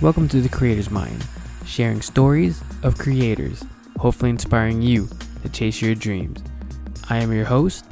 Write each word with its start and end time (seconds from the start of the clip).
Welcome 0.00 0.28
to 0.28 0.40
the 0.40 0.48
Creator's 0.48 0.92
Mind, 0.92 1.26
sharing 1.66 2.02
stories 2.02 2.62
of 2.84 2.96
creators, 2.98 3.64
hopefully 3.98 4.30
inspiring 4.30 4.80
you 4.80 5.08
to 5.42 5.48
chase 5.48 5.82
your 5.82 5.96
dreams. 5.96 6.40
I 7.10 7.16
am 7.16 7.32
your 7.32 7.44
host, 7.44 7.84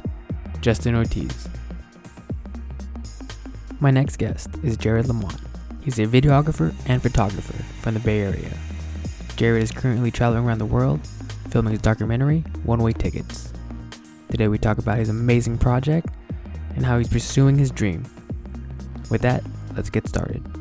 Justin 0.61 0.95
Ortiz. 0.95 1.49
My 3.81 3.91
next 3.91 4.15
guest 4.15 4.49
is 4.63 4.77
Jared 4.77 5.09
Lamont. 5.09 5.35
He's 5.81 5.99
a 5.99 6.03
videographer 6.03 6.73
and 6.85 7.03
photographer 7.03 7.61
from 7.81 7.95
the 7.95 7.99
Bay 7.99 8.21
Area. 8.21 8.57
Jared 9.35 9.63
is 9.63 9.71
currently 9.73 10.09
traveling 10.09 10.45
around 10.45 10.59
the 10.59 10.65
world, 10.65 11.05
filming 11.49 11.73
his 11.73 11.81
documentary, 11.81 12.39
One 12.63 12.81
Way 12.81 12.93
Tickets. 12.93 13.51
Today 14.31 14.47
we 14.47 14.57
talk 14.57 14.77
about 14.77 14.97
his 14.97 15.09
amazing 15.09 15.57
project 15.57 16.07
and 16.73 16.85
how 16.85 16.99
he's 16.99 17.09
pursuing 17.09 17.57
his 17.57 17.69
dream. 17.69 18.05
With 19.09 19.23
that, 19.23 19.43
let's 19.75 19.89
get 19.89 20.07
started. 20.07 20.56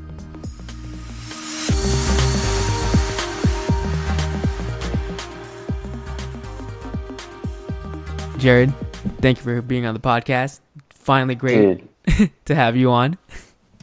Jared, 8.46 8.72
thank 9.20 9.38
you 9.38 9.42
for 9.42 9.60
being 9.60 9.86
on 9.86 9.94
the 9.94 9.98
podcast. 9.98 10.60
Finally, 10.90 11.34
great 11.34 11.82
to 12.44 12.54
have 12.54 12.76
you 12.76 12.92
on. 12.92 13.18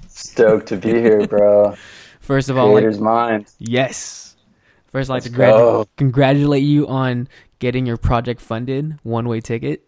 stoked 0.08 0.68
to 0.68 0.78
be 0.78 0.88
here, 0.88 1.28
bro. 1.28 1.76
First 2.22 2.48
of 2.48 2.58
all, 2.58 2.68
like, 2.68 2.84
Creator's 2.84 3.02
mind. 3.02 3.52
yes. 3.60 4.38
First, 4.86 5.10
I'd 5.10 5.16
like 5.16 5.24
to 5.24 5.32
Let's 5.32 5.38
go. 5.38 5.84
gradu- 5.84 5.88
congratulate 5.98 6.64
you 6.64 6.88
on 6.88 7.28
getting 7.60 7.86
your 7.86 7.98
project 7.98 8.40
funded. 8.40 8.98
One 9.04 9.28
way 9.28 9.42
ticket. 9.42 9.84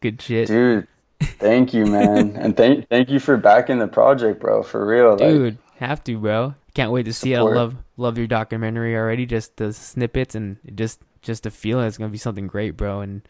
Good 0.00 0.20
shit. 0.20 0.48
Dude, 0.48 0.86
thank 1.22 1.72
you, 1.72 1.86
man. 1.86 2.36
and 2.36 2.54
thank 2.54 2.90
thank 2.90 3.08
you 3.08 3.18
for 3.18 3.38
backing 3.38 3.78
the 3.78 3.88
project, 3.88 4.40
bro. 4.40 4.62
For 4.62 4.86
real. 4.86 5.12
Like, 5.12 5.20
Dude, 5.20 5.58
have 5.78 6.04
to, 6.04 6.18
bro. 6.18 6.54
Can't 6.74 6.92
wait 6.92 7.04
to 7.04 7.14
see 7.14 7.32
it. 7.32 7.38
I 7.38 7.40
love 7.40 7.76
love 7.96 8.18
your 8.18 8.26
documentary 8.26 8.94
already. 8.94 9.24
Just 9.24 9.56
the 9.56 9.72
snippets 9.72 10.34
and 10.34 10.58
just 10.74 11.00
just 11.22 11.44
the 11.44 11.50
feeling. 11.50 11.86
It's 11.86 11.96
gonna 11.96 12.10
be 12.10 12.18
something 12.18 12.46
great, 12.46 12.76
bro. 12.76 13.00
And 13.00 13.22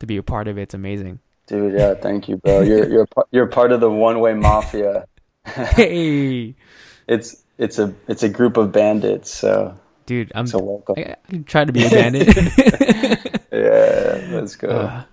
to 0.00 0.06
be 0.06 0.16
a 0.16 0.22
part 0.22 0.48
of 0.48 0.58
it, 0.58 0.62
it's 0.62 0.74
amazing. 0.74 1.20
dude, 1.46 1.74
yeah, 1.78 1.94
thank 1.94 2.28
you, 2.28 2.36
bro. 2.38 2.60
You're 2.62 2.88
you're 2.88 3.06
you're 3.30 3.46
part 3.46 3.72
of 3.72 3.80
the 3.80 3.90
one 3.90 4.20
way 4.20 4.34
mafia. 4.34 5.06
hey, 5.46 6.54
It's 7.06 7.42
it's 7.58 7.78
a 7.78 7.94
it's 8.08 8.22
a 8.22 8.28
group 8.28 8.56
of 8.56 8.72
bandits, 8.72 9.30
so 9.30 9.78
dude, 10.06 10.32
I'm. 10.34 10.46
so 10.46 10.58
welcome. 10.58 10.96
I, 10.98 11.16
I 11.32 11.38
try 11.46 11.64
to 11.64 11.72
be 11.72 11.84
a 11.86 11.90
bandit. 11.90 12.28
Yeah, 13.52 14.20
let's 14.32 14.56
go. 14.56 14.68
Uh, 14.68 15.04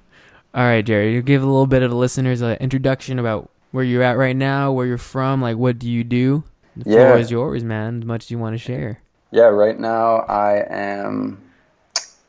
all 0.53 0.63
right, 0.65 0.83
Jerry. 0.83 1.13
You 1.13 1.21
give 1.21 1.43
a 1.43 1.45
little 1.45 1.67
bit 1.67 1.81
of 1.81 1.91
the 1.91 1.95
listeners 1.95 2.41
an 2.41 2.57
introduction 2.59 3.17
about 3.19 3.49
where 3.71 3.85
you're 3.85 4.03
at 4.03 4.17
right 4.17 4.35
now, 4.35 4.71
where 4.73 4.85
you're 4.85 4.97
from, 4.97 5.41
like 5.41 5.55
what 5.55 5.79
do 5.79 5.89
you 5.89 6.03
do. 6.03 6.43
The 6.75 6.83
floor 6.83 6.97
Yeah. 7.15 7.17
is 7.17 7.31
yours, 7.31 7.63
man. 7.63 7.99
As 7.99 8.05
much 8.05 8.23
as 8.25 8.31
you 8.31 8.37
want 8.39 8.53
to 8.55 8.57
share. 8.57 8.99
Yeah, 9.31 9.43
right 9.47 9.79
now 9.79 10.17
I 10.27 10.65
am 10.69 11.41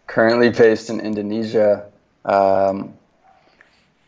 currently 0.07 0.51
based 0.51 0.89
in 0.89 1.01
Indonesia 1.01 1.87
um, 2.25 2.95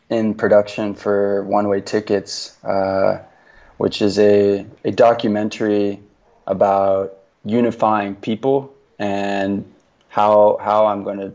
in 0.09 0.33
production 0.33 0.95
for 0.95 1.43
One 1.43 1.67
Way 1.67 1.81
Tickets, 1.81 2.57
uh, 2.63 3.19
which 3.77 4.01
is 4.01 4.17
a, 4.19 4.65
a 4.83 4.91
documentary 4.91 5.99
about 6.45 7.17
unifying 7.43 8.15
people 8.15 8.73
and 8.99 9.71
how 10.09 10.57
how 10.61 10.87
I'm 10.87 11.03
going 11.03 11.19
to 11.19 11.33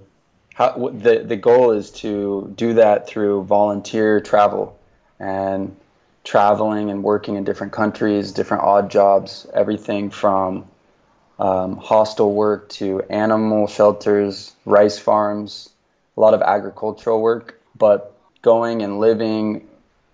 how 0.55 0.91
the 0.92 1.20
the 1.20 1.36
goal 1.36 1.72
is 1.72 1.91
to 2.02 2.52
do 2.56 2.74
that 2.74 3.06
through 3.06 3.44
volunteer 3.44 4.20
travel 4.20 4.78
and 5.20 5.77
traveling 6.24 6.91
and 6.91 7.02
working 7.02 7.36
in 7.36 7.44
different 7.44 7.72
countries, 7.72 8.33
different 8.33 8.62
odd 8.62 8.91
jobs, 8.91 9.46
everything 9.52 10.11
from 10.11 10.64
um, 11.39 11.77
hostel 11.77 12.33
work 12.33 12.69
to 12.69 13.02
animal 13.02 13.67
shelters, 13.67 14.55
rice 14.64 14.98
farms, 14.98 15.70
a 16.17 16.20
lot 16.20 16.34
of 16.34 16.42
agricultural 16.42 17.20
work, 17.20 17.61
but 17.77 18.14
going 18.42 18.83
and 18.83 19.00
living 19.00 19.68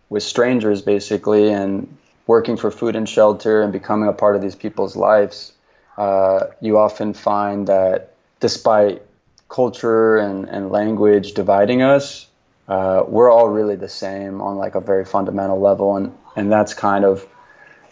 with 0.08 0.22
strangers 0.22 0.82
basically 0.82 1.50
and 1.50 1.96
working 2.26 2.56
for 2.56 2.70
food 2.70 2.94
and 2.94 3.08
shelter 3.08 3.62
and 3.62 3.72
becoming 3.72 4.08
a 4.08 4.12
part 4.12 4.36
of 4.36 4.42
these 4.42 4.54
people's 4.54 4.96
lives, 4.96 5.52
uh, 5.96 6.46
you 6.60 6.78
often 6.78 7.14
find 7.14 7.66
that 7.68 8.14
despite 8.40 9.02
culture 9.48 10.18
and, 10.18 10.48
and 10.48 10.70
language 10.70 11.32
dividing 11.32 11.82
us, 11.82 12.26
uh, 12.68 13.02
we're 13.08 13.32
all 13.32 13.48
really 13.48 13.76
the 13.76 13.88
same 13.88 14.42
on 14.42 14.56
like 14.56 14.74
a 14.74 14.80
very 14.80 15.04
fundamental 15.04 15.58
level. 15.58 15.96
And, 15.96 16.14
and 16.36 16.52
that's 16.52 16.74
kind 16.74 17.04
of 17.04 17.26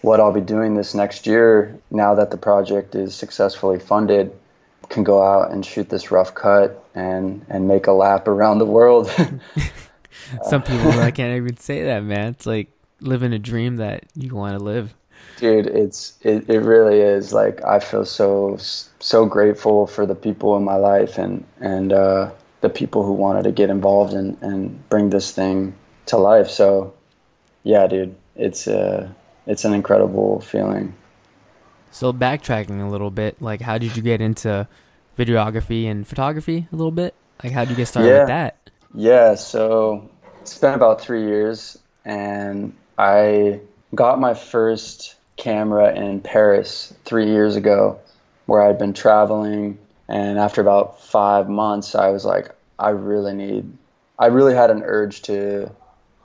what 0.02 0.20
I'll 0.20 0.32
be 0.32 0.42
doing 0.42 0.74
this 0.74 0.94
next 0.94 1.26
year 1.26 1.78
now 1.90 2.14
that 2.16 2.30
the 2.30 2.36
project 2.36 2.94
is 2.94 3.14
successfully 3.14 3.78
funded 3.78 4.32
can 4.88 5.02
go 5.02 5.22
out 5.22 5.50
and 5.50 5.64
shoot 5.64 5.88
this 5.88 6.10
rough 6.10 6.34
cut 6.34 6.85
and 6.96 7.44
and 7.48 7.68
make 7.68 7.86
a 7.86 7.92
lap 7.92 8.26
around 8.26 8.58
the 8.58 8.66
world. 8.66 9.08
Some 10.44 10.62
people 10.62 10.90
I 10.90 11.12
can't 11.12 11.36
even 11.36 11.56
say 11.56 11.84
that, 11.84 12.02
man. 12.02 12.28
It's 12.28 12.46
like 12.46 12.72
living 13.00 13.32
a 13.32 13.38
dream 13.38 13.76
that 13.76 14.06
you 14.14 14.34
want 14.34 14.58
to 14.58 14.64
live. 14.64 14.94
Dude, 15.36 15.66
it's 15.66 16.14
it, 16.22 16.48
it 16.48 16.60
really 16.60 17.00
is 17.00 17.32
like 17.32 17.62
I 17.64 17.78
feel 17.78 18.04
so 18.04 18.56
so 18.58 19.26
grateful 19.26 19.86
for 19.86 20.06
the 20.06 20.14
people 20.14 20.56
in 20.56 20.64
my 20.64 20.76
life 20.76 21.18
and 21.18 21.44
and 21.60 21.92
uh, 21.92 22.30
the 22.62 22.70
people 22.70 23.04
who 23.04 23.12
wanted 23.12 23.44
to 23.44 23.52
get 23.52 23.70
involved 23.70 24.14
and 24.14 24.36
and 24.42 24.88
bring 24.88 25.10
this 25.10 25.30
thing 25.30 25.74
to 26.06 26.16
life. 26.16 26.48
So 26.48 26.94
yeah, 27.62 27.86
dude, 27.86 28.16
it's 28.34 28.66
uh 28.66 29.08
it's 29.46 29.64
an 29.64 29.74
incredible 29.74 30.40
feeling. 30.40 30.94
So 31.90 32.12
backtracking 32.12 32.84
a 32.84 32.88
little 32.88 33.10
bit, 33.10 33.40
like 33.40 33.60
how 33.60 33.78
did 33.78 33.96
you 33.96 34.02
get 34.02 34.20
into 34.20 34.66
videography 35.16 35.86
and 35.86 36.06
photography 36.06 36.66
a 36.72 36.76
little 36.76 36.90
bit? 36.90 37.14
Like 37.42 37.52
how 37.52 37.60
did 37.62 37.70
you 37.70 37.76
get 37.76 37.88
started 37.88 38.08
Yeah. 38.10 38.18
with 38.20 38.28
that? 38.28 38.56
Yeah, 38.94 39.34
so 39.34 40.08
it's 40.40 40.56
been 40.58 40.74
about 40.74 41.00
three 41.00 41.24
years, 41.26 41.78
and 42.04 42.72
I 42.96 43.60
got 43.94 44.18
my 44.20 44.34
first 44.34 45.16
camera 45.36 45.94
in 45.94 46.20
Paris 46.20 46.94
three 47.04 47.26
years 47.26 47.56
ago, 47.56 47.98
where 48.46 48.62
I'd 48.62 48.78
been 48.78 48.94
traveling. 48.94 49.78
And 50.08 50.38
after 50.38 50.60
about 50.60 51.02
five 51.02 51.48
months, 51.48 51.94
I 51.94 52.08
was 52.10 52.24
like, 52.24 52.54
I 52.78 52.90
really 52.90 53.34
need, 53.34 53.70
I 54.18 54.26
really 54.26 54.54
had 54.54 54.70
an 54.70 54.82
urge 54.84 55.22
to 55.22 55.70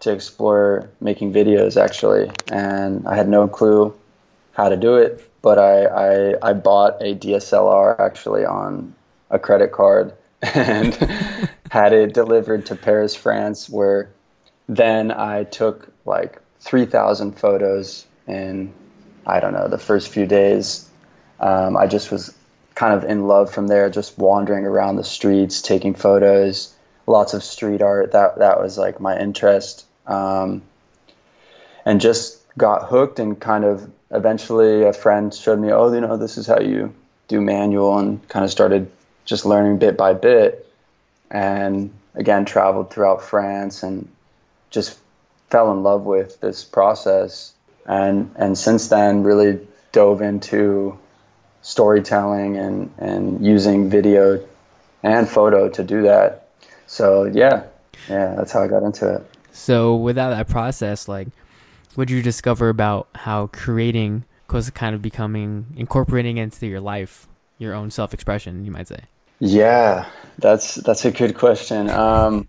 to 0.02 0.12
explore 0.12 0.90
making 1.00 1.32
videos 1.34 1.80
actually, 1.80 2.32
and 2.52 3.08
I 3.08 3.16
had 3.16 3.30
no 3.30 3.48
clue 3.48 3.94
how 4.54 4.70
to 4.70 4.76
do 4.76 4.96
it, 4.98 5.30
but 5.42 5.58
I 5.60 5.86
I, 5.86 6.50
I 6.50 6.54
bought 6.54 7.02
a 7.02 7.16
DSLR 7.16 8.00
actually 8.00 8.46
on 8.46 8.96
a 9.30 9.40
credit 9.40 9.72
card 9.72 10.14
and 10.42 10.94
had 11.72 11.94
it 11.94 12.14
delivered 12.14 12.66
to 12.68 12.76
Paris, 12.76 13.16
France, 13.16 13.70
where 13.70 14.10
then 14.68 15.12
I 15.12 15.44
took 15.46 15.92
like 16.06 16.42
3,000 16.60 17.40
photos 17.40 18.06
in, 18.28 18.74
I 19.26 19.40
don't 19.40 19.54
know, 19.54 19.68
the 19.68 19.78
first 19.78 20.10
few 20.10 20.26
days. 20.26 20.90
Um, 21.40 21.76
I 21.76 21.88
just 21.88 22.12
was 22.12 22.36
kind 22.76 22.94
of 22.94 23.10
in 23.10 23.28
love 23.28 23.52
from 23.54 23.68
there, 23.68 23.90
just 23.90 24.18
wandering 24.18 24.66
around 24.66 24.96
the 24.96 25.04
streets, 25.04 25.62
taking 25.62 25.94
photos, 25.94 26.74
lots 27.08 27.34
of 27.34 27.44
street 27.44 27.82
art. 27.82 28.12
That, 28.12 28.40
that 28.40 28.60
was 28.60 28.78
like 28.78 29.00
my 29.00 29.20
interest. 29.20 29.86
Um, 30.06 30.62
and 31.86 32.00
just 32.00 32.40
got 32.58 32.90
hooked 32.90 33.20
and 33.20 33.40
kind 33.40 33.64
of 33.64 33.90
eventually 34.12 34.84
a 34.84 34.94
friend 34.94 35.34
showed 35.34 35.60
me, 35.60 35.72
oh, 35.72 35.92
you 35.92 36.02
know, 36.02 36.18
this 36.18 36.38
is 36.38 36.48
how 36.48 36.60
you 36.60 36.94
do 37.28 37.42
manual 37.42 37.98
and 37.98 38.28
kind 38.28 38.44
of 38.44 38.52
started 38.52 38.92
just 39.26 39.46
learning 39.46 39.78
bit 39.78 39.98
by 39.98 40.14
bit. 40.14 40.68
And 41.30 41.92
again 42.14 42.46
traveled 42.46 42.92
throughout 42.92 43.22
France 43.22 43.84
and 43.84 44.08
just 44.70 45.00
fell 45.50 45.72
in 45.72 45.84
love 45.84 46.04
with 46.04 46.40
this 46.42 46.64
process. 46.64 47.54
And 47.86 48.32
and 48.36 48.58
since 48.58 48.90
then 48.90 49.24
really 49.24 49.66
dove 49.92 50.22
into 50.22 51.00
storytelling 51.62 52.58
and 52.58 52.94
and 52.98 53.46
using 53.46 53.90
video 53.90 54.46
and 55.04 55.28
photo 55.28 55.70
to 55.70 55.84
do 55.84 56.04
that. 56.04 56.50
So 56.88 57.26
yeah. 57.26 57.64
Yeah 58.10 58.36
that's 58.36 58.52
how 58.52 58.64
I 58.64 58.68
got 58.68 58.84
into 58.84 59.16
it. 59.16 59.24
So 59.54 59.96
without 59.96 60.32
that 60.32 60.50
process, 60.50 61.08
like 61.08 61.30
what 61.96 62.08
did 62.08 62.16
you 62.16 62.22
discover 62.22 62.70
about 62.70 63.08
how 63.16 63.48
creating 63.48 64.26
was 64.52 64.70
kind 64.70 64.96
of 64.96 65.02
becoming 65.02 65.66
incorporating 65.78 66.38
into 66.38 66.68
your 66.68 66.82
life, 66.82 67.28
your 67.58 67.74
own 67.74 67.90
self 67.90 68.14
expression, 68.14 68.66
you 68.66 68.72
might 68.72 68.88
say? 68.88 69.00
Yeah, 69.40 70.08
that's 70.38 70.76
that's 70.76 71.06
a 71.06 71.12
good 71.12 71.36
question. 71.36 71.90
Um, 71.90 72.48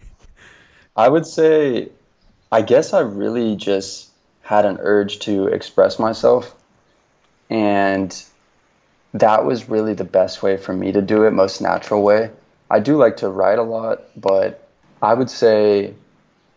I 0.96 1.08
would 1.08 1.26
say, 1.26 1.88
I 2.50 2.62
guess 2.62 2.92
I 2.92 3.00
really 3.00 3.56
just 3.56 4.10
had 4.42 4.66
an 4.66 4.78
urge 4.80 5.20
to 5.20 5.46
express 5.46 5.98
myself, 5.98 6.54
and 7.48 8.24
that 9.14 9.44
was 9.44 9.68
really 9.68 9.94
the 9.94 10.04
best 10.04 10.42
way 10.42 10.56
for 10.56 10.72
me 10.72 10.92
to 10.92 11.02
do 11.02 11.24
it, 11.24 11.30
most 11.30 11.60
natural 11.60 12.02
way. 12.02 12.30
I 12.70 12.80
do 12.80 12.96
like 12.96 13.18
to 13.18 13.28
write 13.28 13.58
a 13.58 13.62
lot, 13.62 14.02
but 14.16 14.68
I 15.00 15.14
would 15.14 15.30
say 15.30 15.94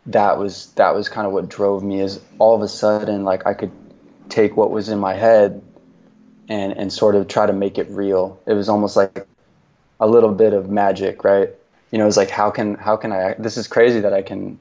that 0.07 0.37
was 0.37 0.71
that 0.73 0.93
was 0.93 1.09
kind 1.09 1.25
of 1.25 1.33
what 1.33 1.49
drove 1.49 1.83
me. 1.83 2.01
Is 2.01 2.19
all 2.39 2.55
of 2.55 2.61
a 2.61 2.67
sudden 2.67 3.23
like 3.23 3.45
I 3.45 3.53
could 3.53 3.71
take 4.29 4.55
what 4.55 4.71
was 4.71 4.89
in 4.89 4.99
my 4.99 5.13
head 5.13 5.61
and 6.47 6.73
and 6.73 6.91
sort 6.91 7.15
of 7.15 7.27
try 7.27 7.45
to 7.45 7.53
make 7.53 7.77
it 7.77 7.89
real. 7.89 8.39
It 8.45 8.53
was 8.53 8.69
almost 8.69 8.95
like 8.95 9.27
a 9.99 10.07
little 10.07 10.31
bit 10.33 10.53
of 10.53 10.69
magic, 10.69 11.23
right? 11.23 11.49
You 11.91 11.97
know, 11.97 12.07
it's 12.07 12.17
like 12.17 12.29
how 12.29 12.51
can 12.51 12.75
how 12.75 12.97
can 12.97 13.11
I 13.11 13.33
this 13.33 13.57
is 13.57 13.67
crazy 13.67 14.01
that 14.01 14.13
I 14.13 14.21
can 14.21 14.59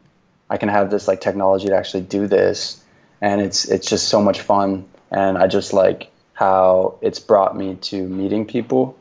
I 0.49 0.57
can 0.57 0.69
have 0.69 0.91
this 0.91 1.09
like 1.09 1.21
technology 1.21 1.69
to 1.69 1.77
actually 1.77 2.03
do 2.03 2.27
this 2.27 2.83
and 3.21 3.41
it's 3.41 3.65
it's 3.67 3.89
just 3.89 4.09
so 4.09 4.23
much 4.23 4.41
fun 4.41 4.87
and 5.11 5.39
I 5.39 5.47
just 5.47 5.73
like 5.73 6.11
how 6.35 6.99
it's 7.01 7.21
brought 7.21 7.57
me 7.57 7.77
to 7.77 8.07
meeting 8.07 8.47
people 8.47 8.99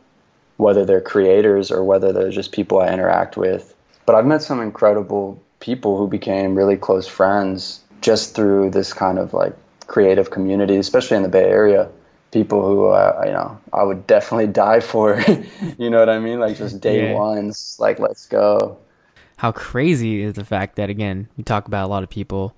whether 0.57 0.85
they're 0.85 1.01
creators 1.01 1.71
or 1.71 1.83
whether 1.83 2.13
they're 2.13 2.29
just 2.29 2.51
people 2.51 2.79
I 2.79 2.93
interact 2.93 3.35
with. 3.35 3.75
But 4.05 4.15
I've 4.15 4.25
met 4.25 4.41
some 4.41 4.61
incredible 4.61 5.42
people 5.63 5.97
who 5.97 6.09
became 6.09 6.55
really 6.55 6.75
close 6.75 7.07
friends 7.07 7.79
just 8.01 8.35
through 8.35 8.69
this 8.69 8.91
kind 8.91 9.17
of 9.17 9.33
like 9.33 9.55
creative 9.87 10.29
community, 10.29 10.75
especially 10.75 11.15
in 11.15 11.23
the 11.23 11.29
Bay 11.29 11.45
Area. 11.45 11.89
People 12.31 12.67
who 12.67 12.87
uh, 12.87 13.23
you 13.25 13.31
know 13.31 13.57
I 13.71 13.83
would 13.83 14.05
definitely 14.05 14.47
die 14.65 14.81
for. 14.81 15.23
you 15.77 15.89
know 15.89 15.99
what 15.99 16.09
I 16.09 16.19
mean? 16.19 16.39
Like 16.41 16.57
just 16.57 16.81
day 16.81 17.11
yeah. 17.11 17.17
ones. 17.17 17.77
Like 17.79 17.97
let's 17.97 18.25
go. 18.25 18.77
How 19.37 19.53
crazy 19.53 20.21
is 20.21 20.33
the 20.33 20.43
fact 20.43 20.75
that 20.75 20.89
again 20.89 21.29
we 21.37 21.43
talk 21.43 21.67
about 21.67 21.85
a 21.85 21.87
lot 21.87 22.03
of 22.03 22.09
people, 22.09 22.55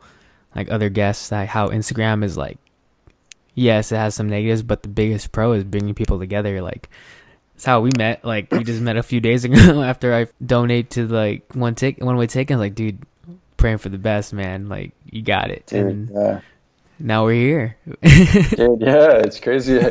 like 0.56 0.72
other 0.72 0.90
guests, 0.90 1.32
like 1.32 1.50
how 1.50 1.70
Instagram 1.70 2.24
is 2.24 2.36
like. 2.36 2.58
Yes, 3.54 3.92
it 3.92 3.98
has 3.98 4.16
some 4.16 4.28
negatives, 4.28 4.64
but 4.64 4.84
the 4.84 4.90
biggest 4.90 5.32
pro 5.32 5.54
is 5.54 5.64
bringing 5.64 5.94
people 5.94 6.20
together. 6.20 6.62
Like 6.62 6.90
that's 7.56 7.66
how 7.66 7.80
we 7.80 7.92
met. 7.98 8.26
Like 8.26 8.52
we 8.52 8.64
just 8.64 8.82
met 8.82 8.98
a 8.98 9.04
few 9.04 9.22
days 9.22 9.46
ago 9.46 9.82
after 9.82 10.14
I 10.14 10.28
donate 10.46 10.92
to 10.92 11.08
like 11.08 11.54
one 11.54 11.76
tick 11.76 12.04
one 12.04 12.18
way 12.18 12.28
ticket. 12.28 12.54
I 12.54 12.58
was 12.58 12.66
like, 12.66 12.76
dude, 12.76 13.00
praying 13.56 13.78
for 13.78 13.90
the 13.90 13.98
best, 13.98 14.34
man. 14.34 14.68
Like 14.68 14.92
you 15.10 15.22
got 15.22 15.52
it. 15.52 15.68
Dude, 15.68 15.86
and 15.86 16.10
yeah. 16.14 16.42
now 17.00 17.24
we're 17.24 17.34
here. 17.34 17.78
dude, 18.04 18.82
yeah, 18.82 19.20
it's 19.20 19.40
crazy. 19.40 19.82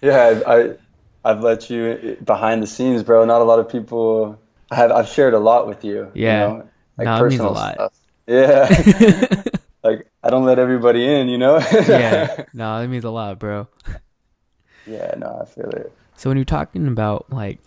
Yeah, 0.00 0.40
I 0.46 0.74
I've 1.22 1.40
let 1.40 1.68
you 1.68 2.16
behind 2.24 2.62
the 2.62 2.66
scenes, 2.66 3.02
bro. 3.02 3.26
Not 3.26 3.42
a 3.42 3.44
lot 3.44 3.58
of 3.58 3.68
people 3.68 4.38
have. 4.70 4.90
I've 4.90 5.08
shared 5.08 5.34
a 5.34 5.38
lot 5.38 5.68
with 5.68 5.84
you. 5.84 6.10
Yeah, 6.14 6.48
you 6.48 6.54
know, 6.54 6.68
like 6.96 7.04
no, 7.04 7.18
personal 7.18 7.54
stuff. 7.54 7.94
Yeah. 8.26 9.42
like 9.84 10.06
I 10.22 10.30
don't 10.30 10.44
let 10.44 10.58
everybody 10.58 11.06
in, 11.06 11.28
you 11.28 11.36
know. 11.36 11.58
yeah, 11.58 12.44
no, 12.54 12.78
it 12.78 12.88
means 12.88 13.04
a 13.04 13.10
lot, 13.10 13.38
bro. 13.38 13.68
Yeah, 14.86 15.14
no, 15.18 15.40
I 15.42 15.44
feel 15.44 15.68
it. 15.68 15.92
So 16.20 16.28
when 16.28 16.36
you're 16.36 16.44
talking 16.44 16.86
about 16.86 17.32
like 17.32 17.60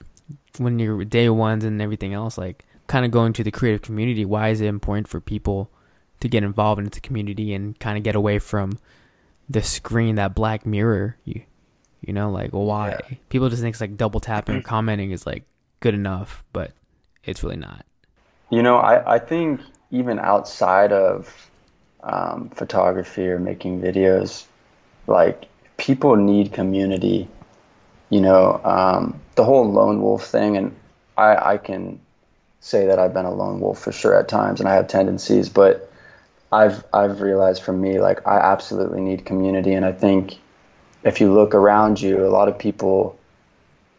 when 0.59 0.77
you're 0.77 1.03
day 1.05 1.27
ones 1.27 1.63
and 1.63 1.81
everything 1.81 2.13
else, 2.13 2.37
like 2.37 2.65
kind 2.85 3.03
of 3.03 3.09
going 3.09 3.33
to 3.33 3.43
the 3.43 3.49
creative 3.49 3.81
community, 3.81 4.25
why 4.25 4.49
is 4.49 4.61
it 4.61 4.67
important 4.67 5.07
for 5.07 5.19
people 5.19 5.71
to 6.19 6.27
get 6.29 6.43
involved 6.43 6.77
into 6.77 6.91
the 6.91 6.99
community 6.99 7.55
and 7.55 7.79
kind 7.79 7.97
of 7.97 8.03
get 8.03 8.13
away 8.13 8.37
from 8.37 8.77
the 9.49 9.63
screen, 9.63 10.17
that 10.17 10.35
black 10.35 10.67
mirror? 10.67 11.17
You, 11.25 11.41
you 12.01 12.13
know, 12.13 12.29
like 12.29 12.51
why? 12.51 12.89
Yeah. 12.89 13.17
People 13.29 13.49
just 13.49 13.63
think 13.63 13.73
it's 13.73 13.81
like 13.81 13.97
double 13.97 14.19
tapping 14.19 14.57
or 14.57 14.61
commenting 14.73 15.09
is 15.09 15.25
like 15.25 15.45
good 15.79 15.95
enough, 15.95 16.43
but 16.53 16.73
it's 17.23 17.41
really 17.41 17.57
not. 17.57 17.87
You 18.51 18.61
know, 18.61 18.77
I, 18.77 19.15
I 19.15 19.17
think 19.17 19.61
even 19.89 20.19
outside 20.19 20.91
of 20.91 21.49
um, 22.03 22.51
photography 22.51 23.27
or 23.29 23.39
making 23.39 23.81
videos, 23.81 24.45
like 25.07 25.45
people 25.77 26.15
need 26.17 26.53
community 26.53 27.27
you 28.13 28.21
know, 28.21 28.61
um, 28.63 29.19
the 29.33 29.43
whole 29.43 29.71
lone 29.71 29.99
wolf 29.99 30.27
thing, 30.27 30.55
and 30.55 30.75
I, 31.17 31.53
I 31.53 31.57
can 31.57 31.99
say 32.59 32.85
that 32.85 32.99
I've 32.99 33.11
been 33.11 33.25
a 33.25 33.33
lone 33.33 33.59
wolf 33.59 33.79
for 33.79 33.91
sure 33.91 34.13
at 34.13 34.27
times, 34.27 34.59
and 34.59 34.69
I 34.69 34.75
have 34.75 34.87
tendencies, 34.87 35.49
but 35.49 35.91
I've 36.51 36.85
I've 36.93 37.21
realized 37.21 37.63
for 37.63 37.73
me, 37.73 37.99
like 37.99 38.27
I 38.27 38.37
absolutely 38.37 39.01
need 39.01 39.25
community, 39.25 39.73
and 39.73 39.83
I 39.83 39.93
think 39.93 40.37
if 41.03 41.21
you 41.21 41.33
look 41.33 41.55
around 41.55 41.99
you, 41.99 42.23
a 42.23 42.29
lot 42.29 42.49
of 42.49 42.59
people 42.59 43.17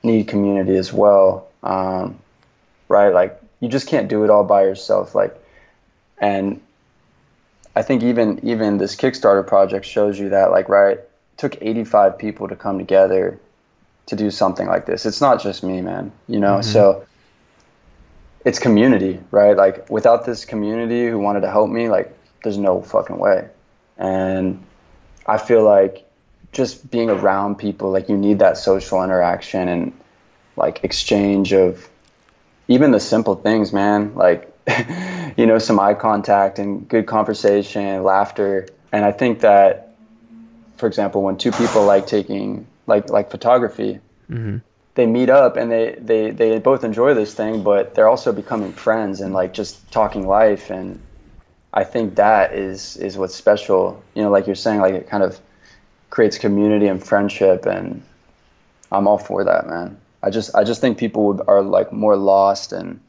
need 0.05 0.29
community 0.29 0.77
as 0.77 0.93
well, 0.93 1.49
um, 1.65 2.21
right? 2.87 3.13
Like 3.13 3.43
you 3.59 3.69
just 3.69 3.89
can't 3.89 4.07
do 4.07 4.23
it 4.23 4.31
all 4.31 4.45
by 4.45 4.63
yourself, 4.63 5.17
like, 5.17 5.37
and 6.19 6.61
I 7.75 7.83
think 7.83 8.05
even 8.05 8.39
even 8.45 8.79
this 8.79 8.95
Kickstarter 8.95 9.45
project 9.45 9.87
shows 9.87 10.17
you 10.21 10.29
that, 10.29 10.53
like, 10.53 10.69
right, 10.69 10.99
it 10.99 11.11
took 11.37 11.61
85 11.61 12.17
people 12.17 12.47
to 12.47 12.55
come 12.55 12.79
together 12.79 13.41
to 14.07 14.17
do 14.17 14.31
something 14.31 14.67
like 14.67 14.87
this. 14.87 15.07
It's 15.07 15.21
not 15.21 15.43
just 15.43 15.63
me, 15.63 15.81
man. 15.81 16.13
You 16.29 16.41
know, 16.41 16.55
mm-hmm. 16.55 16.71
so 16.71 17.07
it's 18.45 18.59
community, 18.59 19.21
right? 19.31 19.57
Like 19.57 19.89
without 19.91 20.27
this 20.27 20.45
community 20.45 21.09
who 21.09 21.19
wanted 21.19 21.41
to 21.41 21.51
help 21.51 21.71
me, 21.71 21.89
like 21.89 22.17
there's 22.43 22.59
no 22.59 22.83
fucking 22.83 23.19
way. 23.19 23.49
And 23.97 24.63
I 25.27 25.39
feel 25.39 25.65
like 25.65 26.05
just 26.53 26.91
being 26.91 27.11
around 27.11 27.57
people, 27.57 27.91
like 27.91 28.09
you 28.09 28.17
need 28.17 28.41
that 28.41 28.59
social 28.59 29.03
interaction 29.03 29.69
and 29.69 29.93
like 30.57 30.85
exchange 30.85 31.53
of 31.53 31.89
even 32.69 32.91
the 32.91 33.01
simple 33.01 33.35
things, 33.35 33.73
man. 33.73 34.15
Like 34.15 34.51
you 35.37 35.47
know, 35.47 35.59
some 35.59 35.79
eye 35.79 35.95
contact 35.95 36.59
and 36.59 36.89
good 36.89 37.07
conversation, 37.07 38.03
laughter. 38.03 38.69
And 38.93 39.05
I 39.05 39.13
think 39.13 39.41
that, 39.41 39.95
for 40.77 40.87
example, 40.87 41.23
when 41.23 41.37
two 41.37 41.53
people 41.53 41.85
like 41.85 42.07
taking 42.07 42.67
like 42.87 43.11
like 43.11 43.31
photography. 43.31 44.01
Mm-hmm. 44.31 44.59
They 44.95 45.07
meet 45.07 45.29
up 45.29 45.57
and 45.57 45.71
they, 45.71 45.97
they 45.99 46.31
they 46.31 46.59
both 46.59 46.85
enjoy 46.85 47.15
this 47.15 47.35
thing, 47.35 47.63
but 47.63 47.95
they're 47.95 48.09
also 48.09 48.33
becoming 48.33 48.73
friends 48.73 49.21
and 49.21 49.35
like 49.35 49.53
just 49.53 49.91
talking 49.91 50.27
life. 50.27 50.71
And 50.71 51.01
I 51.73 51.85
think 51.85 52.15
that 52.17 52.55
is 52.55 52.97
is 52.97 53.19
what's 53.19 53.35
special. 53.35 54.03
You 54.15 54.23
know, 54.23 54.31
like 54.31 54.47
you're 54.47 54.55
saying, 54.55 54.81
like 54.81 54.95
it 54.95 55.09
kind 55.09 55.23
of 55.23 55.41
creates 56.11 56.39
community 56.39 56.87
and 56.87 57.05
friendship, 57.05 57.67
and 57.67 58.03
I'm 58.93 59.09
all 59.09 59.19
for 59.19 59.43
that, 59.45 59.67
man. 59.67 59.97
I 60.23 60.31
just 60.31 60.55
I 60.55 60.65
just 60.65 60.81
think 60.81 60.97
people 60.97 61.27
would, 61.27 61.41
are 61.49 61.61
like 61.61 61.93
more 61.93 62.17
lost 62.17 62.73
and 62.73 63.01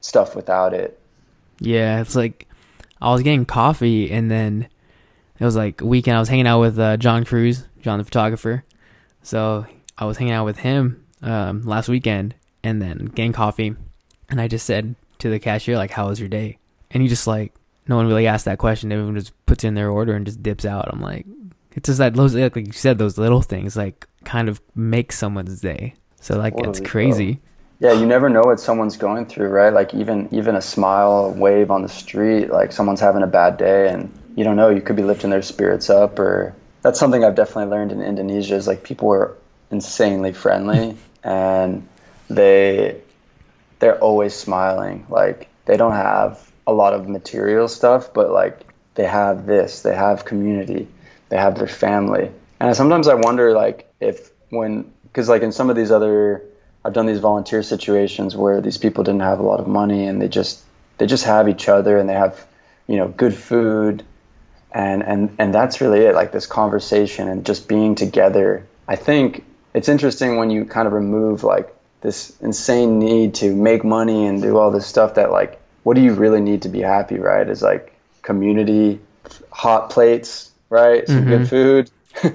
stuff 0.00 0.34
without 0.34 0.72
it. 0.72 0.98
Yeah, 1.60 2.00
it's 2.00 2.16
like 2.16 2.48
I 3.00 3.12
was 3.12 3.22
getting 3.22 3.44
coffee 3.44 4.10
and 4.10 4.30
then 4.30 4.68
it 5.38 5.44
was 5.44 5.56
like 5.56 5.80
weekend. 5.80 6.16
I 6.16 6.20
was 6.20 6.28
hanging 6.28 6.46
out 6.46 6.60
with 6.60 6.78
uh, 6.78 6.96
John 6.96 7.24
Cruz, 7.24 7.64
John 7.82 7.98
the 7.98 8.04
photographer, 8.04 8.64
so 9.26 9.66
I 9.98 10.04
was 10.04 10.18
hanging 10.18 10.32
out 10.32 10.44
with 10.44 10.58
him 10.58 11.04
um, 11.20 11.62
last 11.62 11.88
weekend 11.88 12.36
and 12.62 12.80
then 12.80 13.06
getting 13.06 13.32
coffee. 13.32 13.74
And 14.28 14.40
I 14.40 14.46
just 14.46 14.64
said 14.64 14.94
to 15.18 15.28
the 15.28 15.40
cashier, 15.40 15.76
like, 15.76 15.90
how 15.90 16.08
was 16.08 16.20
your 16.20 16.28
day? 16.28 16.58
And 16.92 17.02
he 17.02 17.08
just 17.08 17.26
like, 17.26 17.52
no 17.88 17.96
one 17.96 18.06
really 18.06 18.28
asked 18.28 18.44
that 18.44 18.58
question. 18.58 18.92
Everyone 18.92 19.16
just 19.16 19.32
puts 19.44 19.64
in 19.64 19.74
their 19.74 19.90
order 19.90 20.14
and 20.14 20.24
just 20.24 20.44
dips 20.44 20.64
out. 20.64 20.88
I'm 20.92 21.00
like, 21.00 21.26
it's 21.72 21.88
just 21.88 21.98
that 21.98 22.14
those, 22.14 22.36
like 22.36 22.54
you 22.54 22.72
said, 22.72 22.98
those 22.98 23.18
little 23.18 23.42
things 23.42 23.76
like 23.76 24.06
kind 24.24 24.48
of 24.48 24.60
make 24.76 25.10
someone's 25.10 25.60
day. 25.60 25.94
So 26.20 26.38
like, 26.38 26.54
totally, 26.54 26.70
it's 26.70 26.88
crazy. 26.88 27.32
Bro. 27.80 27.90
Yeah, 27.90 27.98
you 27.98 28.06
never 28.06 28.30
know 28.30 28.42
what 28.42 28.60
someone's 28.60 28.96
going 28.96 29.26
through, 29.26 29.48
right? 29.48 29.72
Like 29.72 29.92
even 29.92 30.28
even 30.30 30.54
a 30.54 30.62
smile, 30.62 31.26
a 31.26 31.30
wave 31.30 31.72
on 31.72 31.82
the 31.82 31.88
street, 31.88 32.48
like 32.48 32.70
someone's 32.70 33.00
having 33.00 33.22
a 33.22 33.26
bad 33.26 33.58
day, 33.58 33.88
and 33.88 34.10
you 34.34 34.44
don't 34.44 34.56
know. 34.56 34.70
You 34.70 34.80
could 34.80 34.96
be 34.96 35.02
lifting 35.02 35.28
their 35.28 35.42
spirits 35.42 35.90
up, 35.90 36.18
or 36.18 36.54
that's 36.86 37.00
something 37.00 37.24
I've 37.24 37.34
definitely 37.34 37.72
learned 37.72 37.90
in 37.90 38.00
Indonesia 38.00 38.54
is 38.54 38.68
like 38.68 38.84
people 38.84 39.12
are 39.12 39.36
insanely 39.72 40.32
friendly 40.32 40.96
and 41.24 41.88
they 42.30 43.00
they're 43.80 43.98
always 43.98 44.36
smiling. 44.36 45.04
Like 45.08 45.48
they 45.64 45.76
don't 45.76 45.96
have 45.96 46.48
a 46.64 46.72
lot 46.72 46.92
of 46.94 47.08
material 47.08 47.66
stuff, 47.66 48.14
but 48.14 48.30
like 48.30 48.60
they 48.94 49.04
have 49.04 49.46
this, 49.46 49.82
they 49.82 49.96
have 49.96 50.24
community, 50.24 50.86
they 51.28 51.36
have 51.36 51.58
their 51.58 51.66
family. 51.66 52.30
And 52.60 52.76
sometimes 52.76 53.08
I 53.08 53.14
wonder 53.14 53.52
like 53.52 53.92
if 53.98 54.30
when 54.50 54.88
because 55.02 55.28
like 55.28 55.42
in 55.42 55.50
some 55.50 55.70
of 55.70 55.74
these 55.74 55.90
other 55.90 56.44
I've 56.84 56.92
done 56.92 57.06
these 57.06 57.18
volunteer 57.18 57.64
situations 57.64 58.36
where 58.36 58.60
these 58.60 58.78
people 58.78 59.02
didn't 59.02 59.22
have 59.22 59.40
a 59.40 59.42
lot 59.42 59.58
of 59.58 59.66
money 59.66 60.06
and 60.06 60.22
they 60.22 60.28
just 60.28 60.62
they 60.98 61.06
just 61.06 61.24
have 61.24 61.48
each 61.48 61.68
other 61.68 61.98
and 61.98 62.08
they 62.08 62.14
have 62.14 62.46
you 62.86 62.96
know 62.96 63.08
good 63.08 63.34
food 63.34 64.04
and 64.76 65.02
and 65.02 65.34
and 65.38 65.54
that's 65.54 65.80
really 65.80 66.00
it 66.00 66.14
like 66.14 66.32
this 66.32 66.46
conversation 66.46 67.28
and 67.28 67.46
just 67.46 67.66
being 67.66 67.94
together. 67.94 68.66
I 68.86 68.96
think 68.96 69.42
it's 69.72 69.88
interesting 69.88 70.36
when 70.36 70.50
you 70.50 70.66
kind 70.66 70.86
of 70.86 70.92
remove 70.92 71.44
like 71.44 71.74
this 72.02 72.36
insane 72.40 72.98
need 72.98 73.34
to 73.36 73.54
make 73.56 73.84
money 73.84 74.26
and 74.26 74.42
do 74.42 74.58
all 74.58 74.70
this 74.70 74.86
stuff 74.86 75.14
that 75.14 75.32
like 75.32 75.58
what 75.82 75.94
do 75.94 76.02
you 76.02 76.12
really 76.12 76.42
need 76.42 76.62
to 76.62 76.68
be 76.68 76.82
happy 76.82 77.18
right? 77.18 77.48
Is 77.48 77.62
like 77.62 77.94
community 78.20 79.00
hot 79.50 79.88
plates 79.88 80.52
right? 80.68 81.06
Some 81.06 81.24
mm-hmm. 81.24 81.28
good 81.28 81.48
food. 81.48 81.90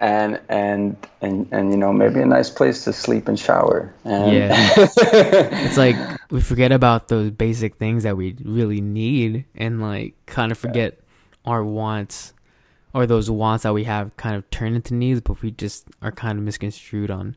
And 0.00 0.40
and 0.50 0.96
and 1.22 1.48
and 1.52 1.70
you 1.70 1.78
know 1.78 1.92
maybe 1.92 2.20
a 2.20 2.26
nice 2.26 2.50
place 2.50 2.84
to 2.84 2.92
sleep 2.92 3.26
and 3.28 3.38
shower. 3.38 3.94
And 4.04 4.32
yeah. 4.32 4.74
It's 4.76 5.78
like 5.78 5.96
we 6.30 6.42
forget 6.42 6.72
about 6.72 7.08
those 7.08 7.30
basic 7.30 7.76
things 7.76 8.02
that 8.02 8.16
we 8.16 8.36
really 8.44 8.82
need 8.82 9.46
and 9.54 9.80
like 9.80 10.14
kind 10.26 10.52
of 10.52 10.58
forget 10.58 10.98
our 11.44 11.64
wants 11.64 12.32
or 12.92 13.06
those 13.06 13.30
wants 13.30 13.64
that 13.64 13.74
we 13.74 13.84
have 13.84 14.16
kind 14.16 14.36
of 14.36 14.48
turn 14.50 14.74
into 14.74 14.94
needs, 14.94 15.20
but 15.20 15.42
we 15.42 15.50
just 15.50 15.86
are 16.00 16.12
kind 16.12 16.38
of 16.38 16.44
misconstrued 16.44 17.10
on 17.10 17.36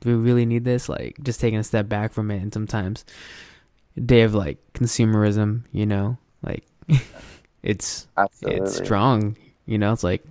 do 0.00 0.08
we 0.08 0.14
really 0.14 0.46
need 0.46 0.64
this? 0.64 0.88
Like 0.88 1.16
just 1.22 1.40
taking 1.40 1.58
a 1.58 1.64
step 1.64 1.88
back 1.88 2.12
from 2.12 2.30
it 2.30 2.42
and 2.42 2.52
sometimes 2.52 3.04
day 4.04 4.22
of 4.22 4.34
like 4.34 4.58
consumerism, 4.72 5.62
you 5.72 5.86
know, 5.86 6.16
like 6.42 6.64
it's 7.62 8.08
Absolutely. 8.16 8.60
it's 8.62 8.76
strong. 8.76 9.36
You 9.66 9.78
know, 9.78 9.92
it's 9.92 10.02
like 10.02 10.24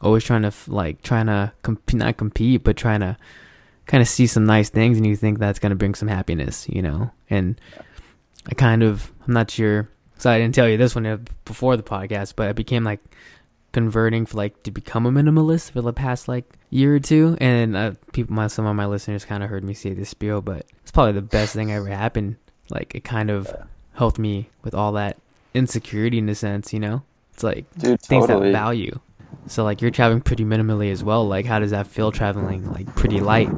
always 0.00 0.24
trying 0.24 0.42
to 0.42 0.52
like 0.66 1.02
trying 1.02 1.26
to 1.26 1.52
comp- 1.62 1.94
not 1.94 2.16
compete, 2.16 2.64
but 2.64 2.76
trying 2.76 3.00
to 3.00 3.16
kind 3.86 4.02
of 4.02 4.08
see 4.08 4.26
some 4.26 4.44
nice 4.44 4.70
things, 4.70 4.96
and 4.96 5.06
you 5.06 5.16
think 5.16 5.38
that's 5.38 5.58
gonna 5.58 5.74
bring 5.76 5.94
some 5.94 6.08
happiness, 6.08 6.68
you 6.68 6.82
know. 6.82 7.10
And 7.30 7.60
I 8.48 8.54
kind 8.54 8.82
of 8.82 9.12
I'm 9.26 9.34
not 9.34 9.50
sure. 9.50 9.88
So 10.18 10.30
I 10.30 10.38
didn't 10.38 10.54
tell 10.54 10.68
you 10.68 10.76
this 10.76 10.94
one 10.94 11.26
before 11.44 11.76
the 11.76 11.82
podcast, 11.82 12.34
but 12.36 12.48
I 12.48 12.52
became 12.52 12.84
like 12.84 13.00
converting 13.72 14.26
for 14.26 14.36
like 14.36 14.62
to 14.62 14.70
become 14.70 15.06
a 15.06 15.10
minimalist 15.10 15.72
for 15.72 15.80
the 15.80 15.92
past 15.92 16.28
like 16.28 16.44
year 16.70 16.94
or 16.94 17.00
two, 17.00 17.36
and 17.40 17.76
uh, 17.76 17.92
people, 18.12 18.34
my 18.34 18.46
some 18.46 18.66
of 18.66 18.76
my 18.76 18.86
listeners 18.86 19.24
kind 19.24 19.42
of 19.42 19.50
heard 19.50 19.64
me 19.64 19.74
say 19.74 19.94
this 19.94 20.10
spiel, 20.10 20.40
but 20.40 20.64
it's 20.82 20.90
probably 20.90 21.12
the 21.12 21.22
best 21.22 21.54
thing 21.54 21.72
ever 21.72 21.88
happened. 21.88 22.36
Like 22.70 22.94
it 22.94 23.04
kind 23.04 23.30
of 23.30 23.52
helped 23.94 24.18
me 24.18 24.50
with 24.62 24.74
all 24.74 24.92
that 24.92 25.18
insecurity 25.54 26.18
in 26.18 26.28
a 26.28 26.34
sense, 26.34 26.72
you 26.72 26.80
know. 26.80 27.02
It's 27.34 27.42
like 27.42 27.64
Dude, 27.78 28.00
things 28.00 28.26
totally. 28.26 28.52
that 28.52 28.58
value. 28.58 28.98
So 29.46 29.64
like 29.64 29.82
you're 29.82 29.90
traveling 29.90 30.20
pretty 30.20 30.44
minimally 30.44 30.92
as 30.92 31.02
well. 31.02 31.26
Like 31.26 31.46
how 31.46 31.58
does 31.58 31.70
that 31.72 31.86
feel 31.86 32.12
traveling 32.12 32.70
like 32.72 32.94
pretty 32.94 33.20
light? 33.20 33.48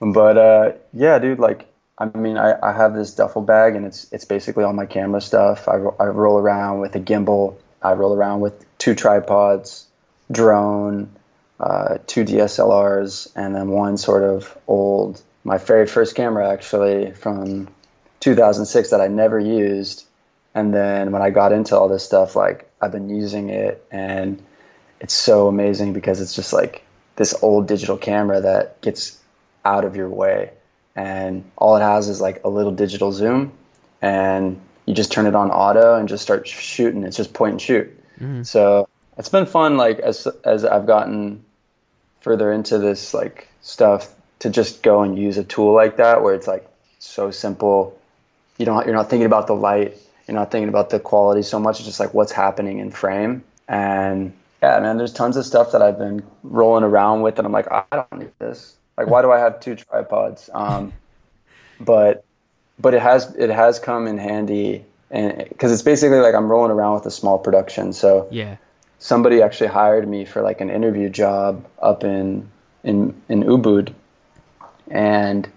But 0.00 0.36
uh, 0.36 0.72
yeah, 0.92 1.18
dude, 1.18 1.38
like 1.38 1.67
I 1.98 2.16
mean, 2.16 2.38
I, 2.38 2.54
I 2.62 2.72
have 2.72 2.94
this 2.94 3.14
duffel 3.14 3.42
bag 3.42 3.74
and 3.74 3.84
it's 3.84 4.10
it's 4.12 4.24
basically 4.24 4.62
all 4.62 4.72
my 4.72 4.86
camera 4.86 5.20
stuff. 5.20 5.66
I, 5.66 5.74
I 5.74 6.06
roll 6.06 6.38
around 6.38 6.78
with 6.78 6.94
a 6.94 7.00
gimbal. 7.00 7.56
I 7.82 7.92
roll 7.92 8.14
around 8.14 8.40
with 8.40 8.64
two 8.78 8.94
tripods, 8.94 9.86
drone, 10.30 11.10
uh, 11.58 11.98
two 12.06 12.24
DSLRs, 12.24 13.32
and 13.34 13.54
then 13.54 13.68
one 13.68 13.96
sort 13.96 14.22
of 14.22 14.56
old, 14.68 15.20
my 15.42 15.58
very 15.58 15.86
first 15.86 16.14
camera 16.14 16.48
actually 16.48 17.12
from 17.12 17.68
2006 18.20 18.90
that 18.90 19.00
I 19.00 19.08
never 19.08 19.38
used. 19.38 20.06
And 20.54 20.72
then 20.72 21.10
when 21.10 21.22
I 21.22 21.30
got 21.30 21.52
into 21.52 21.76
all 21.76 21.88
this 21.88 22.04
stuff, 22.04 22.36
like 22.36 22.70
I've 22.80 22.92
been 22.92 23.10
using 23.10 23.50
it 23.50 23.84
and 23.90 24.42
it's 25.00 25.14
so 25.14 25.48
amazing 25.48 25.92
because 25.92 26.20
it's 26.20 26.34
just 26.34 26.52
like 26.52 26.84
this 27.16 27.34
old 27.42 27.66
digital 27.66 27.96
camera 27.96 28.40
that 28.40 28.80
gets 28.80 29.20
out 29.64 29.84
of 29.84 29.96
your 29.96 30.08
way 30.08 30.52
and 30.98 31.44
all 31.56 31.76
it 31.76 31.80
has 31.80 32.08
is 32.08 32.20
like 32.20 32.42
a 32.44 32.48
little 32.48 32.72
digital 32.72 33.12
zoom 33.12 33.52
and 34.02 34.60
you 34.84 34.94
just 34.94 35.12
turn 35.12 35.26
it 35.26 35.34
on 35.34 35.50
auto 35.50 35.96
and 35.96 36.08
just 36.08 36.22
start 36.24 36.48
shooting. 36.48 37.04
It's 37.04 37.16
just 37.16 37.32
point 37.32 37.52
and 37.52 37.62
shoot. 37.62 37.94
Mhm. 38.18 38.44
so 38.44 38.88
it's 39.16 39.28
been 39.28 39.46
fun 39.46 39.76
like 39.76 40.00
as 40.00 40.26
as 40.44 40.64
i've 40.64 40.86
gotten 40.86 41.44
further 42.20 42.52
into 42.52 42.78
this 42.78 43.14
like 43.14 43.46
stuff 43.62 44.12
to 44.40 44.50
just 44.50 44.82
go 44.82 45.02
and 45.02 45.16
use 45.16 45.38
a 45.38 45.44
tool 45.44 45.72
like 45.72 45.98
that 45.98 46.22
where 46.22 46.34
it's 46.34 46.48
like 46.48 46.66
so 46.98 47.30
simple. 47.30 47.96
You 48.56 48.66
don't 48.66 48.84
you're 48.86 48.96
not 48.96 49.08
thinking 49.08 49.26
about 49.26 49.46
the 49.46 49.54
light. 49.54 49.96
You're 50.26 50.34
not 50.34 50.50
thinking 50.50 50.68
about 50.68 50.90
the 50.90 50.98
quality 50.98 51.42
so 51.42 51.60
much. 51.60 51.78
It's 51.78 51.86
just 51.86 52.00
like 52.00 52.12
what's 52.12 52.32
happening 52.32 52.80
in 52.80 52.90
frame. 52.90 53.44
And 53.68 54.32
yeah 54.62 54.80
man 54.80 54.96
there's 54.98 55.12
tons 55.12 55.36
of 55.36 55.44
stuff 55.46 55.70
that 55.72 55.82
i've 55.82 55.98
been 55.98 56.22
rolling 56.42 56.82
around 56.82 57.22
with 57.22 57.38
and 57.38 57.46
i'm 57.46 57.52
like 57.52 57.70
i 57.70 57.84
don't 57.92 58.18
need 58.18 58.32
this 58.38 58.74
like 58.98 59.06
why 59.08 59.22
do 59.22 59.30
i 59.32 59.38
have 59.38 59.60
two 59.60 59.74
tripods 59.76 60.50
um, 60.52 60.92
but 61.80 62.24
but 62.78 62.92
it 62.94 63.00
has 63.00 63.34
it 63.36 63.50
has 63.50 63.78
come 63.78 64.06
in 64.06 64.18
handy 64.18 64.84
and 65.10 65.48
because 65.48 65.72
it's 65.72 65.82
basically 65.82 66.18
like 66.18 66.34
i'm 66.34 66.48
rolling 66.50 66.70
around 66.70 66.94
with 66.94 67.06
a 67.06 67.10
small 67.10 67.38
production 67.38 67.92
so 67.92 68.28
Yeah. 68.30 68.56
somebody 68.98 69.40
actually 69.42 69.68
hired 69.68 70.06
me 70.06 70.24
for 70.26 70.42
like 70.42 70.60
an 70.60 70.70
interview 70.70 71.08
job 71.08 71.64
up 71.80 72.04
in 72.04 72.50
in 72.84 73.20
in 73.28 73.42
Ubud, 73.42 73.92
and 74.90 75.48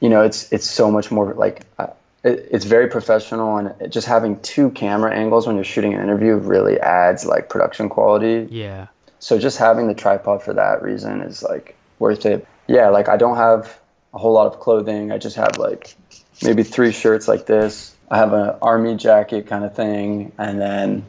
you 0.00 0.08
know 0.08 0.22
it's 0.22 0.52
it's 0.52 0.68
so 0.68 0.90
much 0.90 1.10
more 1.10 1.34
like 1.34 1.62
uh, 1.78 1.88
it, 2.24 2.48
it's 2.50 2.64
very 2.64 2.88
professional 2.88 3.56
and 3.56 3.74
it, 3.80 3.88
just 3.90 4.06
having 4.06 4.40
two 4.40 4.70
camera 4.70 5.14
angles 5.14 5.46
when 5.46 5.56
you're 5.56 5.64
shooting 5.64 5.94
an 5.94 6.02
interview 6.02 6.34
really 6.36 6.78
adds 6.80 7.24
like 7.24 7.48
production 7.48 7.88
quality. 7.88 8.48
Yeah. 8.50 8.88
So 9.20 9.38
just 9.38 9.58
having 9.58 9.86
the 9.86 9.94
tripod 9.94 10.42
for 10.42 10.54
that 10.54 10.82
reason 10.82 11.20
is 11.22 11.42
like 11.42 11.76
worth 11.98 12.26
it. 12.26 12.46
Yeah, 12.70 12.88
like 12.90 13.08
I 13.08 13.16
don't 13.16 13.36
have 13.36 13.80
a 14.14 14.18
whole 14.18 14.32
lot 14.32 14.46
of 14.46 14.60
clothing. 14.60 15.10
I 15.10 15.18
just 15.18 15.34
have 15.34 15.58
like 15.58 15.96
maybe 16.40 16.62
three 16.62 16.92
shirts 16.92 17.26
like 17.26 17.46
this. 17.46 17.96
I 18.12 18.16
have 18.16 18.32
an 18.32 18.54
army 18.62 18.94
jacket 18.94 19.48
kind 19.48 19.64
of 19.64 19.74
thing, 19.74 20.30
and 20.38 20.60
then 20.60 21.04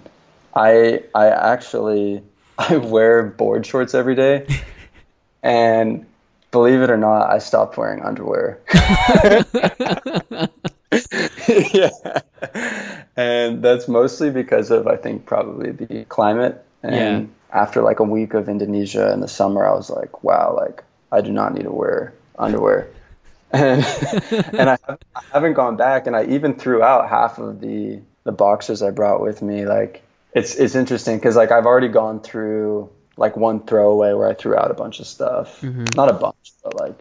I 0.56 1.03
I 1.13 1.27
actually 1.30 2.24
I 2.58 2.77
wear 2.77 3.22
board 3.24 3.65
shorts 3.68 3.94
every 3.94 4.15
day, 4.15 4.48
and 5.44 6.08
believe 6.50 6.82
it 6.82 6.89
or 6.89 6.98
not, 6.98 7.30
I 7.30 7.38
stopped 7.38 7.77
wearing 7.77 8.01
underwear. 8.03 8.60
yeah, 11.74 11.89
and 13.15 13.62
that's 13.63 13.88
mostly 13.88 14.32
because 14.32 14.72
of 14.72 14.88
I 14.88 14.96
think 14.98 15.27
probably 15.27 15.72
the 15.72 16.06
climate. 16.06 16.65
And 16.82 16.94
Yeah. 16.96 17.22
after 17.53 17.84
like 17.84 18.00
a 18.00 18.03
week 18.03 18.34
of 18.34 18.50
Indonesia 18.50 19.13
in 19.13 19.20
the 19.20 19.27
summer, 19.27 19.63
I 19.63 19.74
was 19.75 19.91
like, 19.91 20.24
wow, 20.24 20.56
like 20.58 20.84
I 21.12 21.22
do 21.22 21.32
not 21.32 21.53
need 21.53 21.63
to 21.63 21.72
wear 21.72 22.13
underwear. 22.38 22.88
And, 23.51 23.84
and 24.32 24.70
I, 24.70 24.77
haven't- 24.86 25.03
I 25.15 25.22
haven't 25.34 25.53
gone 25.53 25.75
back, 25.75 26.08
and 26.08 26.15
I 26.15 26.24
even 26.25 26.56
threw 26.56 26.82
out 26.84 27.10
half 27.10 27.38
of 27.39 27.60
the 27.60 28.00
the 28.24 28.32
boxers 28.32 28.82
I 28.84 28.91
brought 28.91 29.20
with 29.22 29.41
me. 29.41 29.65
Like 29.65 30.03
it's 30.34 30.56
it's 30.56 30.75
interesting 30.75 31.18
because 31.18 31.36
like 31.36 31.51
I've 31.51 31.65
already 31.65 31.88
gone 31.89 32.22
through 32.22 32.89
like 33.18 33.36
one 33.36 33.62
throwaway 33.62 34.13
where 34.13 34.27
I 34.30 34.34
threw 34.36 34.56
out 34.56 34.72
a 34.72 34.74
bunch 34.75 35.00
of 35.00 35.08
stuff, 35.08 35.60
Mhm. 35.62 35.96
not 35.96 36.10
a 36.10 36.13
bunch, 36.13 36.53
but 36.63 36.75
like 36.75 36.98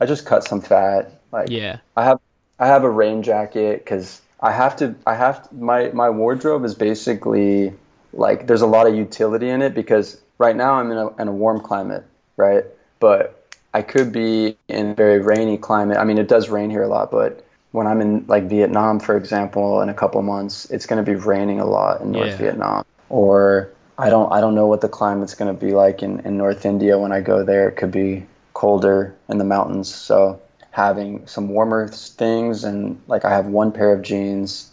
I 0.00 0.06
just 0.06 0.26
cut 0.26 0.44
some 0.44 0.60
fat. 0.60 1.20
Like 1.32 1.48
Yeah. 1.50 1.78
I 1.96 2.04
have 2.04 2.18
I 2.58 2.66
have 2.66 2.84
a 2.84 2.90
rain 2.90 3.22
jacket 3.22 3.78
because 3.84 4.20
I 4.40 4.50
have 4.52 4.76
to 4.78 4.94
I 5.06 5.14
have 5.14 5.48
to, 5.48 5.54
my 5.54 5.90
my 5.92 6.10
wardrobe 6.10 6.64
is 6.64 6.74
basically 6.74 7.72
like 8.12 8.46
there's 8.46 8.62
a 8.62 8.66
lot 8.66 8.86
of 8.88 8.94
utility 8.94 9.48
in 9.48 9.62
it 9.62 9.74
because 9.74 10.20
right 10.38 10.54
now 10.56 10.74
I'm 10.74 10.90
in 10.90 10.98
a 10.98 11.16
in 11.22 11.28
a 11.28 11.32
warm 11.32 11.60
climate, 11.60 12.04
right? 12.36 12.64
But 13.00 13.37
I 13.74 13.82
could 13.82 14.12
be 14.12 14.56
in 14.68 14.90
a 14.90 14.94
very 14.94 15.20
rainy 15.20 15.58
climate. 15.58 15.98
I 15.98 16.04
mean, 16.04 16.18
it 16.18 16.28
does 16.28 16.48
rain 16.48 16.70
here 16.70 16.82
a 16.82 16.88
lot, 16.88 17.10
but 17.10 17.44
when 17.72 17.86
I'm 17.86 18.00
in 18.00 18.26
like 18.26 18.44
Vietnam, 18.48 18.98
for 19.00 19.16
example, 19.16 19.80
in 19.82 19.88
a 19.88 19.94
couple 19.94 20.20
months, 20.22 20.64
it's 20.70 20.86
going 20.86 21.04
to 21.04 21.08
be 21.08 21.16
raining 21.16 21.60
a 21.60 21.66
lot 21.66 22.00
in 22.00 22.12
North 22.12 22.30
Yeah. 22.30 22.36
Vietnam. 22.36 22.84
Or 23.08 23.70
I 23.98 24.10
don't 24.10 24.32
I 24.32 24.40
don't 24.40 24.54
know 24.54 24.66
what 24.66 24.80
the 24.80 24.88
climate's 24.88 25.34
going 25.34 25.54
to 25.54 25.58
be 25.66 25.72
like 25.72 26.02
in, 26.02 26.20
in 26.20 26.36
North 26.36 26.64
India 26.64 26.98
when 26.98 27.12
I 27.12 27.20
go 27.20 27.44
there. 27.44 27.68
It 27.68 27.76
could 27.76 27.90
be 27.90 28.26
colder 28.54 29.14
in 29.28 29.38
the 29.38 29.44
mountains. 29.44 29.94
So 29.94 30.40
having 30.70 31.26
some 31.26 31.48
warmer 31.48 31.88
things 31.88 32.64
and 32.64 33.00
like 33.06 33.24
I 33.24 33.30
have 33.30 33.46
one 33.46 33.72
pair 33.72 33.92
of 33.92 34.02
jeans. 34.02 34.72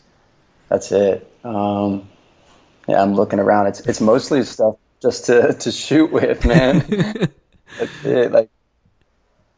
That's 0.69 0.91
it. 0.91 1.29
Um, 1.43 2.09
yeah, 2.87 3.01
I'm 3.01 3.15
looking 3.15 3.39
around. 3.39 3.67
It's 3.67 3.81
it's 3.81 4.01
mostly 4.01 4.43
stuff 4.43 4.75
just 5.01 5.25
to 5.25 5.53
to 5.53 5.71
shoot 5.71 6.11
with, 6.11 6.45
man. 6.45 6.85
That's 7.77 8.03
it. 8.03 8.31
Like, 8.31 8.49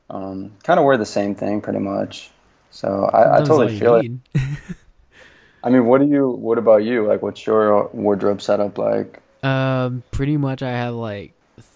um, 0.09 0.53
kind 0.63 0.79
of 0.79 0.85
wear 0.85 0.97
the 0.97 1.05
same 1.05 1.35
thing 1.35 1.61
pretty 1.61 1.79
much. 1.79 2.29
So 2.71 3.09
I, 3.11 3.37
I 3.37 3.39
totally 3.39 3.77
feel 3.79 3.95
it. 3.95 4.11
I 5.63 5.69
mean, 5.69 5.85
what 5.85 5.99
do 6.01 6.07
you? 6.07 6.29
What 6.29 6.57
about 6.57 6.83
you? 6.83 7.05
Like, 7.07 7.21
what's 7.21 7.45
your 7.45 7.87
wardrobe 7.89 8.41
setup 8.41 8.77
like? 8.77 9.21
Um, 9.43 10.03
pretty 10.11 10.37
much 10.37 10.63
I 10.63 10.71
have 10.71 10.93
like 10.93 11.33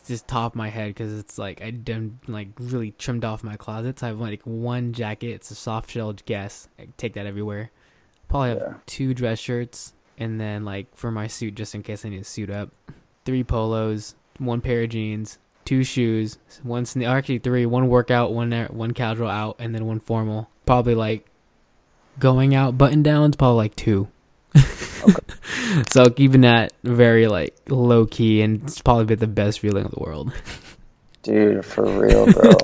just 0.08 0.28
top 0.28 0.54
of 0.54 0.56
my 0.56 0.70
head 0.70 0.90
because 0.90 1.18
it's 1.18 1.38
like 1.38 1.62
I 1.62 1.72
done 1.72 2.20
like 2.28 2.50
really 2.60 2.92
trimmed 2.92 3.26
off 3.26 3.44
my 3.44 3.56
closets. 3.56 4.04
I 4.04 4.08
have 4.08 4.20
like 4.20 4.42
one 4.44 4.94
jacket. 4.94 5.32
It's 5.32 5.52
a 5.52 5.56
soft 5.56 5.90
shell 5.92 6.14
guess. 6.26 6.68
I 6.80 6.88
take 6.98 7.14
that 7.14 7.26
everywhere. 7.26 7.72
Probably 8.28 8.50
have 8.50 8.58
Yeah. 8.60 8.74
two 8.86 9.14
dress 9.14 9.40
shirts, 9.40 9.94
and 10.18 10.40
then 10.40 10.64
like 10.64 10.96
for 10.96 11.12
my 11.12 11.28
suit, 11.28 11.56
just 11.56 11.76
in 11.76 11.84
case 11.84 12.06
I 12.06 12.10
need 12.10 12.20
to 12.20 12.24
suit 12.24 12.50
up, 12.50 12.70
three 13.26 13.44
polos, 13.44 14.16
one 14.38 14.62
pair 14.62 14.84
of 14.84 14.90
jeans, 14.90 15.38
two 15.66 15.84
shoes, 15.84 16.38
one 16.64 16.84
sne- 16.84 17.08
actually 17.08 17.40
three, 17.40 17.66
one 17.66 17.88
workout, 17.88 18.34
one 18.34 18.52
one 18.52 18.92
casual 18.92 19.28
out, 19.28 19.56
and 19.60 19.74
then 19.74 19.86
one 19.86 20.00
formal. 20.00 20.50
Probably 20.66 20.96
like 20.96 21.26
going 22.20 22.54
out 22.56 22.78
button 22.78 23.04
downs. 23.04 23.36
Probably 23.36 23.58
like 23.58 23.76
two. 23.76 24.08
So 25.92 26.10
keeping 26.10 26.42
that 26.42 26.74
very 26.84 27.28
like 27.28 27.56
low 27.70 28.06
key 28.06 28.42
and 28.42 28.64
it's 28.64 28.82
probably 28.82 29.06
been 29.06 29.20
the 29.20 29.28
best 29.28 29.60
feeling 29.60 29.86
of 29.86 29.92
the 29.92 30.00
world. 30.00 30.34
Dude, 31.24 31.66
for 31.66 31.86
real, 31.86 32.32
bro. 32.32 32.52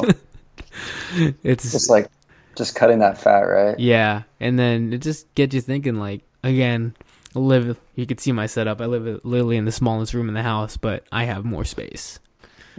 It's 1.44 1.72
just 1.72 1.90
like, 1.90 2.08
just 2.56 2.76
cutting 2.76 3.00
that 3.00 3.18
fat, 3.18 3.40
right? 3.40 3.80
yeah, 3.80 4.24
and 4.40 4.60
then 4.60 4.94
it 4.94 5.00
just 5.00 5.34
gets 5.34 5.56
you 5.56 5.62
thinking. 5.62 5.96
Like 5.96 6.22
again, 6.44 6.96
live. 7.34 7.80
You 7.96 8.06
could 8.06 8.20
see 8.20 8.32
my 8.32 8.46
setup. 8.46 8.80
I 8.80 8.86
live 8.86 9.08
uh, 9.08 9.20
literally 9.24 9.58
in 9.58 9.66
the 9.66 9.72
smallest 9.72 10.14
room 10.14 10.28
in 10.28 10.36
the 10.36 10.44
house, 10.44 10.78
but 10.78 11.04
I 11.12 11.24
have 11.24 11.46
more 11.46 11.66
space. 11.66 12.20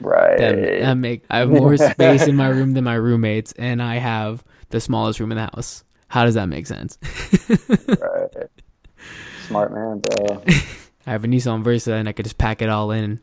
Right. 0.00 0.38
That, 0.38 0.81
that 0.81 0.95
make 0.95 1.25
I 1.31 1.38
have 1.38 1.50
more 1.50 1.76
space 1.76 2.26
in 2.26 2.37
my 2.37 2.49
room 2.49 2.73
than 2.73 2.85
my 2.85 2.95
roommates, 2.95 3.52
and 3.52 3.83
I 3.83 3.97
have 3.97 4.45
the 4.71 4.81
smallest 4.81 5.21
room 5.21 5.33
in 5.33 5.37
the 5.37 5.50
house. 5.55 5.85
How 6.09 6.25
does 6.25 6.35
that 6.35 6.47
make 6.47 6.67
sense? 6.67 6.99
right. 7.88 8.50
Smart 9.47 9.73
man, 9.73 10.00
bro. 10.00 10.43
I 11.07 11.12
have 11.12 11.25
a 11.25 11.26
Nissan 11.26 11.62
Versa, 11.62 11.95
and 11.95 12.09
I 12.09 12.12
could 12.12 12.25
just 12.25 12.38
pack 12.38 12.62
it 12.62 12.69
all 12.69 12.90
in 12.90 13.21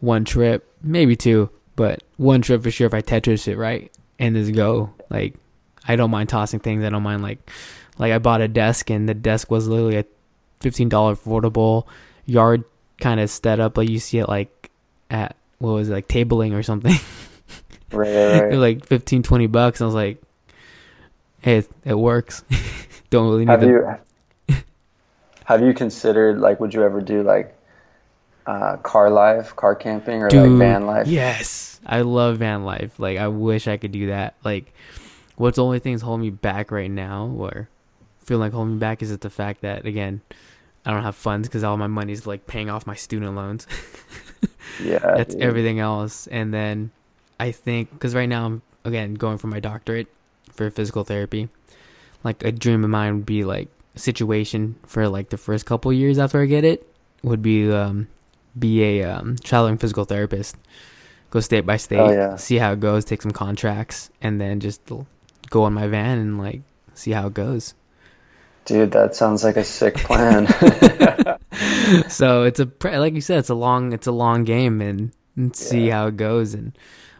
one 0.00 0.24
trip, 0.24 0.68
maybe 0.82 1.16
two, 1.16 1.50
but 1.76 2.02
one 2.16 2.42
trip 2.42 2.62
for 2.62 2.70
sure 2.70 2.86
if 2.86 2.94
I 2.94 3.02
Tetris 3.02 3.48
it 3.48 3.56
right 3.56 3.90
and 4.18 4.34
just 4.36 4.52
go. 4.52 4.92
Like, 5.10 5.34
I 5.86 5.96
don't 5.96 6.10
mind 6.10 6.28
tossing 6.28 6.60
things. 6.60 6.84
I 6.84 6.88
don't 6.88 7.02
mind 7.02 7.22
like, 7.22 7.50
like 7.98 8.12
I 8.12 8.18
bought 8.18 8.40
a 8.40 8.48
desk, 8.48 8.90
and 8.90 9.08
the 9.08 9.14
desk 9.14 9.50
was 9.50 9.68
literally 9.68 9.96
a 9.96 10.04
fifteen 10.60 10.88
dollar 10.88 11.14
affordable 11.14 11.86
yard 12.26 12.64
kind 12.98 13.20
of 13.20 13.28
set 13.28 13.60
up 13.60 13.76
like 13.76 13.88
you 13.88 13.98
see 13.98 14.18
it 14.18 14.28
like 14.28 14.70
at 15.10 15.36
what 15.64 15.74
was 15.74 15.88
it, 15.88 15.92
like 15.92 16.08
tabling 16.08 16.54
or 16.54 16.62
something. 16.62 16.96
Right, 17.92 18.14
right, 18.14 18.42
right. 18.42 18.52
like 18.58 18.86
15, 18.86 19.22
20 19.22 19.46
bucks. 19.46 19.80
I 19.80 19.84
was 19.84 19.94
like, 19.94 20.22
hey, 21.40 21.58
it, 21.58 21.70
it 21.84 21.94
works. 21.94 22.44
Don't 23.10 23.28
really 23.28 23.44
need 23.44 23.50
have 23.50 23.60
to. 23.60 23.66
you 23.66 23.98
have 25.44 25.60
you 25.60 25.74
considered 25.74 26.38
like 26.40 26.58
would 26.58 26.74
you 26.74 26.82
ever 26.82 27.00
do 27.00 27.22
like 27.22 27.56
uh, 28.46 28.76
car 28.78 29.10
life, 29.10 29.54
car 29.56 29.74
camping, 29.74 30.22
or 30.22 30.30
like 30.30 30.50
van 30.58 30.86
life? 30.86 31.06
Yes, 31.06 31.80
I 31.86 32.02
love 32.02 32.38
van 32.38 32.64
life. 32.64 32.98
Like 32.98 33.18
I 33.18 33.28
wish 33.28 33.68
I 33.68 33.76
could 33.76 33.92
do 33.92 34.08
that. 34.08 34.34
Like, 34.42 34.72
what's 35.36 35.56
the 35.56 35.64
only 35.64 35.78
things 35.78 36.02
holding 36.02 36.22
me 36.22 36.30
back 36.30 36.70
right 36.70 36.90
now, 36.90 37.26
or 37.38 37.68
feel 38.24 38.38
like 38.38 38.52
holding 38.52 38.74
me 38.74 38.80
back, 38.80 39.02
is 39.02 39.10
it 39.10 39.20
the 39.20 39.30
fact 39.30 39.60
that 39.62 39.86
again, 39.86 40.22
I 40.86 40.90
don't 40.92 41.02
have 41.02 41.16
funds 41.16 41.48
because 41.48 41.64
all 41.64 41.76
my 41.76 41.86
money's 41.86 42.26
like 42.26 42.46
paying 42.46 42.68
off 42.70 42.86
my 42.86 42.94
student 42.94 43.34
loans. 43.34 43.66
Yeah, 44.82 44.98
That's 44.98 45.36
everything 45.36 45.78
else, 45.78 46.26
and 46.26 46.52
then 46.52 46.90
I 47.38 47.52
think 47.52 47.90
because 47.92 48.12
right 48.14 48.28
now 48.28 48.44
I'm 48.46 48.62
again 48.84 49.14
going 49.14 49.38
for 49.38 49.46
my 49.46 49.60
doctorate 49.60 50.08
for 50.50 50.68
physical 50.70 51.04
therapy. 51.04 51.48
Like 52.24 52.42
a 52.44 52.50
dream 52.50 52.82
of 52.82 52.90
mine 52.90 53.14
would 53.14 53.26
be 53.26 53.44
like 53.44 53.68
a 53.94 53.98
situation 54.00 54.74
for 54.84 55.08
like 55.08 55.28
the 55.30 55.36
first 55.36 55.64
couple 55.64 55.92
years 55.92 56.18
after 56.18 56.42
I 56.42 56.46
get 56.46 56.64
it 56.64 56.88
would 57.22 57.40
be 57.40 57.70
um 57.70 58.08
be 58.58 58.82
a 58.82 59.04
um, 59.04 59.36
traveling 59.44 59.78
physical 59.78 60.04
therapist. 60.04 60.56
Go 61.30 61.38
state 61.40 61.64
by 61.66 61.76
state, 61.76 61.98
Oh, 62.00 62.10
yeah. 62.10 62.34
see 62.36 62.56
how 62.56 62.72
it 62.72 62.80
goes, 62.80 63.04
take 63.04 63.22
some 63.22 63.30
contracts, 63.32 64.10
and 64.20 64.40
then 64.40 64.58
just 64.60 64.80
go 65.50 65.62
on 65.62 65.72
my 65.74 65.86
van 65.86 66.18
and 66.18 66.38
like 66.38 66.62
see 66.94 67.12
how 67.12 67.28
it 67.28 67.34
goes. 67.34 67.74
Dude, 68.64 68.92
that 68.92 69.14
sounds 69.14 69.44
like 69.44 69.56
a 69.56 69.64
sick 69.64 69.94
plan. 69.96 70.46
so 72.08 72.44
it's 72.44 72.60
a 72.60 72.68
like 72.82 73.14
you 73.14 73.20
said, 73.20 73.38
it's 73.38 73.50
a 73.50 73.54
long 73.54 73.92
it's 73.92 74.06
a 74.06 74.12
long 74.12 74.44
game 74.44 74.80
and, 74.80 75.12
and 75.36 75.54
see 75.54 75.88
Yeah. 75.88 75.94
how 76.00 76.06
it 76.08 76.16
goes. 76.16 76.54
And 76.54 76.76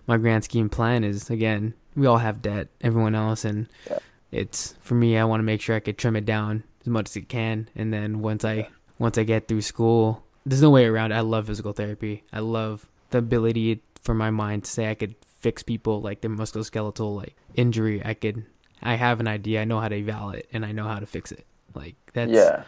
my 0.07 0.17
grand 0.17 0.45
scheme 0.45 0.69
plan 0.69 1.05
is 1.05 1.31
again, 1.31 1.75
we 1.95 2.07
all 2.07 2.19
have 2.19 2.43
debt, 2.43 2.69
everyone 2.81 3.15
else, 3.15 3.45
and 3.45 3.69
Yeah. 3.91 3.99
it's 4.33 4.75
for 4.81 4.95
me. 4.95 5.19
I 5.19 5.25
want 5.25 5.41
to 5.41 5.45
make 5.45 5.61
sure 5.61 5.77
I 5.77 5.81
could 5.81 5.99
trim 5.99 6.17
it 6.17 6.25
down 6.25 6.65
as 6.81 6.87
much 6.89 7.11
as 7.11 7.17
it 7.17 7.29
can, 7.29 7.69
and 7.77 7.93
then 7.93 8.21
once 8.21 8.45
I 8.45 8.69
once 8.99 9.19
I 9.19 9.25
get 9.25 9.49
through 9.49 9.63
school, 9.63 10.25
there's 10.47 10.63
no 10.63 10.71
way 10.71 10.87
around 10.87 11.13
it. 11.13 11.17
I 11.17 11.21
love 11.21 11.47
physical 11.47 11.73
therapy. 11.73 12.25
I 12.33 12.41
love 12.41 12.87
the 13.11 13.19
ability 13.19 13.83
for 14.03 14.15
my 14.15 14.31
mind 14.31 14.65
to 14.65 14.71
say 14.71 14.91
I 14.91 14.95
could 14.95 15.15
fix 15.41 15.63
people 15.63 16.01
like 16.01 16.21
their 16.23 16.31
musculoskeletal 16.31 17.17
like 17.17 17.37
injury. 17.55 18.03
I 18.05 18.15
could. 18.15 18.45
I 18.83 18.95
have 18.95 19.21
an 19.21 19.29
idea. 19.29 19.63
I 19.63 19.65
know 19.65 19.81
how 19.81 19.89
to 19.89 19.97
evaluate 19.97 20.41
it, 20.41 20.49
and 20.53 20.65
I 20.65 20.73
know 20.73 20.85
how 20.85 20.99
to 20.99 21.07
fix 21.07 21.33
it. 21.33 21.47
Like 21.75 21.97
that's 22.13 22.33
yeah, 22.33 22.65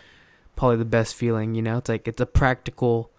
probably 0.56 0.76
the 0.76 0.84
best 0.84 1.14
feeling, 1.14 1.54
you 1.54 1.62
know? 1.62 1.78
It's 1.78 1.88
like 1.88 2.08
it's 2.08 2.20
a 2.20 2.26
practical 2.26 3.10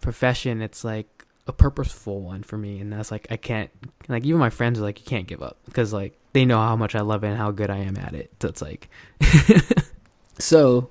profession. 0.00 0.62
It's 0.62 0.84
like 0.84 1.24
a 1.46 1.52
purposeful 1.52 2.22
one 2.22 2.42
for 2.42 2.58
me 2.58 2.80
and 2.80 2.92
that's 2.92 3.12
like 3.12 3.24
I 3.30 3.36
can't 3.36 3.70
like 4.08 4.24
even 4.24 4.40
my 4.40 4.50
friends 4.50 4.80
are 4.80 4.82
like 4.82 4.98
you 4.98 5.06
can't 5.06 5.28
give 5.28 5.44
up 5.44 5.58
because 5.64 5.92
like 5.92 6.18
they 6.32 6.44
know 6.44 6.58
how 6.58 6.74
much 6.74 6.96
I 6.96 7.02
love 7.02 7.22
it 7.22 7.28
and 7.28 7.36
how 7.36 7.52
good 7.52 7.70
I 7.70 7.78
am 7.78 7.96
at 7.96 8.14
it. 8.14 8.32
So 8.42 8.48
it's 8.48 8.60
like 8.62 8.88
So, 10.38 10.90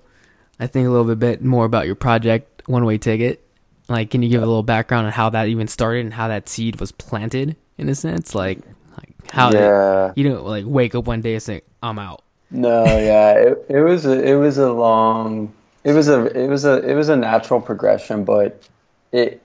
I 0.60 0.66
think 0.68 0.88
a 0.88 0.92
little 0.92 1.14
bit 1.16 1.44
more 1.44 1.66
about 1.66 1.86
your 1.86 1.96
project 1.96 2.64
One 2.68 2.86
Way 2.86 2.98
Ticket. 2.98 3.46
Like 3.90 4.10
can 4.10 4.24
you 4.24 4.30
give 4.30 4.42
a 4.42 4.46
little 4.46 4.64
background 4.64 5.08
on 5.08 5.12
how 5.12 5.30
that 5.30 5.48
even 5.48 5.68
started 5.68 6.06
and 6.06 6.14
how 6.14 6.30
that 6.30 6.50
seed 6.50 6.80
was 6.80 6.92
planted 6.92 7.56
in 7.78 7.90
a 7.90 7.96
sense? 7.96 8.34
Like 8.34 8.60
like 8.60 8.75
how 9.32 9.52
yeah. 9.52 10.14
you 10.16 10.30
don't 10.30 10.46
like 10.46 10.66
wake 10.68 10.96
up 10.96 11.06
one 11.06 11.22
day 11.22 11.34
and 11.34 11.44
say 11.44 11.62
I'm 11.82 12.00
out. 12.00 12.24
No, 12.52 12.84
yeah, 12.86 13.34
it, 13.34 13.66
it 13.70 13.82
was 13.82 14.06
a, 14.06 14.24
it 14.24 14.36
was 14.36 14.58
a 14.58 14.72
long, 14.72 15.54
it 15.84 15.94
was 15.94 16.08
a 16.08 16.26
it 16.26 16.48
was 16.48 16.66
a 16.66 16.78
it 16.90 16.96
was 16.96 17.10
a 17.10 17.16
natural 17.16 17.60
progression, 17.60 18.24
but 18.24 18.64
it, 19.12 19.42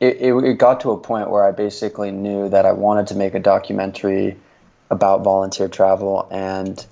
it 0.00 0.16
it 0.20 0.34
it 0.34 0.58
got 0.58 0.80
to 0.82 0.90
a 0.90 0.96
point 0.98 1.30
where 1.30 1.44
I 1.44 1.52
basically 1.52 2.10
knew 2.10 2.48
that 2.48 2.66
I 2.66 2.72
wanted 2.72 3.08
to 3.08 3.14
make 3.14 3.34
a 3.34 3.40
documentary 3.40 4.36
about 4.90 5.22
volunteer 5.22 5.68
travel, 5.68 6.28
and 6.30 6.84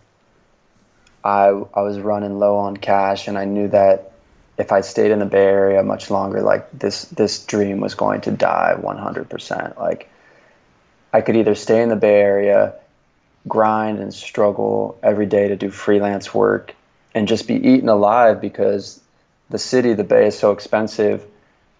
I 1.22 1.48
I 1.48 1.82
was 1.82 1.98
running 1.98 2.38
low 2.38 2.56
on 2.56 2.76
cash, 2.76 3.28
and 3.28 3.36
I 3.36 3.44
knew 3.44 3.68
that 3.68 4.12
if 4.60 4.72
I 4.72 4.82
stayed 4.82 5.10
in 5.10 5.18
the 5.18 5.26
Bay 5.26 5.44
Area 5.44 5.82
much 5.82 6.10
longer, 6.10 6.42
like 6.42 6.70
this 6.72 7.04
this 7.06 7.44
dream 7.44 7.80
was 7.80 7.94
going 7.94 8.20
to 8.22 8.30
die 8.30 8.74
100%. 8.78 9.78
Like 9.78 10.10
I 11.12 11.20
could 11.20 11.36
either 11.36 11.54
stay 11.54 11.82
in 11.82 11.88
the 11.88 11.96
Bay 11.96 12.20
Area 12.20 12.74
grind 13.48 13.98
and 13.98 14.12
struggle 14.12 14.98
every 15.02 15.26
day 15.26 15.48
to 15.48 15.56
do 15.56 15.70
freelance 15.70 16.34
work 16.34 16.74
and 17.14 17.26
just 17.26 17.48
be 17.48 17.54
eaten 17.54 17.88
alive 17.88 18.40
because 18.40 19.00
the 19.48 19.58
city, 19.58 19.94
the 19.94 20.04
bay 20.04 20.26
is 20.26 20.38
so 20.38 20.52
expensive. 20.52 21.24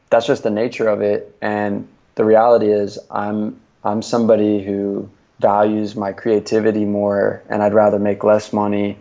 That's 0.08 0.26
just 0.26 0.42
the 0.42 0.50
nature 0.50 0.88
of 0.88 1.02
it. 1.02 1.36
And 1.40 1.88
the 2.14 2.24
reality 2.24 2.70
is 2.70 2.98
I'm 3.10 3.60
I'm 3.84 4.02
somebody 4.02 4.62
who 4.62 5.08
values 5.38 5.96
my 5.96 6.12
creativity 6.12 6.84
more 6.84 7.42
and 7.48 7.62
I'd 7.62 7.72
rather 7.72 7.98
make 7.98 8.24
less 8.24 8.52
money 8.52 8.98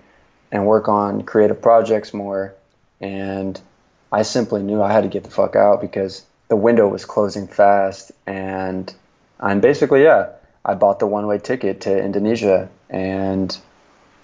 and 0.51 0.65
work 0.65 0.87
on 0.87 1.23
creative 1.23 1.61
projects 1.61 2.13
more. 2.13 2.53
And 3.01 3.59
I 4.11 4.21
simply 4.21 4.61
knew 4.63 4.81
I 4.81 4.91
had 4.91 5.01
to 5.01 5.09
get 5.09 5.23
the 5.23 5.29
fuck 5.31 5.55
out 5.55 5.81
because 5.81 6.23
the 6.47 6.55
window 6.55 6.87
was 6.87 7.05
closing 7.05 7.47
fast 7.47 8.11
and 8.25 8.93
I'm 9.39 9.61
basically 9.61 10.03
yeah, 10.03 10.29
I 10.65 10.75
bought 10.75 10.99
the 10.99 11.07
one-way 11.07 11.39
ticket 11.39 11.81
to 11.81 11.97
Indonesia 11.97 12.69
and 12.89 13.57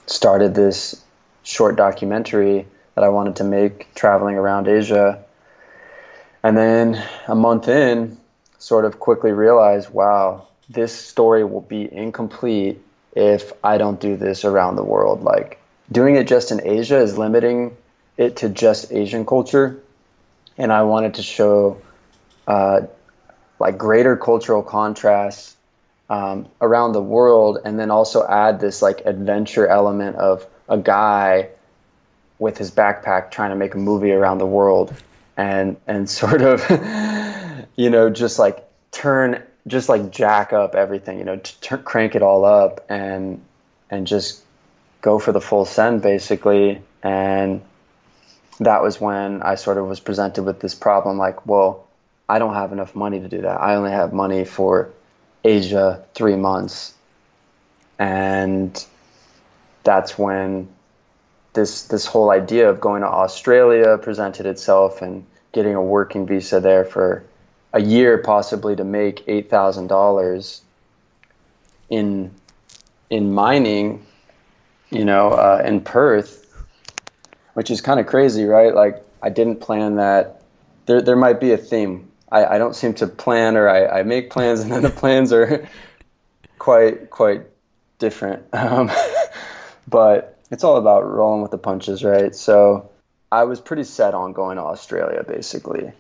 started 0.08 0.54
this 0.54 1.02
short 1.44 1.76
documentary 1.76 2.68
that 2.96 3.04
I 3.04 3.10
wanted 3.10 3.38
to 3.38 3.44
make 3.44 3.94
traveling 3.96 4.36
around 4.36 4.68
Asia. 4.68 5.24
And 6.44 6.58
then 6.58 7.04
a 7.28 7.36
month 7.36 7.68
in, 7.68 8.18
sort 8.58 8.86
of 8.86 9.00
quickly 9.00 9.32
realized, 9.32 9.90
wow, 9.90 10.48
this 10.70 10.94
story 10.94 11.44
will 11.44 11.62
be 11.62 11.92
incomplete 11.92 12.82
if 13.16 13.54
I 13.64 13.78
don't 13.78 14.00
do 14.00 14.18
this 14.18 14.46
around 14.46 14.76
the 14.76 14.84
world. 14.84 15.24
Like 15.24 15.60
doing 15.92 16.16
it 16.16 16.28
just 16.28 16.52
in 16.52 16.66
Asia 16.66 16.98
is 16.98 17.18
limiting 17.18 17.76
it 18.18 18.38
to 18.38 18.50
just 18.50 18.92
Asian 18.92 19.26
culture. 19.26 19.82
And 20.58 20.72
I 20.72 20.84
wanted 20.84 21.16
to 21.16 21.24
show 21.24 21.82
uh, 22.48 22.82
like 23.60 23.78
greater 23.78 24.18
cultural 24.18 24.64
contrasts 24.64 25.56
um, 26.10 26.48
around 26.62 26.94
the 26.94 27.02
world, 27.02 27.60
and 27.66 27.80
then 27.80 27.92
also 27.92 28.26
add 28.28 28.60
this 28.60 28.82
like 28.82 29.02
adventure 29.06 29.68
element 29.68 30.16
of 30.18 30.46
a 30.70 30.78
guy 30.78 31.50
with 32.38 32.58
his 32.58 32.72
backpack 32.72 33.32
trying 33.32 33.52
to 33.52 33.56
make 33.56 33.74
a 33.76 33.78
movie 33.78 34.12
around 34.12 34.38
the 34.38 34.46
world, 34.46 34.94
and 35.38 35.78
and 35.88 36.10
sort 36.22 36.42
of, 36.42 36.64
you 37.76 37.90
know, 37.90 38.10
just 38.10 38.40
like 38.40 38.66
turn, 38.92 39.42
just 39.68 39.90
like 39.90 40.12
jack 40.12 40.54
up 40.54 40.76
everything, 40.76 41.20
you 41.20 41.26
know, 41.26 41.38
t- 41.38 41.78
crank 41.78 42.16
it 42.16 42.22
all 42.22 42.46
up, 42.46 42.86
and 42.90 43.42
and 43.90 44.06
just 44.08 44.44
go 45.02 45.20
for 45.20 45.32
the 45.32 45.42
full 45.42 45.66
send 45.66 46.02
basically, 46.02 46.82
and 47.04 47.62
that 48.60 48.82
was 48.82 49.00
when 49.02 49.42
I 49.42 49.56
sort 49.56 49.78
of 49.78 49.88
was 49.88 50.00
presented 50.00 50.44
with 50.44 50.60
this 50.60 50.74
problem, 50.74 51.18
like, 51.18 51.46
well, 51.46 51.85
I 52.28 52.40
don't 52.40 52.54
have 52.54 52.72
enough 52.72 52.96
money 52.96 53.20
to 53.20 53.28
do 53.28 53.42
that. 53.42 53.62
I 53.62 53.76
only 53.76 53.92
have 53.92 54.14
money 54.14 54.46
for 54.46 54.92
Asia 55.44 56.04
three 56.14 56.36
months. 56.36 56.94
And 58.00 58.84
that's 59.84 60.18
when 60.18 60.68
this 61.54 61.84
this 61.84 62.06
whole 62.06 62.32
idea 62.32 62.70
of 62.70 62.82
going 62.82 63.02
to 63.02 63.08
Australia 63.08 63.98
presented 63.98 64.46
itself 64.46 65.02
and 65.02 65.26
getting 65.54 65.76
a 65.76 65.82
working 65.82 66.26
visa 66.26 66.60
there 66.60 66.84
for 66.84 67.24
a 67.72 67.82
year 67.82 68.18
possibly 68.18 68.76
to 68.76 68.84
make 68.84 69.24
eight 69.28 69.50
thousand 69.50 69.88
dollars 69.88 70.62
in 71.90 72.32
in 73.10 73.34
mining, 73.34 74.06
you 74.90 75.06
know, 75.06 75.30
uh, 75.30 75.62
in 75.64 75.82
Perth, 75.82 76.46
which 77.54 77.70
is 77.72 77.82
kind 77.82 78.00
of 78.00 78.08
crazy, 78.08 78.46
right? 78.46 78.74
Like 78.74 79.04
I 79.22 79.30
didn't 79.30 79.62
plan 79.62 79.96
that. 79.96 80.42
There 80.88 81.02
there 81.02 81.16
might 81.16 81.40
be 81.40 81.52
a 81.52 81.58
theme. 81.58 82.12
I, 82.32 82.46
I 82.46 82.58
don't 82.58 82.76
seem 82.76 82.94
to 82.96 83.08
plan 83.08 83.58
or 83.58 83.70
I, 83.70 84.00
I 84.00 84.04
make 84.04 84.30
plans 84.30 84.62
and 84.62 84.72
then 84.72 84.82
the 84.82 84.90
plans 84.90 85.32
are 85.32 85.68
quite 86.60 87.10
quite 87.10 87.44
different. 88.00 88.46
Um, 88.54 88.92
but 89.88 90.40
it's 90.50 90.64
all 90.64 90.78
about 90.78 91.02
rolling 91.06 91.44
with 91.44 91.52
the 91.52 91.60
punches, 91.60 92.04
right? 92.04 92.34
So 92.36 92.90
I 93.32 93.44
was 93.44 93.62
pretty 93.62 93.84
set 93.84 94.14
on 94.14 94.34
going 94.34 94.58
to 94.58 94.64
Australia 94.64 95.24
basically. 95.28 95.92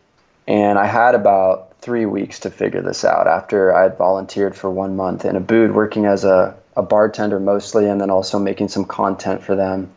And 0.47 0.77
I 0.77 0.85
had 0.85 1.15
about 1.15 1.79
three 1.81 2.05
weeks 2.05 2.41
to 2.41 2.49
figure 2.49 2.81
this 2.81 3.03
out 3.03 3.27
after 3.27 3.73
I 3.73 3.83
had 3.83 3.97
volunteered 3.97 4.55
for 4.55 4.69
one 4.69 4.95
month 4.95 5.25
in 5.25 5.35
Ubud 5.35 5.73
working 5.73 6.05
as 6.05 6.23
a, 6.23 6.55
a 6.75 6.81
bartender 6.81 7.39
mostly 7.39 7.87
and 7.87 7.99
then 7.99 8.09
also 8.09 8.39
making 8.39 8.69
some 8.69 8.85
content 8.85 9.43
for 9.43 9.55
them. 9.55 9.91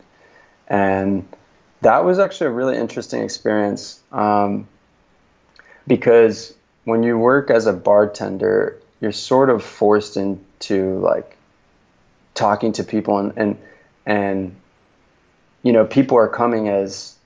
And 0.67 1.27
that 1.81 2.05
was 2.05 2.19
actually 2.19 2.49
a 2.49 2.53
really 2.53 2.77
interesting 2.77 3.23
experience. 3.23 4.01
Um, 4.13 4.69
because 5.89 6.55
when 6.85 7.03
you 7.03 7.19
work 7.19 7.51
as 7.51 7.67
a 7.67 7.73
bartender, 7.73 8.81
you're 9.01 9.13
sort 9.13 9.51
of 9.51 9.65
forced 9.65 10.17
into 10.17 10.99
like 11.01 11.37
talking 12.35 12.73
to 12.73 12.85
people 12.85 13.19
and 13.19 13.33
and 13.37 13.59
and 14.07 14.57
you 15.63 15.73
know 15.73 15.85
people 15.85 16.17
are 16.19 16.29
coming 16.29 16.69
as 16.69 17.17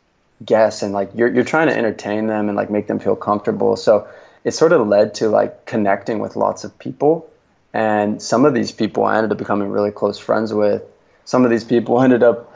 guests 0.44 0.82
and 0.82 0.94
like 0.94 1.10
you're 1.14 1.32
you're 1.32 1.44
trying 1.44 1.68
to 1.68 1.76
entertain 1.76 2.26
them 2.26 2.48
and 2.48 2.56
like 2.56 2.70
make 2.70 2.86
them 2.86 2.98
feel 2.98 3.16
comfortable. 3.16 3.76
So 3.76 4.08
it 4.44 4.52
sort 4.52 4.72
of 4.72 4.86
led 4.86 5.14
to 5.14 5.28
like 5.28 5.66
connecting 5.66 6.18
with 6.18 6.36
lots 6.36 6.64
of 6.64 6.78
people. 6.78 7.28
And 7.74 8.20
some 8.20 8.44
of 8.44 8.54
these 8.54 8.72
people 8.72 9.04
I 9.04 9.16
ended 9.16 9.32
up 9.32 9.38
becoming 9.38 9.70
really 9.70 9.90
close 9.90 10.18
friends 10.18 10.52
with. 10.52 10.82
Some 11.24 11.44
of 11.44 11.50
these 11.50 11.64
people 11.64 12.02
ended 12.06 12.22
up, 12.22 12.52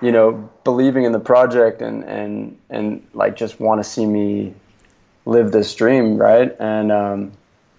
you 0.00 0.12
know, 0.12 0.48
believing 0.64 1.04
in 1.04 1.12
the 1.12 1.20
project 1.20 1.82
and 1.82 2.04
and 2.04 2.58
and 2.68 3.06
like 3.14 3.36
just 3.36 3.60
want 3.60 3.82
to 3.82 3.84
see 3.84 4.06
me 4.06 4.54
live 5.26 5.52
this 5.52 5.74
dream, 5.74 6.16
right? 6.16 6.54
And 6.58 6.90
um, 6.90 7.32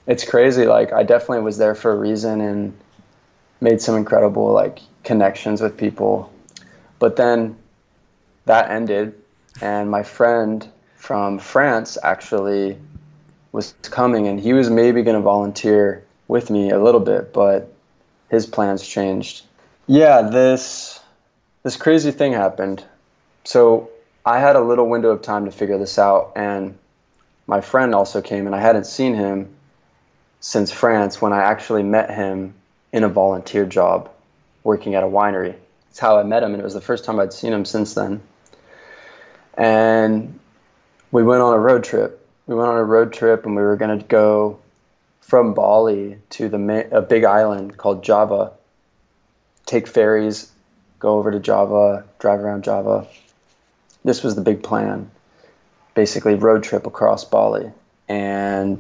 it's 0.06 0.24
crazy. 0.24 0.66
Like 0.66 0.94
I 0.94 1.04
definitely 1.04 1.44
was 1.44 1.58
there 1.58 1.74
for 1.74 1.92
a 1.92 1.96
reason 1.96 2.42
and 2.42 2.78
made 3.60 3.82
some 3.82 3.96
incredible 3.96 4.52
like 4.52 4.80
connections 5.04 5.62
with 5.62 5.78
people. 5.78 6.32
But 7.00 7.16
then 7.16 7.58
that 8.46 8.70
ended, 8.70 9.16
and 9.62 9.90
my 9.90 10.04
friend 10.04 10.68
from 10.96 11.40
France 11.40 11.98
actually 12.04 12.78
was 13.52 13.74
coming, 13.82 14.28
and 14.28 14.40
he 14.40 14.54
was 14.54 14.70
maybe 14.70 15.02
going 15.04 15.16
to 15.16 15.22
volunteer 15.22 16.04
with 16.28 16.50
me 16.50 16.70
a 16.70 16.82
little 16.82 17.00
bit, 17.00 17.34
but 17.34 17.74
his 18.30 18.46
plans 18.46 18.86
changed. 18.86 19.44
Yeah, 19.88 20.22
this 20.24 21.00
this 21.64 21.78
crazy 21.78 22.12
thing 22.12 22.34
happened. 22.34 22.84
So 23.46 23.90
I 24.26 24.40
had 24.40 24.56
a 24.56 24.62
little 24.62 24.90
window 24.90 25.10
of 25.12 25.22
time 25.22 25.46
to 25.46 25.52
figure 25.52 25.78
this 25.78 25.98
out, 25.98 26.34
and 26.36 26.78
my 27.48 27.62
friend 27.62 27.96
also 27.96 28.22
came, 28.22 28.46
and 28.46 28.54
I 28.54 28.60
hadn't 28.60 28.86
seen 28.86 29.16
him 29.16 29.56
since 30.42 30.72
France 30.72 31.22
when 31.22 31.34
I 31.34 31.44
actually 31.44 31.84
met 31.84 32.12
him 32.12 32.54
in 32.92 33.04
a 33.04 33.10
volunteer 33.10 33.66
job 33.66 34.12
working 34.64 34.96
at 34.96 35.04
a 35.04 35.08
winery. 35.08 35.56
It's 35.90 36.00
how 36.00 36.20
I 36.20 36.24
met 36.24 36.44
him, 36.44 36.52
and 36.52 36.62
it 36.62 36.64
was 36.64 36.74
the 36.74 36.82
first 36.82 37.06
time 37.06 37.20
I'd 37.20 37.34
seen 37.34 37.54
him 37.54 37.66
since 37.66 37.94
then. 37.94 38.22
And 39.56 40.40
we 41.12 41.24
went 41.24 41.42
on 41.42 41.54
a 41.54 41.60
road 41.60 41.86
trip. 41.86 42.24
We 42.46 42.56
went 42.56 42.70
on 42.70 42.78
a 42.78 42.84
road 42.84 43.14
trip, 43.14 43.46
and 43.46 43.56
we 43.56 43.62
were 43.62 43.78
going 43.78 43.98
to 43.98 44.06
go 44.06 44.60
from 45.22 45.54
Bali 45.54 46.20
to 46.32 46.50
the 46.50 46.88
a 46.92 47.02
big 47.02 47.24
island 47.24 47.78
called 47.78 48.04
Java. 48.04 48.52
Take 49.66 49.88
ferries, 49.88 50.52
go 51.00 51.18
over 51.18 51.32
to 51.32 51.40
Java, 51.40 52.06
drive 52.20 52.42
around 52.42 52.64
Java. 52.64 53.08
This 54.04 54.24
was 54.24 54.36
the 54.36 54.42
big 54.42 54.64
plan. 54.64 55.12
Basically, 55.98 56.36
road 56.36 56.62
trip 56.62 56.86
across 56.86 57.26
Bali, 57.26 57.72
and 58.08 58.80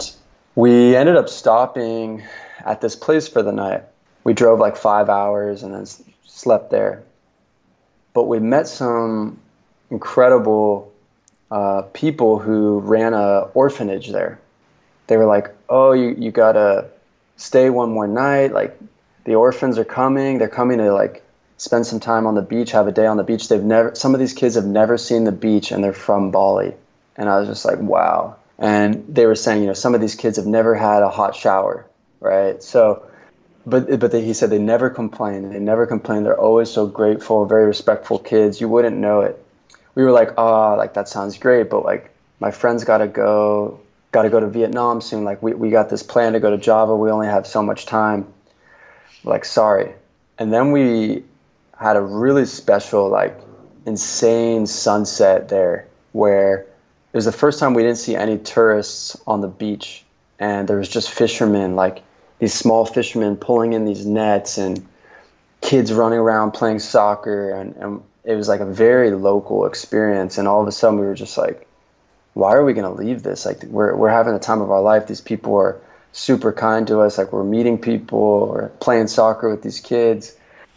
we 0.53 0.95
ended 0.95 1.15
up 1.15 1.29
stopping 1.29 2.21
at 2.63 2.79
this 2.79 2.95
place 2.95 3.27
for 3.27 3.41
the 3.41 3.51
night. 3.51 3.85
We 4.23 4.33
drove 4.33 4.59
like 4.59 4.77
five 4.77 5.09
hours 5.09 5.63
and 5.63 5.73
then 5.73 5.87
slept 6.27 6.69
there. 6.69 7.01
But 8.13 8.25
we 8.25 8.37
met 8.37 8.67
some 8.67 9.39
incredible 9.89 10.93
uh, 11.49 11.81
people 11.91 12.37
who 12.37 12.81
ran 12.81 13.15
a 13.15 13.49
orphanage 13.55 14.09
there. 14.09 14.39
They 15.07 15.17
were 15.17 15.25
like, 15.25 15.49
"Oh, 15.67 15.93
you 15.93 16.15
you 16.19 16.29
gotta 16.29 16.85
stay 17.35 17.71
one 17.71 17.91
more 17.93 18.07
night. 18.07 18.53
Like 18.53 18.79
the 19.23 19.33
orphans 19.33 19.79
are 19.79 19.85
coming. 19.85 20.37
They're 20.37 20.49
coming 20.49 20.77
to 20.77 20.93
like 20.93 21.23
spend 21.57 21.87
some 21.87 21.99
time 21.99 22.27
on 22.27 22.35
the 22.35 22.43
beach, 22.43 22.73
have 22.73 22.87
a 22.87 22.91
day 22.91 23.07
on 23.07 23.17
the 23.17 23.23
beach. 23.23 23.49
They've 23.49 23.63
never 23.63 23.95
some 23.95 24.13
of 24.13 24.19
these 24.19 24.33
kids 24.33 24.53
have 24.53 24.67
never 24.67 24.99
seen 24.99 25.23
the 25.23 25.31
beach, 25.31 25.71
and 25.71 25.83
they're 25.83 25.93
from 25.93 26.29
Bali." 26.29 26.75
And 27.17 27.27
I 27.27 27.39
was 27.39 27.47
just 27.47 27.65
like, 27.65 27.79
"Wow." 27.79 28.37
and 28.57 29.05
they 29.07 29.25
were 29.25 29.35
saying, 29.35 29.61
you 29.61 29.67
know, 29.67 29.73
some 29.73 29.93
of 29.93 30.01
these 30.01 30.15
kids 30.15 30.37
have 30.37 30.47
never 30.47 30.73
had 30.73 31.03
a 31.03 31.09
hot 31.09 31.35
shower, 31.35 31.85
right? 32.19 32.61
So, 32.63 33.05
but 33.65 33.99
but 33.99 34.11
they, 34.11 34.23
he 34.23 34.33
said 34.33 34.49
they 34.49 34.59
never 34.59 34.89
complain. 34.89 35.49
They 35.49 35.59
never 35.59 35.85
complain. 35.85 36.23
They're 36.23 36.39
always 36.39 36.71
so 36.71 36.87
grateful, 36.87 37.45
very 37.45 37.65
respectful 37.65 38.17
kids. 38.17 38.59
You 38.59 38.69
wouldn't 38.69 38.97
know 38.97 39.21
it. 39.21 39.43
We 39.93 40.03
were 40.03 40.11
like, 40.11 40.37
oh, 40.37 40.75
like 40.75 40.95
that 40.95 41.07
sounds 41.07 41.37
great, 41.37 41.69
but 41.69 41.83
like 41.83 42.11
my 42.39 42.51
friends 42.51 42.83
got 42.83 42.99
to 42.99 43.07
go, 43.07 43.81
got 44.11 44.23
to 44.23 44.29
go 44.29 44.39
to 44.39 44.47
Vietnam 44.47 45.01
soon. 45.01 45.23
Like 45.23 45.43
we 45.43 45.53
we 45.53 45.69
got 45.69 45.89
this 45.89 46.01
plan 46.01 46.33
to 46.33 46.39
go 46.39 46.49
to 46.49 46.57
Java. 46.57 46.95
We 46.95 47.11
only 47.11 47.27
have 47.27 47.45
so 47.45 47.61
much 47.61 47.85
time. 47.85 48.33
Like 49.23 49.45
sorry, 49.45 49.93
and 50.39 50.51
then 50.51 50.71
we 50.71 51.23
had 51.77 51.95
a 51.95 52.01
really 52.01 52.45
special, 52.45 53.09
like 53.09 53.39
insane 53.85 54.65
sunset 54.65 55.49
there 55.49 55.87
where 56.11 56.66
it 57.13 57.17
was 57.17 57.25
the 57.25 57.31
first 57.31 57.59
time 57.59 57.73
we 57.73 57.83
didn't 57.83 57.97
see 57.97 58.15
any 58.15 58.37
tourists 58.37 59.19
on 59.25 59.41
the 59.41 59.47
beach, 59.47 60.03
and 60.39 60.67
there 60.67 60.77
was 60.77 60.89
just 60.89 61.09
fishermen, 61.09 61.75
like 61.75 62.03
these 62.39 62.53
small 62.53 62.85
fishermen 62.85 63.37
pulling 63.37 63.73
in 63.73 63.85
these 63.85 64.05
nets, 64.05 64.57
and 64.57 64.85
kids 65.61 65.91
running 65.91 66.19
around 66.19 66.51
playing 66.51 66.79
soccer, 66.79 67.51
and, 67.51 67.75
and 67.77 68.03
it 68.23 68.35
was 68.35 68.47
like 68.47 68.59
a 68.59 68.65
very 68.65 69.11
local 69.11 69.65
experience. 69.65 70.37
And 70.37 70.47
all 70.47 70.61
of 70.61 70.67
a 70.67 70.71
sudden, 70.71 70.99
we 70.99 71.05
were 71.05 71.15
just 71.15 71.37
like, 71.37 71.67
"Why 72.33 72.53
are 72.53 72.63
we 72.63 72.73
going 72.73 72.95
to 72.95 73.03
leave 73.03 73.23
this? 73.23 73.45
Like, 73.45 73.63
we're 73.63 73.95
we're 73.95 74.09
having 74.09 74.33
the 74.33 74.39
time 74.39 74.61
of 74.61 74.69
our 74.69 74.81
life. 74.81 75.07
These 75.07 75.21
people 75.21 75.55
are 75.55 75.81
super 76.11 76.53
kind 76.53 76.87
to 76.87 76.99
us. 77.01 77.17
Like, 77.17 77.31
we're 77.33 77.43
meeting 77.43 77.79
people, 77.79 78.19
or 78.19 78.71
playing 78.79 79.07
soccer 79.07 79.49
with 79.49 79.63
these 79.63 79.79
kids." 79.79 80.35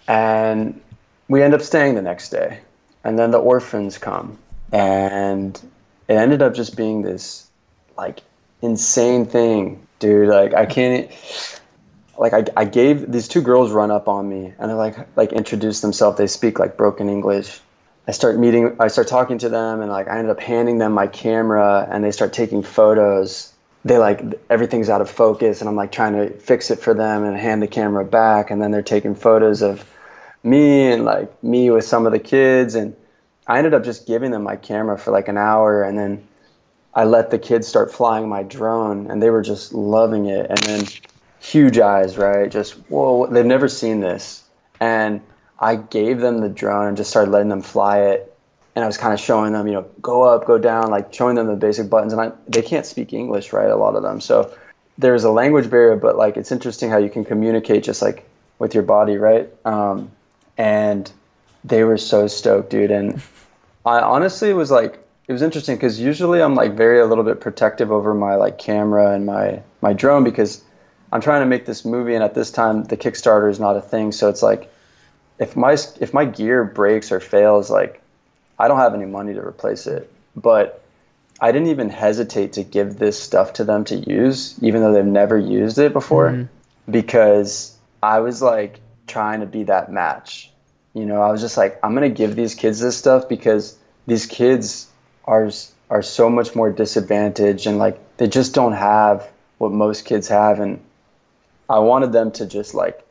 And 0.08 0.80
we 1.28 1.42
end 1.42 1.54
up 1.54 1.62
staying 1.62 1.94
the 1.94 2.02
next 2.02 2.30
day. 2.30 2.60
And 3.04 3.18
then 3.18 3.30
the 3.30 3.38
orphans 3.38 3.98
come. 3.98 4.38
And 4.72 5.60
it 6.10 6.16
ended 6.16 6.42
up 6.42 6.54
just 6.54 6.76
being 6.76 7.02
this 7.02 7.48
like 7.96 8.20
insane 8.60 9.26
thing, 9.26 9.86
dude. 10.00 10.28
Like 10.28 10.54
I 10.54 10.66
can't 10.66 11.08
like 12.18 12.32
I, 12.32 12.44
I 12.56 12.64
gave 12.64 13.10
these 13.10 13.28
two 13.28 13.42
girls 13.42 13.70
run 13.70 13.92
up 13.92 14.08
on 14.08 14.28
me 14.28 14.52
and 14.58 14.68
they're 14.68 14.76
like 14.76 15.16
like 15.16 15.32
introduce 15.32 15.80
themselves. 15.80 16.18
They 16.18 16.26
speak 16.26 16.58
like 16.58 16.76
broken 16.76 17.08
English. 17.08 17.60
I 18.08 18.10
start 18.10 18.40
meeting 18.40 18.76
I 18.80 18.88
start 18.88 19.06
talking 19.06 19.38
to 19.38 19.48
them 19.48 19.82
and 19.82 19.90
like 19.90 20.08
I 20.08 20.18
ended 20.18 20.32
up 20.32 20.40
handing 20.40 20.78
them 20.78 20.92
my 20.92 21.06
camera 21.06 21.86
and 21.88 22.02
they 22.02 22.10
start 22.10 22.32
taking 22.32 22.64
photos. 22.64 23.54
They 23.84 23.96
like 23.96 24.20
everything's 24.50 24.88
out 24.88 25.00
of 25.00 25.08
focus 25.08 25.60
and 25.60 25.68
I'm 25.70 25.76
like 25.76 25.92
trying 25.92 26.14
to 26.14 26.30
fix 26.30 26.72
it 26.72 26.80
for 26.80 26.92
them 26.92 27.22
and 27.22 27.36
hand 27.36 27.62
the 27.62 27.68
camera 27.68 28.04
back 28.04 28.50
and 28.50 28.60
then 28.60 28.72
they're 28.72 28.82
taking 28.82 29.14
photos 29.14 29.62
of 29.62 29.88
me 30.42 30.90
and 30.90 31.04
like 31.04 31.40
me 31.44 31.70
with 31.70 31.84
some 31.84 32.04
of 32.04 32.10
the 32.10 32.18
kids 32.18 32.74
and 32.74 32.96
I 33.50 33.58
ended 33.58 33.74
up 33.74 33.82
just 33.82 34.06
giving 34.06 34.30
them 34.30 34.44
my 34.44 34.54
camera 34.54 34.96
for 34.96 35.10
like 35.10 35.26
an 35.26 35.36
hour 35.36 35.82
and 35.82 35.98
then 35.98 36.24
I 36.94 37.02
let 37.02 37.32
the 37.32 37.38
kids 37.38 37.66
start 37.66 37.92
flying 37.92 38.28
my 38.28 38.44
drone 38.44 39.10
and 39.10 39.20
they 39.20 39.28
were 39.30 39.42
just 39.42 39.74
loving 39.74 40.26
it. 40.26 40.46
And 40.48 40.58
then 40.60 40.86
huge 41.40 41.76
eyes, 41.80 42.16
right? 42.16 42.48
Just, 42.48 42.74
whoa, 42.88 43.26
they've 43.26 43.44
never 43.44 43.66
seen 43.66 43.98
this. 43.98 44.44
And 44.78 45.20
I 45.58 45.74
gave 45.74 46.20
them 46.20 46.38
the 46.38 46.48
drone 46.48 46.86
and 46.86 46.96
just 46.96 47.10
started 47.10 47.32
letting 47.32 47.48
them 47.48 47.60
fly 47.60 48.02
it. 48.02 48.38
And 48.76 48.84
I 48.84 48.86
was 48.86 48.96
kind 48.96 49.12
of 49.12 49.18
showing 49.18 49.52
them, 49.52 49.66
you 49.66 49.72
know, 49.72 49.90
go 50.00 50.22
up, 50.22 50.46
go 50.46 50.56
down, 50.56 50.90
like 50.90 51.12
showing 51.12 51.34
them 51.34 51.48
the 51.48 51.56
basic 51.56 51.90
buttons. 51.90 52.12
And 52.12 52.22
I, 52.22 52.30
they 52.46 52.62
can't 52.62 52.86
speak 52.86 53.12
English, 53.12 53.52
right? 53.52 53.68
A 53.68 53.74
lot 53.74 53.96
of 53.96 54.04
them. 54.04 54.20
So 54.20 54.54
there's 54.96 55.24
a 55.24 55.30
language 55.32 55.68
barrier, 55.68 55.96
but 55.96 56.16
like 56.16 56.36
it's 56.36 56.52
interesting 56.52 56.88
how 56.88 56.98
you 56.98 57.10
can 57.10 57.24
communicate 57.24 57.82
just 57.82 58.00
like 58.00 58.28
with 58.60 58.74
your 58.74 58.84
body, 58.84 59.16
right? 59.16 59.48
Um, 59.64 60.12
and 60.56 61.10
they 61.64 61.84
were 61.84 61.98
so 61.98 62.26
stoked, 62.26 62.70
dude. 62.70 62.90
And 62.90 63.22
I 63.84 64.00
honestly 64.00 64.52
was 64.52 64.70
like, 64.70 64.98
it 65.28 65.32
was 65.32 65.42
interesting 65.42 65.76
because 65.76 66.00
usually 66.00 66.42
I'm 66.42 66.54
like 66.54 66.74
very 66.74 67.00
a 67.00 67.06
little 67.06 67.24
bit 67.24 67.40
protective 67.40 67.92
over 67.92 68.14
my 68.14 68.34
like 68.34 68.58
camera 68.58 69.14
and 69.14 69.26
my 69.26 69.62
my 69.80 69.92
drone 69.92 70.24
because 70.24 70.62
I'm 71.12 71.20
trying 71.20 71.42
to 71.42 71.46
make 71.46 71.66
this 71.66 71.84
movie, 71.84 72.14
and 72.14 72.24
at 72.24 72.34
this 72.34 72.50
time 72.50 72.84
the 72.84 72.96
Kickstarter 72.96 73.48
is 73.50 73.60
not 73.60 73.76
a 73.76 73.80
thing. 73.80 74.12
So 74.12 74.28
it's 74.28 74.42
like, 74.42 74.72
if 75.38 75.56
my 75.56 75.76
if 76.00 76.12
my 76.12 76.24
gear 76.24 76.64
breaks 76.64 77.12
or 77.12 77.20
fails, 77.20 77.70
like 77.70 78.02
I 78.58 78.68
don't 78.68 78.78
have 78.78 78.94
any 78.94 79.06
money 79.06 79.34
to 79.34 79.40
replace 79.40 79.86
it. 79.86 80.12
But 80.34 80.82
I 81.40 81.52
didn't 81.52 81.68
even 81.68 81.88
hesitate 81.88 82.54
to 82.54 82.62
give 82.62 82.98
this 82.98 83.20
stuff 83.20 83.54
to 83.54 83.64
them 83.64 83.84
to 83.84 83.96
use, 83.96 84.56
even 84.62 84.82
though 84.82 84.92
they've 84.92 85.04
never 85.04 85.38
used 85.38 85.78
it 85.78 85.92
before, 85.92 86.30
mm-hmm. 86.30 86.92
because 86.92 87.76
I 88.02 88.20
was 88.20 88.42
like 88.42 88.80
trying 89.06 89.40
to 89.40 89.46
be 89.46 89.64
that 89.64 89.90
match 89.90 90.49
you 90.94 91.06
know, 91.06 91.22
I 91.22 91.30
was 91.30 91.40
just 91.40 91.56
like, 91.56 91.78
I'm 91.82 91.94
gonna 91.94 92.08
give 92.08 92.36
these 92.36 92.54
kids 92.54 92.80
this 92.80 92.96
stuff 92.96 93.28
because 93.28 93.78
these 94.06 94.26
kids 94.26 94.88
are 95.24 95.50
are 95.88 96.02
so 96.02 96.30
much 96.30 96.54
more 96.54 96.70
disadvantaged 96.70 97.66
and 97.66 97.78
like 97.78 97.98
they 98.16 98.28
just 98.28 98.54
don't 98.54 98.72
have 98.72 99.28
what 99.58 99.72
most 99.72 100.04
kids 100.04 100.28
have, 100.28 100.60
and 100.60 100.80
I 101.68 101.80
wanted 101.80 102.12
them 102.12 102.32
to 102.32 102.46
just 102.46 102.74
like, 102.74 103.04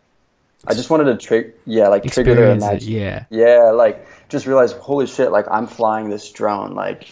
I 0.65 0.73
just 0.73 0.89
wanted 0.89 1.05
to 1.05 1.17
trigger, 1.17 1.53
yeah, 1.65 1.87
like 1.87 2.03
trigger 2.03 2.35
their 2.35 2.51
imagination, 2.51 2.91
yeah, 2.91 3.25
yeah, 3.29 3.71
like 3.71 4.05
just 4.29 4.45
realize, 4.45 4.71
holy 4.71 5.07
shit, 5.07 5.31
like 5.31 5.45
I'm 5.49 5.67
flying 5.67 6.09
this 6.09 6.31
drone, 6.31 6.73
like, 6.75 7.11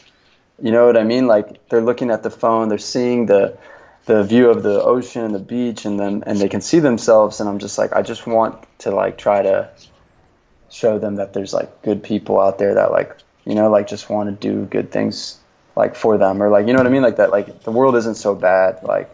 you 0.61 0.71
know 0.71 0.85
what 0.85 0.97
I 0.97 1.03
mean? 1.03 1.27
Like 1.27 1.69
they're 1.69 1.81
looking 1.81 2.09
at 2.09 2.23
the 2.23 2.31
phone, 2.31 2.69
they're 2.69 2.77
seeing 2.77 3.27
the 3.27 3.57
the 4.05 4.23
view 4.23 4.49
of 4.49 4.63
the 4.63 4.81
ocean 4.81 5.23
and 5.23 5.35
the 5.35 5.39
beach 5.39 5.85
and 5.85 5.99
then 5.99 6.23
and 6.25 6.39
they 6.39 6.49
can 6.49 6.61
see 6.61 6.79
themselves. 6.79 7.39
And 7.39 7.49
I'm 7.49 7.59
just 7.59 7.77
like 7.77 7.93
I 7.93 8.01
just 8.01 8.25
want 8.25 8.65
to 8.79 8.91
like 8.91 9.17
try 9.17 9.43
to 9.43 9.69
show 10.69 10.99
them 10.99 11.15
that 11.15 11.33
there's 11.33 11.53
like 11.53 11.81
good 11.81 12.03
people 12.03 12.39
out 12.39 12.57
there 12.57 12.75
that 12.75 12.91
like 12.91 13.17
you 13.45 13.55
know 13.55 13.69
like 13.69 13.87
just 13.87 14.09
want 14.09 14.29
to 14.29 14.49
do 14.49 14.65
good 14.65 14.91
things 14.91 15.39
like 15.75 15.95
for 15.95 16.17
them 16.17 16.41
or 16.41 16.49
like 16.49 16.67
you 16.67 16.73
know 16.73 16.79
what 16.79 16.87
I 16.87 16.89
mean 16.89 17.03
like 17.03 17.17
that 17.17 17.31
like 17.31 17.63
the 17.63 17.71
world 17.71 17.95
isn't 17.95 18.15
so 18.15 18.35
bad 18.35 18.83
like 18.83 19.09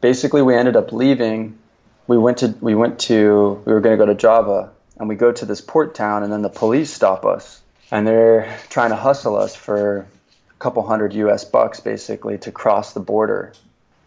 basically 0.00 0.42
we 0.42 0.54
ended 0.54 0.76
up 0.76 0.92
leaving 0.92 1.58
we 2.06 2.16
went 2.18 2.38
to 2.38 2.48
we 2.60 2.74
went 2.74 3.00
to 3.00 3.62
we 3.64 3.72
were 3.72 3.80
going 3.80 3.98
to 3.98 4.04
go 4.04 4.06
to 4.06 4.14
Java 4.14 4.70
and 4.98 5.08
we 5.08 5.14
go 5.16 5.32
to 5.32 5.44
this 5.44 5.60
port 5.60 5.94
town 5.94 6.22
and 6.22 6.32
then 6.32 6.42
the 6.42 6.48
police 6.48 6.92
stop 6.92 7.24
us 7.24 7.60
and 7.90 8.06
they're 8.06 8.58
trying 8.68 8.90
to 8.90 8.96
hustle 8.96 9.36
us 9.36 9.54
for 9.54 9.98
a 9.98 10.58
couple 10.58 10.86
hundred 10.86 11.12
US 11.14 11.44
bucks 11.44 11.80
basically 11.80 12.38
to 12.38 12.52
cross 12.52 12.92
the 12.92 13.00
border. 13.00 13.52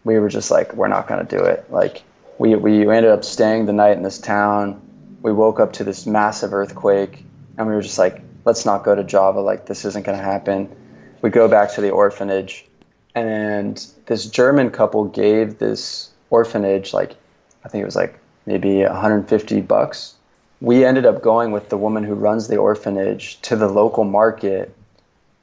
We 0.04 0.18
were 0.18 0.28
just 0.28 0.50
like, 0.50 0.74
we're 0.74 0.88
not 0.88 1.06
going 1.06 1.26
to 1.26 1.36
do 1.36 1.44
it. 1.44 1.70
Like, 1.70 2.02
we, 2.38 2.54
we 2.54 2.88
ended 2.88 3.10
up 3.10 3.24
staying 3.24 3.66
the 3.66 3.72
night 3.72 3.96
in 3.96 4.02
this 4.02 4.18
town. 4.18 4.80
We 5.22 5.32
woke 5.32 5.60
up 5.60 5.74
to 5.74 5.84
this 5.84 6.06
massive 6.06 6.52
earthquake, 6.52 7.24
and 7.56 7.66
we 7.66 7.74
were 7.74 7.82
just 7.82 7.98
like, 7.98 8.22
let's 8.44 8.64
not 8.64 8.84
go 8.84 8.94
to 8.94 9.04
Java. 9.04 9.40
Like, 9.40 9.66
this 9.66 9.84
isn't 9.84 10.04
going 10.04 10.18
to 10.18 10.24
happen. 10.24 10.74
We 11.22 11.30
go 11.30 11.48
back 11.48 11.72
to 11.74 11.80
the 11.80 11.90
orphanage, 11.90 12.66
and 13.14 13.84
this 14.06 14.26
German 14.26 14.70
couple 14.70 15.04
gave 15.04 15.58
this 15.58 16.10
orphanage, 16.30 16.94
like, 16.94 17.16
I 17.64 17.68
think 17.68 17.82
it 17.82 17.86
was 17.86 17.96
like 17.96 18.18
maybe 18.46 18.82
150 18.82 19.60
bucks 19.60 20.14
we 20.60 20.84
ended 20.84 21.06
up 21.06 21.22
going 21.22 21.52
with 21.52 21.68
the 21.68 21.78
woman 21.78 22.04
who 22.04 22.14
runs 22.14 22.48
the 22.48 22.58
orphanage 22.58 23.40
to 23.42 23.56
the 23.56 23.68
local 23.68 24.04
market 24.04 24.74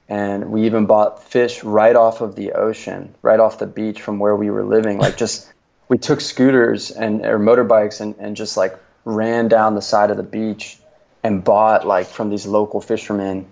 and 0.08 0.52
we 0.52 0.66
even 0.66 0.86
bought 0.86 1.24
fish 1.24 1.64
right 1.64 1.96
off 1.96 2.22
of 2.22 2.36
the 2.36 2.54
ocean 2.54 3.14
right 3.22 3.40
off 3.40 3.60
the 3.60 3.68
beach 3.68 4.02
from 4.02 4.20
where 4.20 4.36
we 4.36 4.50
were 4.50 4.64
living 4.64 5.00
like 5.00 5.18
just 5.18 5.52
we 5.90 5.98
took 5.98 6.22
scooters 6.22 6.92
and 6.92 7.26
or 7.26 7.40
motorbikes 7.40 8.00
and, 8.00 8.16
and 8.20 8.36
just 8.36 8.58
like 8.58 8.78
ran 9.08 9.48
down 9.48 9.74
the 9.74 9.82
side 9.82 10.12
of 10.12 10.18
the 10.18 10.24
beach 10.24 10.78
and 11.24 11.42
bought 11.42 11.88
like 11.88 12.08
from 12.08 12.30
these 12.30 12.46
local 12.46 12.82
fishermen 12.82 13.48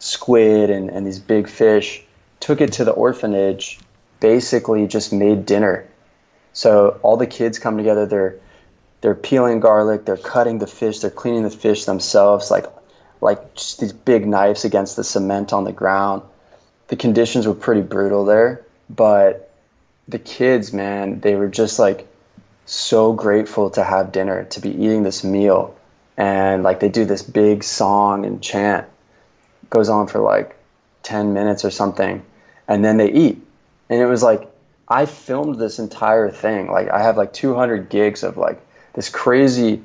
squid 0.00 0.68
and, 0.68 0.90
and 0.90 1.06
these 1.06 1.20
big 1.20 1.48
fish 1.48 2.02
took 2.40 2.60
it 2.60 2.72
to 2.72 2.84
the 2.84 2.90
orphanage 2.90 3.78
basically 4.18 4.86
just 4.88 5.12
made 5.12 5.46
dinner. 5.46 5.86
So 6.52 6.98
all 7.02 7.16
the 7.16 7.26
kids 7.26 7.58
come 7.60 7.76
together. 7.76 8.06
They're 8.06 8.40
they're 9.00 9.14
peeling 9.14 9.60
garlic, 9.60 10.04
they're 10.04 10.16
cutting 10.16 10.58
the 10.58 10.66
fish, 10.66 10.98
they're 10.98 11.10
cleaning 11.10 11.44
the 11.44 11.50
fish 11.50 11.84
themselves, 11.84 12.50
like 12.50 12.66
like 13.20 13.54
just 13.54 13.78
these 13.78 13.92
big 13.92 14.26
knives 14.26 14.64
against 14.64 14.96
the 14.96 15.04
cement 15.04 15.52
on 15.52 15.62
the 15.62 15.72
ground. 15.72 16.22
The 16.88 16.96
conditions 16.96 17.46
were 17.46 17.54
pretty 17.54 17.82
brutal 17.82 18.24
there, 18.24 18.66
but 18.90 19.52
the 20.08 20.18
kids, 20.18 20.72
man, 20.72 21.20
they 21.20 21.36
were 21.36 21.48
just 21.48 21.78
like 21.78 22.08
so 22.66 23.12
grateful 23.12 23.70
to 23.70 23.82
have 23.82 24.12
dinner, 24.12 24.44
to 24.44 24.60
be 24.60 24.70
eating 24.70 25.02
this 25.04 25.24
meal. 25.24 25.76
And 26.16 26.62
like 26.62 26.80
they 26.80 26.88
do 26.88 27.04
this 27.04 27.22
big 27.22 27.62
song 27.62 28.26
and 28.26 28.42
chant. 28.42 28.86
It 29.62 29.70
goes 29.70 29.88
on 29.88 30.08
for 30.08 30.18
like 30.18 30.56
10 31.04 31.32
minutes 31.32 31.64
or 31.64 31.70
something. 31.70 32.22
And 32.68 32.84
then 32.84 32.96
they 32.96 33.10
eat. 33.10 33.40
And 33.88 34.00
it 34.00 34.06
was 34.06 34.22
like 34.22 34.50
I 34.88 35.06
filmed 35.06 35.58
this 35.58 35.78
entire 35.78 36.30
thing. 36.30 36.70
Like 36.70 36.90
I 36.90 37.02
have 37.02 37.16
like 37.16 37.32
200 37.32 37.88
gigs 37.88 38.22
of 38.22 38.36
like 38.36 38.60
this 38.94 39.08
crazy 39.08 39.82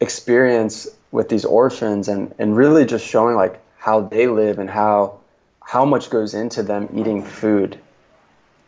experience 0.00 0.88
with 1.12 1.28
these 1.28 1.44
orphans 1.44 2.08
and, 2.08 2.34
and 2.38 2.56
really 2.56 2.84
just 2.84 3.06
showing 3.06 3.36
like 3.36 3.60
how 3.78 4.00
they 4.00 4.26
live 4.26 4.58
and 4.58 4.70
how 4.70 5.18
how 5.60 5.84
much 5.84 6.10
goes 6.10 6.34
into 6.34 6.62
them 6.62 6.88
eating 6.94 7.22
food 7.22 7.78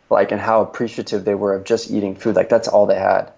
like 0.09 0.31
and 0.31 0.41
how 0.41 0.61
appreciative 0.61 1.25
they 1.25 1.35
were 1.35 1.53
of 1.53 1.63
just 1.63 1.91
eating 1.91 2.15
food 2.15 2.35
like 2.35 2.49
that's 2.49 2.67
all 2.67 2.85
they 2.85 2.97
had 2.97 3.31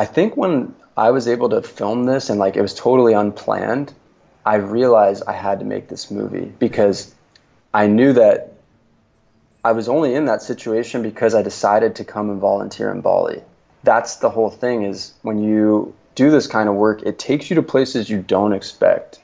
i 0.00 0.04
think 0.04 0.36
when 0.36 0.74
i 0.96 1.10
was 1.10 1.28
able 1.28 1.48
to 1.50 1.62
film 1.62 2.04
this 2.04 2.30
and 2.30 2.38
like 2.38 2.56
it 2.56 2.62
was 2.62 2.74
totally 2.74 3.12
unplanned 3.12 3.92
i 4.44 4.56
realized 4.56 5.22
i 5.26 5.32
had 5.32 5.60
to 5.60 5.64
make 5.64 5.88
this 5.88 6.10
movie 6.10 6.52
because 6.58 7.14
i 7.72 7.86
knew 7.86 8.12
that 8.12 8.52
i 9.64 9.72
was 9.72 9.88
only 9.88 10.14
in 10.14 10.24
that 10.26 10.42
situation 10.42 11.02
because 11.02 11.34
i 11.34 11.42
decided 11.42 11.96
to 11.96 12.04
come 12.04 12.30
and 12.30 12.40
volunteer 12.40 12.90
in 12.90 13.00
bali 13.00 13.42
that's 13.82 14.16
the 14.16 14.30
whole 14.30 14.50
thing 14.50 14.82
is 14.82 15.14
when 15.22 15.42
you 15.42 15.94
do 16.14 16.30
this 16.30 16.46
kind 16.46 16.68
of 16.68 16.74
work, 16.74 17.02
it 17.02 17.18
takes 17.18 17.50
you 17.50 17.56
to 17.56 17.62
places 17.62 18.10
you 18.10 18.20
don't 18.20 18.52
expect. 18.52 19.20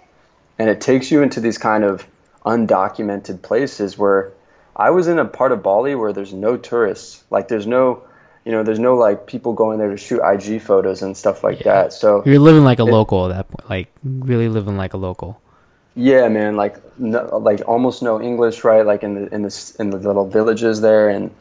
And 0.59 0.71
it 0.71 0.81
takes 0.81 1.11
you 1.11 1.23
into 1.23 1.41
these 1.41 1.59
kind 1.59 1.85
of 1.85 2.07
undocumented 2.45 3.43
places 3.43 3.99
where 3.99 4.33
I 4.75 4.91
was 4.91 5.09
in 5.09 5.19
a 5.19 5.25
part 5.25 5.53
of 5.53 5.62
Bali 5.62 5.95
where 5.95 6.12
there's 6.12 6.33
no 6.33 6.57
tourists. 6.57 7.23
Like 7.31 7.49
there's 7.49 7.67
no 7.67 8.05
you 8.47 8.53
know, 8.53 8.63
there's 8.63 8.79
no 8.79 8.95
like 8.95 9.27
people 9.27 9.55
going 9.55 9.81
there 9.81 9.91
to 9.91 9.97
shoot 9.97 10.21
IG 10.23 10.63
photos 10.63 11.03
and 11.03 11.17
stuff 11.17 11.43
like 11.43 11.59
yeah. 11.59 11.83
that. 11.83 11.93
So 11.93 12.23
you're 12.25 12.39
living 12.39 12.63
like 12.63 12.79
a 12.79 12.87
it, 12.87 12.93
local 12.93 13.27
at 13.27 13.37
that 13.37 13.49
point, 13.51 13.69
like 13.69 13.89
really 14.05 14.49
living 14.49 14.77
like 14.77 14.95
a 14.95 14.97
local. 14.97 15.43
Yeah, 15.97 16.29
man, 16.29 16.55
like 16.55 16.77
no, 16.97 17.39
like 17.39 17.63
almost 17.67 18.05
no 18.05 18.23
English, 18.23 18.63
right? 18.63 18.87
Like 18.87 19.03
in 19.03 19.15
the 19.17 19.35
in 19.35 19.43
the 19.43 19.77
in 19.81 19.91
the 19.91 19.97
little 19.97 20.29
villages 20.29 20.81
there, 20.81 21.09
and 21.09 21.35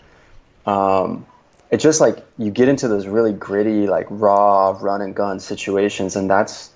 um, 0.65 1.27
it's 1.69 1.83
just 1.83 2.01
like 2.01 2.25
you 2.39 2.49
get 2.49 2.69
into 2.69 2.87
those 2.87 3.05
really 3.05 3.33
gritty, 3.33 3.85
like 3.85 4.07
raw 4.09 4.75
run 4.81 5.01
and 5.01 5.15
gun 5.15 5.39
situations, 5.39 6.15
and 6.15 6.27
that's 6.27 6.71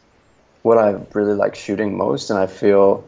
what 0.62 0.78
I 0.78 0.92
really 1.13 1.34
like 1.34 1.56
shooting 1.56 1.98
most. 1.98 2.30
And 2.30 2.38
I 2.38 2.46
feel 2.46 3.04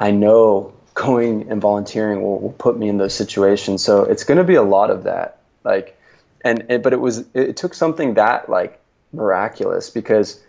I 0.00 0.10
know 0.10 0.74
going 0.94 1.52
and 1.52 1.60
volunteering 1.60 2.20
will, 2.20 2.40
will 2.40 2.52
put 2.52 2.76
me 2.76 2.88
in 2.88 2.98
those 2.98 3.14
situations. 3.14 3.84
So 3.84 4.02
it's 4.02 4.24
going 4.24 4.38
to 4.38 4.44
be 4.44 4.56
a 4.56 4.62
lot 4.62 4.90
of 4.90 5.04
that. 5.04 5.38
Like, 5.62 5.95
and, 6.44 6.66
and 6.68 6.82
but 6.82 6.92
it 6.92 7.00
was 7.00 7.24
it, 7.34 7.56
took 7.56 7.74
something 7.74 8.14
that 8.14 8.48
like 8.48 8.80
miraculous 9.12 9.90
because 9.90 10.40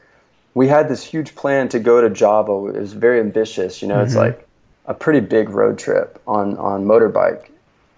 we 0.53 0.67
had 0.67 0.89
this 0.89 1.03
huge 1.03 1.35
plan 1.35 1.69
to 1.69 1.79
go 1.79 2.01
to 2.01 2.09
Java. 2.09 2.51
It 2.67 2.79
was 2.79 2.93
very 2.93 3.19
ambitious. 3.19 3.81
You 3.81 3.87
know, 3.87 3.95
mm-hmm. 3.95 4.05
it's 4.05 4.15
like 4.15 4.47
a 4.85 4.93
pretty 4.93 5.19
big 5.19 5.49
road 5.49 5.77
trip 5.77 6.21
on 6.27 6.57
on 6.57 6.85
motorbike, 6.85 7.49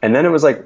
and 0.02 0.15
then 0.15 0.25
it 0.25 0.30
was 0.30 0.43
like 0.43 0.65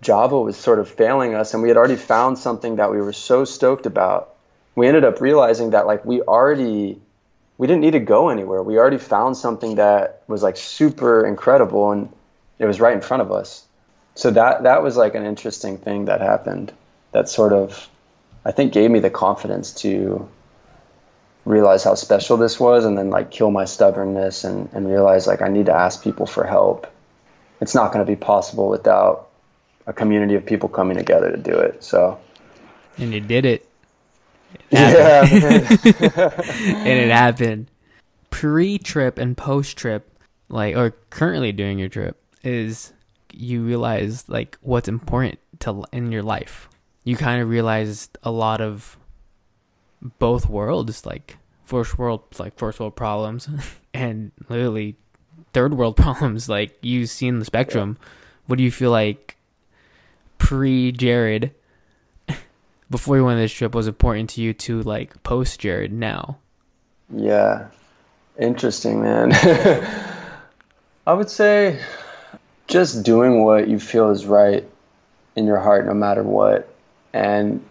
Java 0.00 0.40
was 0.40 0.56
sort 0.56 0.78
of 0.78 0.88
failing 0.88 1.34
us, 1.34 1.54
and 1.54 1.62
we 1.62 1.68
had 1.68 1.76
already 1.76 1.96
found 1.96 2.38
something 2.38 2.76
that 2.76 2.90
we 2.90 3.00
were 3.00 3.12
so 3.12 3.44
stoked 3.44 3.86
about. 3.86 4.34
We 4.74 4.86
ended 4.86 5.04
up 5.04 5.20
realizing 5.20 5.70
that 5.70 5.86
like 5.86 6.04
we 6.04 6.22
already 6.22 7.00
we 7.58 7.66
didn't 7.66 7.80
need 7.80 7.92
to 7.92 8.00
go 8.00 8.28
anywhere. 8.28 8.62
We 8.62 8.78
already 8.78 8.98
found 8.98 9.36
something 9.36 9.74
that 9.74 10.22
was 10.28 10.42
like 10.42 10.56
super 10.56 11.26
incredible, 11.26 11.90
and 11.90 12.12
it 12.58 12.66
was 12.66 12.80
right 12.80 12.94
in 12.94 13.00
front 13.00 13.22
of 13.22 13.32
us. 13.32 13.64
So 14.18 14.32
that 14.32 14.64
that 14.64 14.82
was 14.82 14.96
like 14.96 15.14
an 15.14 15.24
interesting 15.24 15.78
thing 15.78 16.06
that 16.06 16.20
happened. 16.20 16.72
That 17.12 17.28
sort 17.28 17.52
of 17.52 17.88
I 18.44 18.50
think 18.50 18.72
gave 18.72 18.90
me 18.90 18.98
the 18.98 19.10
confidence 19.10 19.70
to 19.82 20.28
realize 21.44 21.84
how 21.84 21.94
special 21.94 22.36
this 22.36 22.58
was 22.58 22.84
and 22.84 22.98
then 22.98 23.10
like 23.10 23.30
kill 23.30 23.52
my 23.52 23.64
stubbornness 23.64 24.42
and, 24.42 24.70
and 24.72 24.88
realize 24.88 25.28
like 25.28 25.40
I 25.40 25.46
need 25.46 25.66
to 25.66 25.72
ask 25.72 26.02
people 26.02 26.26
for 26.26 26.44
help. 26.44 26.92
It's 27.60 27.76
not 27.76 27.92
going 27.92 28.04
to 28.04 28.10
be 28.10 28.16
possible 28.16 28.68
without 28.68 29.28
a 29.86 29.92
community 29.92 30.34
of 30.34 30.44
people 30.44 30.68
coming 30.68 30.96
together 30.96 31.30
to 31.30 31.36
do 31.36 31.56
it. 31.56 31.84
So, 31.84 32.18
and 32.96 33.14
you 33.14 33.20
did 33.20 33.46
it. 33.46 33.68
it 34.72 34.72
yeah, 34.72 35.22
and 36.74 36.88
it 36.88 37.10
happened. 37.10 37.70
Pre-trip 38.30 39.16
and 39.16 39.36
post-trip, 39.36 40.10
like 40.48 40.74
or 40.74 40.90
currently 41.10 41.52
doing 41.52 41.78
your 41.78 41.88
trip, 41.88 42.20
is 42.42 42.92
you 43.38 43.62
realize 43.62 44.28
like 44.28 44.58
what's 44.62 44.88
important 44.88 45.38
to 45.60 45.84
in 45.92 46.10
your 46.10 46.22
life. 46.22 46.68
You 47.04 47.16
kind 47.16 47.40
of 47.40 47.48
realize 47.48 48.10
a 48.22 48.30
lot 48.30 48.60
of 48.60 48.98
both 50.18 50.48
worlds, 50.48 51.06
like 51.06 51.38
first 51.64 51.98
world, 51.98 52.22
like 52.38 52.58
first 52.58 52.80
world 52.80 52.96
problems, 52.96 53.48
and 53.94 54.32
literally 54.48 54.96
third 55.52 55.74
world 55.74 55.96
problems. 56.04 56.48
Like 56.48 56.76
you 56.82 57.06
seen 57.06 57.38
the 57.38 57.44
spectrum. 57.44 57.96
What 58.46 58.56
do 58.56 58.64
you 58.64 58.72
feel 58.72 58.90
like 58.90 59.36
pre 60.38 60.90
Jared, 60.90 61.54
before 62.90 63.16
you 63.16 63.24
went 63.24 63.36
on 63.36 63.42
this 63.42 63.52
trip, 63.52 63.74
was 63.74 63.86
important 63.86 64.30
to 64.30 64.42
you 64.42 64.52
to 64.54 64.82
like 64.82 65.22
post 65.22 65.60
Jared 65.60 65.92
now? 65.92 66.38
Yeah, 67.14 67.68
interesting, 68.38 69.00
man. 69.00 69.32
I 71.06 71.14
would 71.14 71.30
say 71.30 71.80
just 72.68 73.02
doing 73.02 73.42
what 73.42 73.68
you 73.68 73.80
feel 73.80 74.10
is 74.10 74.26
right 74.26 74.68
in 75.34 75.46
your 75.46 75.58
heart, 75.58 75.86
no 75.86 75.94
matter 75.94 76.22
what, 76.22 76.72
and 77.12 77.64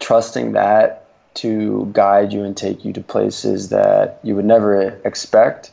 trusting 0.00 0.52
that 0.52 1.08
to 1.34 1.90
guide 1.92 2.32
you 2.32 2.44
and 2.44 2.56
take 2.56 2.84
you 2.84 2.92
to 2.92 3.00
places 3.00 3.70
that 3.70 4.20
you 4.22 4.36
would 4.36 4.44
never 4.44 5.00
expect. 5.04 5.72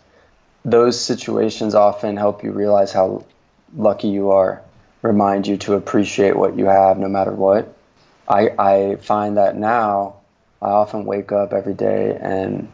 Those 0.65 0.99
situations 0.99 1.75
often 1.75 2.17
help 2.17 2.43
you 2.43 2.51
realize 2.51 2.91
how 2.91 3.25
lucky 3.75 4.09
you 4.09 4.31
are 4.31 4.61
remind 5.01 5.47
you 5.47 5.57
to 5.57 5.73
appreciate 5.73 6.35
what 6.35 6.57
you 6.57 6.65
have 6.65 6.97
no 6.97 7.07
matter 7.07 7.31
what. 7.31 7.73
I, 8.27 8.49
I 8.57 8.95
find 8.97 9.37
that 9.37 9.55
now 9.55 10.17
I 10.61 10.69
often 10.69 11.05
wake 11.05 11.31
up 11.31 11.53
every 11.53 11.73
day 11.73 12.17
and 12.19 12.71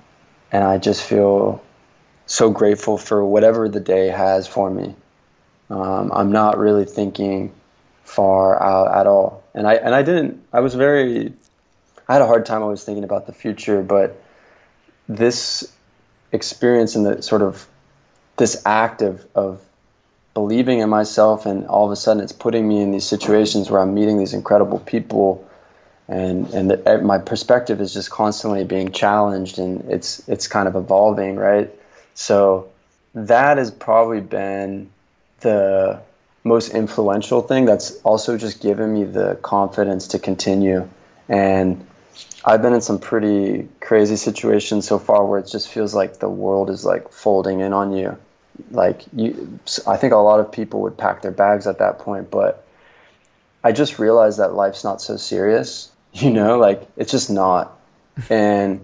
and 0.52 0.64
I 0.64 0.78
just 0.78 1.04
feel 1.04 1.62
so 2.26 2.50
grateful 2.50 2.98
for 2.98 3.24
whatever 3.24 3.68
the 3.68 3.80
day 3.80 4.08
has 4.08 4.48
for 4.48 4.70
me. 4.70 4.96
Um, 5.70 6.12
I'm 6.14 6.32
not 6.32 6.58
really 6.58 6.86
thinking 6.86 7.54
far 8.04 8.62
out 8.62 8.98
at 9.00 9.08
all, 9.08 9.44
and 9.54 9.68
I 9.68 9.76
and 9.76 9.94
I 9.94 10.04
didn't. 10.04 10.44
I 10.54 10.62
was 10.62 10.76
very. 10.76 11.34
I 12.08 12.14
had 12.14 12.22
a 12.22 12.28
hard 12.28 12.46
time 12.46 12.62
always 12.62 12.84
thinking 12.84 13.04
about 13.04 13.28
the 13.28 13.34
future, 13.34 13.82
but 13.82 14.22
this 15.10 15.72
experience 16.32 16.96
and 16.96 17.06
the 17.06 17.22
sort 17.22 17.42
of 17.42 17.68
this 18.38 18.62
act 18.66 19.02
of, 19.02 19.26
of 19.36 19.62
believing 20.34 20.80
in 20.80 20.90
myself 20.90 21.46
and 21.46 21.66
all 21.68 21.86
of 21.86 21.92
a 21.92 21.96
sudden 21.96 22.22
it's 22.22 22.32
putting 22.32 22.68
me 22.68 22.82
in 22.82 22.92
these 22.92 23.06
situations 23.06 23.72
where 23.72 23.82
I'm 23.82 23.94
meeting 23.94 24.20
these 24.20 24.34
incredible 24.34 24.80
people 24.80 25.48
and 26.08 26.48
and 26.54 26.70
the, 26.70 27.02
my 27.04 27.18
perspective 27.18 27.82
is 27.82 27.94
just 27.94 28.12
constantly 28.12 28.64
being 28.64 28.92
challenged 28.92 29.58
and 29.58 29.90
it's 29.90 30.28
it's 30.30 30.48
kind 30.48 30.68
of 30.68 30.76
evolving 30.76 31.38
right 31.38 31.74
so 32.14 32.70
that 33.16 33.58
has 33.58 33.72
probably 33.72 34.22
been 34.22 34.90
the 35.42 36.02
most 36.44 36.74
influential 36.74 37.42
thing 37.42 37.66
that's 37.66 37.98
also 38.02 38.38
just 38.38 38.62
given 38.62 38.94
me 38.94 39.04
the 39.04 39.38
confidence 39.42 40.08
to 40.10 40.20
continue. 40.20 40.88
And 41.30 41.86
I've 42.44 42.62
been 42.62 42.74
in 42.74 42.82
some 42.82 43.00
pretty 43.00 43.68
crazy 43.82 44.16
situations 44.16 44.88
so 44.88 44.98
far 45.00 45.26
where 45.26 45.40
it 45.40 45.48
just 45.48 45.70
feels 45.70 45.94
like 45.94 46.20
the 46.20 46.30
world 46.30 46.70
is 46.70 46.86
like 46.86 47.12
folding 47.12 47.60
in 47.60 47.74
on 47.74 47.96
you. 47.96 48.18
Like 48.72 49.02
you, 49.14 49.60
I 49.86 49.98
think 49.98 50.14
a 50.14 50.18
lot 50.18 50.40
of 50.40 50.52
people 50.52 50.82
would 50.82 50.98
pack 50.98 51.22
their 51.22 51.32
bags 51.32 51.68
at 51.68 51.80
that 51.80 52.00
point, 52.00 52.32
but 52.32 52.66
I 53.64 53.72
just 53.72 54.00
realized 54.00 54.40
that 54.40 54.54
life's 54.54 54.84
not 54.84 55.02
so 55.02 55.18
serious. 55.18 55.92
You 56.14 56.32
know, 56.32 56.58
like 56.58 56.88
it's 56.96 57.12
just 57.12 57.30
not. 57.30 57.78
And 58.32 58.80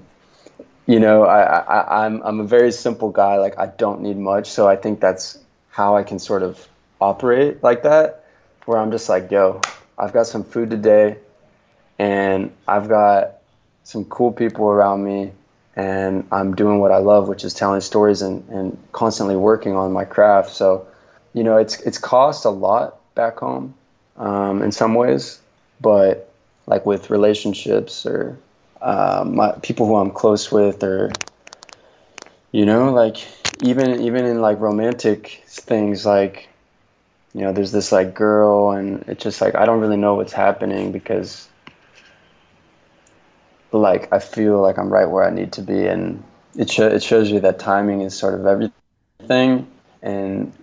you 0.85 0.99
know, 0.99 1.23
I, 1.23 1.41
I 1.41 2.05
I'm 2.05 2.21
I'm 2.21 2.39
a 2.41 2.43
very 2.43 2.71
simple 2.71 3.09
guy. 3.09 3.37
Like 3.37 3.57
I 3.57 3.65
don't 3.65 4.01
need 4.01 4.17
much, 4.17 4.51
so 4.51 4.67
I 4.67 4.75
think 4.75 4.99
that's 4.99 5.39
how 5.73 5.97
I 5.97 6.03
can 6.03 6.19
sort 6.19 6.43
of 6.43 6.67
operate 7.01 7.63
like 7.63 7.81
that, 7.81 8.25
where 8.65 8.77
I'm 8.77 8.91
just 8.91 9.09
like, 9.09 9.31
yo, 9.31 9.59
I've 9.97 10.13
got 10.13 10.27
some 10.27 10.43
food 10.43 10.69
today, 10.69 11.17
and 11.97 12.51
I've 12.67 12.87
got 12.87 13.37
some 13.83 14.05
cool 14.05 14.31
people 14.31 14.69
around 14.69 15.03
me, 15.03 15.31
and 15.75 16.27
I'm 16.31 16.53
doing 16.53 16.77
what 16.79 16.91
I 16.91 16.99
love, 16.99 17.27
which 17.27 17.43
is 17.43 17.55
telling 17.55 17.81
stories 17.81 18.21
and, 18.21 18.47
and 18.49 18.77
constantly 18.91 19.35
working 19.35 19.75
on 19.75 19.91
my 19.91 20.05
craft. 20.05 20.51
So, 20.51 20.85
you 21.33 21.43
know, 21.43 21.57
it's 21.57 21.81
it's 21.81 21.97
cost 21.97 22.45
a 22.45 22.51
lot 22.51 22.99
back 23.15 23.39
home 23.39 23.73
um, 24.17 24.61
in 24.61 24.71
some 24.71 24.93
ways, 24.93 25.41
but 25.81 26.31
like 26.67 26.85
with 26.85 27.09
relationships 27.09 28.05
or 28.05 28.37
uh, 28.79 29.23
my 29.27 29.53
people 29.63 29.87
who 29.87 29.95
I'm 29.95 30.11
close 30.11 30.51
with, 30.51 30.83
or 30.83 31.11
you 32.53 32.65
know, 32.65 32.93
like 32.93 33.17
even 33.63 34.01
even 34.03 34.25
in 34.25 34.41
like 34.41 34.61
romantic 34.61 35.43
things, 35.47 36.05
like 36.05 36.49
you 37.33 37.41
know, 37.41 37.53
there's 37.53 37.71
this 37.71 37.91
like 37.91 38.15
girl, 38.15 38.71
and 38.71 39.03
it's 39.07 39.23
just 39.23 39.41
like 39.41 39.55
I 39.55 39.65
don't 39.65 39.81
really 39.81 39.97
know 39.97 40.15
what's 40.15 40.33
happening 40.33 40.91
because 40.91 41.49
like 43.71 44.11
I 44.13 44.19
feel 44.19 44.61
like 44.61 44.77
I'm 44.77 44.91
right 44.91 45.09
where 45.09 45.25
I 45.25 45.31
need 45.31 45.53
to 45.53 45.61
be, 45.61 45.85
and 45.87 46.23
it 46.55 46.69
sh- 46.71 46.79
it 46.79 47.03
shows 47.03 47.29
you 47.31 47.39
that 47.41 47.59
timing 47.59 48.01
is 48.01 48.17
sort 48.17 48.35
of 48.35 48.45
everything, 48.45 49.67
and 50.01 50.53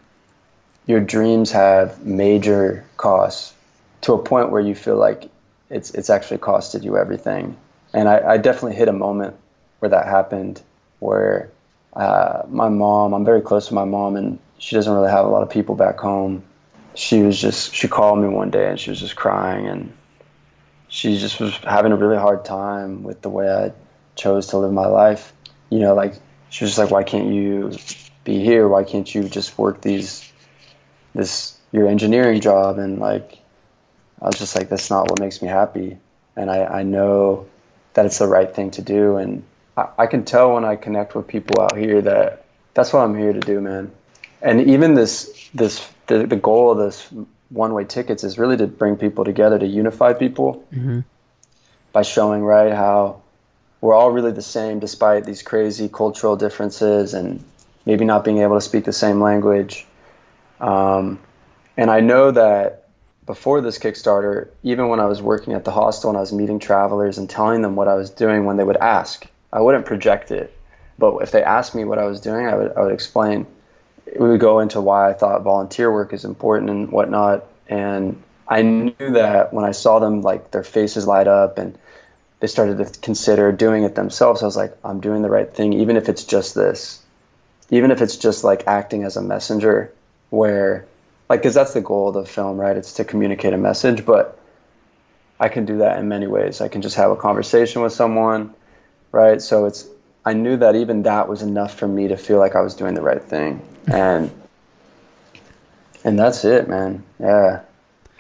your 0.87 1.00
dreams 1.00 1.53
have 1.53 2.05
major 2.05 2.85
costs 2.96 3.55
to 4.03 4.14
a 4.14 4.18
point 4.22 4.50
where 4.50 4.61
you 4.61 4.74
feel 4.74 4.96
like 4.96 5.31
it's 5.70 5.90
it's 5.92 6.11
actually 6.11 6.38
costed 6.38 6.85
you 6.85 6.96
everything. 6.98 7.57
And 7.94 8.09
I, 8.09 8.35
I 8.35 8.38
definitely 8.38 8.76
hit 8.76 8.88
a 8.88 8.92
moment 8.92 9.37
where 9.81 9.90
that 9.90 10.07
happened, 10.07 10.62
where 11.00 11.50
uh, 11.92 12.42
my 12.48 12.68
mom, 12.68 13.12
I'm 13.12 13.24
very 13.24 13.40
close 13.40 13.68
to 13.68 13.74
my 13.74 13.85
mom, 13.85 14.16
and 14.16 14.38
she 14.59 14.76
doesn't 14.76 14.92
really 14.92 15.11
have 15.11 15.24
a 15.24 15.29
lot 15.29 15.42
of 15.42 15.50
people 15.50 15.74
back 15.74 15.98
home. 15.98 16.44
She 16.94 17.22
was 17.22 17.40
just 17.40 17.74
she 17.74 17.88
called 17.88 18.18
me 18.18 18.29
one 18.29 18.50
day 18.50 18.68
and 18.68 18.79
she 18.79 18.90
was 18.90 18.98
just 19.00 19.14
crying 19.14 19.68
and 19.68 19.92
she 20.88 21.18
just 21.18 21.40
was 21.40 21.57
having 21.59 21.92
a 21.92 21.96
really 21.96 22.18
hard 22.18 22.44
time 22.44 23.05
with 23.05 23.22
the 23.22 23.31
way 23.31 23.48
I 23.48 23.72
chose 24.16 24.48
to 24.48 24.59
live 24.59 24.72
my 24.72 24.87
life. 24.87 25.33
You 25.70 25.79
know, 25.79 25.94
like 25.94 26.14
she 26.50 26.64
was 26.64 26.72
just 26.72 26.79
like, 26.79 26.90
"Why 26.90 27.05
can't 27.05 27.33
you 27.33 27.72
be 28.24 28.44
here? 28.44 28.68
Why 28.68 28.85
can't 28.85 29.12
you 29.12 29.29
just 29.29 29.57
work 29.57 29.81
these 29.81 30.31
this 31.14 31.57
your 31.70 31.88
engineering 31.88 32.40
job?" 32.40 32.79
And 32.79 32.98
like, 32.98 33.38
I 34.20 34.26
was 34.26 34.38
just 34.38 34.57
like, 34.57 34.68
"That's 34.68 34.90
not 34.90 35.09
what 35.11 35.20
makes 35.20 35.40
me 35.40 35.48
happy." 35.48 35.98
And 36.37 36.50
I 36.50 36.64
I 36.64 36.83
know 36.83 37.46
that 37.94 38.05
it's 38.05 38.18
the 38.18 38.26
right 38.26 38.53
thing 38.53 38.72
to 38.72 38.83
do, 38.83 39.16
and 39.16 39.44
I, 39.76 39.88
I 39.98 40.06
can 40.06 40.24
tell 40.24 40.54
when 40.54 40.64
I 40.64 40.76
connect 40.76 41.14
with 41.14 41.26
people 41.26 41.61
out 41.61 41.76
here 41.76 42.02
that 42.02 42.44
that's 42.74 42.92
what 42.92 43.00
I'm 43.00 43.16
here 43.18 43.33
to 43.33 43.40
do, 43.40 43.61
man. 43.61 43.90
And 44.42 44.70
even 44.70 44.94
this 44.94 45.50
this 45.54 45.87
the, 46.06 46.26
the 46.26 46.37
goal 46.37 46.72
of 46.72 46.78
this 46.78 47.09
one 47.50 47.74
way 47.74 47.85
tickets 47.85 48.24
is 48.24 48.38
really 48.38 48.56
to 48.56 48.66
bring 48.66 48.96
people 48.96 49.24
together, 49.24 49.59
to 49.59 49.66
unify 49.66 50.12
people 50.12 50.64
mm-hmm. 50.72 51.00
by 51.92 52.02
showing, 52.02 52.42
right, 52.42 52.72
how 52.72 53.22
we're 53.80 53.94
all 53.94 54.11
really 54.11 54.33
the 54.33 54.42
same 54.42 54.78
despite 54.78 55.24
these 55.24 55.42
crazy 55.42 55.88
cultural 55.88 56.37
differences 56.37 57.14
and 57.14 57.42
maybe 57.87 58.04
not 58.04 58.24
being 58.24 58.38
able 58.38 58.56
to 58.56 58.61
speak 58.61 58.85
the 58.85 58.92
same 58.92 59.20
language. 59.20 59.87
Um, 60.61 61.18
and 61.76 61.90
I 61.90 62.00
know 62.00 62.30
that 62.30 62.88
before 63.26 63.61
this 63.61 63.78
Kickstarter, 63.78 64.48
even 64.62 64.88
when 64.88 65.00
I 65.00 65.06
was 65.06 65.22
working 65.22 65.54
at 65.54 65.64
the 65.64 65.70
hostel 65.70 66.11
and 66.11 66.16
I 66.16 66.20
was 66.20 66.33
meeting 66.33 66.59
travelers 66.59 67.18
and 67.18 67.28
telling 67.28 67.62
them 67.62 67.76
what 67.76 67.88
I 67.88 67.94
was 67.94 68.11
doing 68.11 68.44
when 68.44 68.56
they 68.56 68.64
would 68.64 68.76
ask, 68.76 69.26
I 69.52 69.60
wouldn't 69.60 69.86
project 69.86 70.30
it. 70.30 70.56
But 70.98 71.16
if 71.18 71.30
they 71.30 71.42
asked 71.42 71.74
me 71.74 71.84
what 71.84 71.98
I 71.98 72.04
was 72.04 72.20
doing, 72.20 72.46
I 72.46 72.54
would, 72.54 72.72
I 72.76 72.82
would 72.82 72.92
explain 72.92 73.46
we 74.18 74.28
would 74.28 74.40
go 74.40 74.60
into 74.60 74.80
why 74.80 75.10
I 75.10 75.12
thought 75.12 75.42
volunteer 75.42 75.90
work 75.92 76.12
is 76.12 76.24
important 76.24 76.70
and 76.70 76.90
whatnot. 76.90 77.46
And 77.68 78.22
I 78.48 78.62
knew 78.62 78.92
that 78.98 79.52
when 79.52 79.64
I 79.64 79.70
saw 79.70 79.98
them, 79.98 80.22
like 80.22 80.50
their 80.50 80.64
faces 80.64 81.06
light 81.06 81.28
up 81.28 81.58
and 81.58 81.78
they 82.40 82.46
started 82.46 82.78
to 82.78 83.00
consider 83.00 83.52
doing 83.52 83.84
it 83.84 83.94
themselves, 83.94 84.42
I 84.42 84.46
was 84.46 84.56
like, 84.56 84.76
I'm 84.84 85.00
doing 85.00 85.22
the 85.22 85.30
right 85.30 85.52
thing, 85.52 85.74
even 85.74 85.96
if 85.96 86.08
it's 86.08 86.24
just 86.24 86.54
this, 86.54 87.02
even 87.70 87.90
if 87.90 88.00
it's 88.00 88.16
just 88.16 88.42
like 88.44 88.66
acting 88.66 89.04
as 89.04 89.16
a 89.16 89.22
messenger, 89.22 89.92
where, 90.30 90.86
like, 91.28 91.40
because 91.40 91.54
that's 91.54 91.74
the 91.74 91.80
goal 91.80 92.08
of 92.08 92.14
the 92.14 92.24
film, 92.24 92.56
right? 92.58 92.76
It's 92.76 92.94
to 92.94 93.04
communicate 93.04 93.52
a 93.52 93.58
message, 93.58 94.04
but 94.04 94.38
I 95.38 95.48
can 95.48 95.64
do 95.64 95.78
that 95.78 95.98
in 95.98 96.08
many 96.08 96.26
ways. 96.26 96.60
I 96.60 96.68
can 96.68 96.82
just 96.82 96.96
have 96.96 97.10
a 97.10 97.16
conversation 97.16 97.82
with 97.82 97.92
someone, 97.92 98.54
right? 99.12 99.40
So 99.40 99.66
it's, 99.66 99.87
I 100.25 100.35
knew 100.35 100.57
that 100.57 100.77
even 100.77 101.03
that 101.03 101.29
was 101.29 101.42
enough 101.42 101.75
for 101.75 101.88
me 101.88 102.09
to 102.09 102.16
feel 102.16 102.38
like 102.38 102.55
I 102.55 102.61
was 102.61 102.75
doing 102.75 102.94
the 102.94 103.03
right 103.03 103.23
thing 103.23 103.62
and 103.92 104.31
and 106.05 106.18
that's 106.18 106.44
it, 106.44 106.68
man. 106.68 107.03
Yeah, 107.18 107.61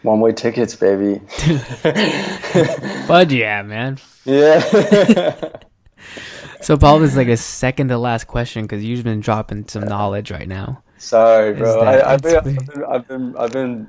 one 0.02 0.20
way 0.20 0.32
tickets, 0.32 0.76
baby. 0.76 1.18
Fudge 3.06 3.32
yeah, 3.32 3.62
man. 3.62 3.98
Yeah. 4.24 4.60
so 6.60 6.76
Paul 6.76 7.02
is 7.02 7.16
like 7.16 7.28
a 7.28 7.36
second 7.36 7.88
to 7.88 7.98
last 7.98 8.26
question 8.26 8.62
because 8.62 8.84
you've 8.84 9.04
been 9.04 9.20
dropping 9.20 9.68
some 9.68 9.84
knowledge 9.84 10.30
right 10.30 10.48
now. 10.48 10.82
Sorry, 10.98 11.54
bro. 11.54 11.80
I, 11.80 12.10
have 12.10 12.22
been, 12.22 12.36
I've 12.36 12.44
been, 12.44 12.84
I've 12.84 13.08
been, 13.08 13.36
I've 13.36 13.52
been 13.52 13.88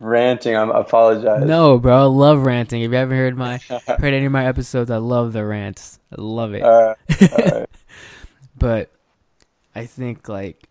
ranting. 0.00 0.56
I'm, 0.56 0.70
I 0.70 0.80
apologize. 0.80 1.44
No, 1.44 1.78
bro. 1.78 2.02
I 2.02 2.04
love 2.04 2.44
ranting. 2.44 2.82
If 2.82 2.90
you 2.90 2.96
haven't 2.96 3.16
heard 3.16 3.36
my 3.36 3.58
heard 3.86 4.14
any 4.14 4.26
of 4.26 4.32
my 4.32 4.46
episodes, 4.46 4.90
I 4.90 4.98
love 4.98 5.32
the 5.32 5.44
rants. 5.44 5.98
I 6.16 6.20
love 6.20 6.54
it. 6.54 6.62
All 6.62 6.82
right. 6.86 6.96
All 7.32 7.60
right. 7.60 7.70
but 8.56 8.90
I 9.74 9.86
think 9.86 10.28
like 10.28 10.68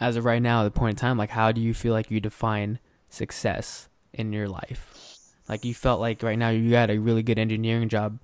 as 0.00 0.16
of 0.16 0.24
right 0.24 0.42
now, 0.42 0.60
at 0.60 0.64
the 0.64 0.78
point 0.78 0.94
in 0.94 0.96
time, 0.96 1.16
like 1.16 1.30
how 1.30 1.52
do 1.52 1.60
you 1.60 1.74
feel 1.74 1.92
like 1.92 2.10
you 2.10 2.20
define 2.20 2.78
success 3.08 3.88
in 4.12 4.32
your 4.32 4.48
life? 4.48 5.18
Like 5.48 5.64
you 5.64 5.74
felt 5.74 6.00
like 6.00 6.22
right 6.22 6.38
now 6.38 6.50
you 6.50 6.74
had 6.74 6.90
a 6.90 6.98
really 6.98 7.22
good 7.22 7.38
engineering 7.38 7.88
job, 7.88 8.18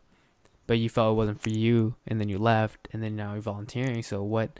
but 0.66 0.78
you 0.78 0.88
felt 0.88 1.12
it 1.12 1.16
wasn't 1.16 1.40
for 1.40 1.50
you, 1.50 1.94
and 2.06 2.20
then 2.20 2.28
you 2.28 2.38
left, 2.38 2.88
and 2.92 3.02
then 3.02 3.16
now 3.16 3.32
you're 3.32 3.42
volunteering. 3.42 4.02
So 4.02 4.22
what 4.22 4.58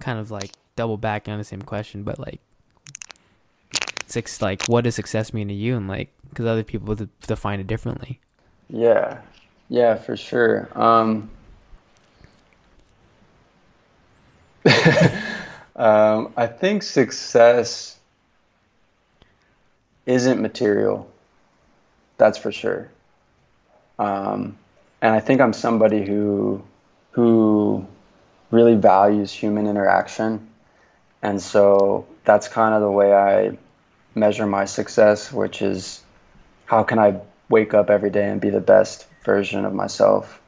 kind 0.00 0.18
of 0.18 0.30
like 0.30 0.52
double 0.76 0.96
back 0.96 1.28
on 1.28 1.38
the 1.38 1.44
same 1.44 1.62
question, 1.62 2.02
but 2.02 2.18
like 2.18 2.40
six 4.06 4.40
like 4.40 4.64
what 4.64 4.84
does 4.84 4.94
success 4.94 5.32
mean 5.32 5.48
to 5.48 5.54
you, 5.54 5.76
and 5.76 5.86
like 5.86 6.12
because 6.30 6.46
other 6.46 6.64
people 6.64 6.94
define 7.26 7.60
it 7.60 7.66
differently. 7.66 8.20
Yeah, 8.68 9.20
yeah, 9.68 9.94
for 9.96 10.16
sure. 10.16 10.68
Um, 10.74 11.30
Um, 15.78 16.32
I 16.36 16.48
think 16.48 16.82
success 16.82 17.96
isn't 20.06 20.42
material. 20.42 21.08
That's 22.16 22.36
for 22.36 22.50
sure. 22.50 22.90
Um, 24.00 24.58
and 25.00 25.14
I 25.14 25.20
think 25.20 25.40
I'm 25.40 25.52
somebody 25.52 26.04
who 26.04 26.64
who 27.12 27.86
really 28.50 28.74
values 28.74 29.32
human 29.32 29.68
interaction, 29.68 30.48
and 31.22 31.40
so 31.40 32.06
that's 32.24 32.48
kind 32.48 32.74
of 32.74 32.80
the 32.80 32.90
way 32.90 33.12
I 33.14 33.56
measure 34.16 34.46
my 34.46 34.64
success, 34.64 35.32
which 35.32 35.62
is 35.62 36.02
how 36.66 36.82
can 36.82 36.98
I 36.98 37.20
wake 37.48 37.72
up 37.72 37.88
every 37.88 38.10
day 38.10 38.28
and 38.28 38.40
be 38.40 38.50
the 38.50 38.60
best 38.60 39.06
version 39.28 39.66
of 39.66 39.74
myself. 39.74 40.40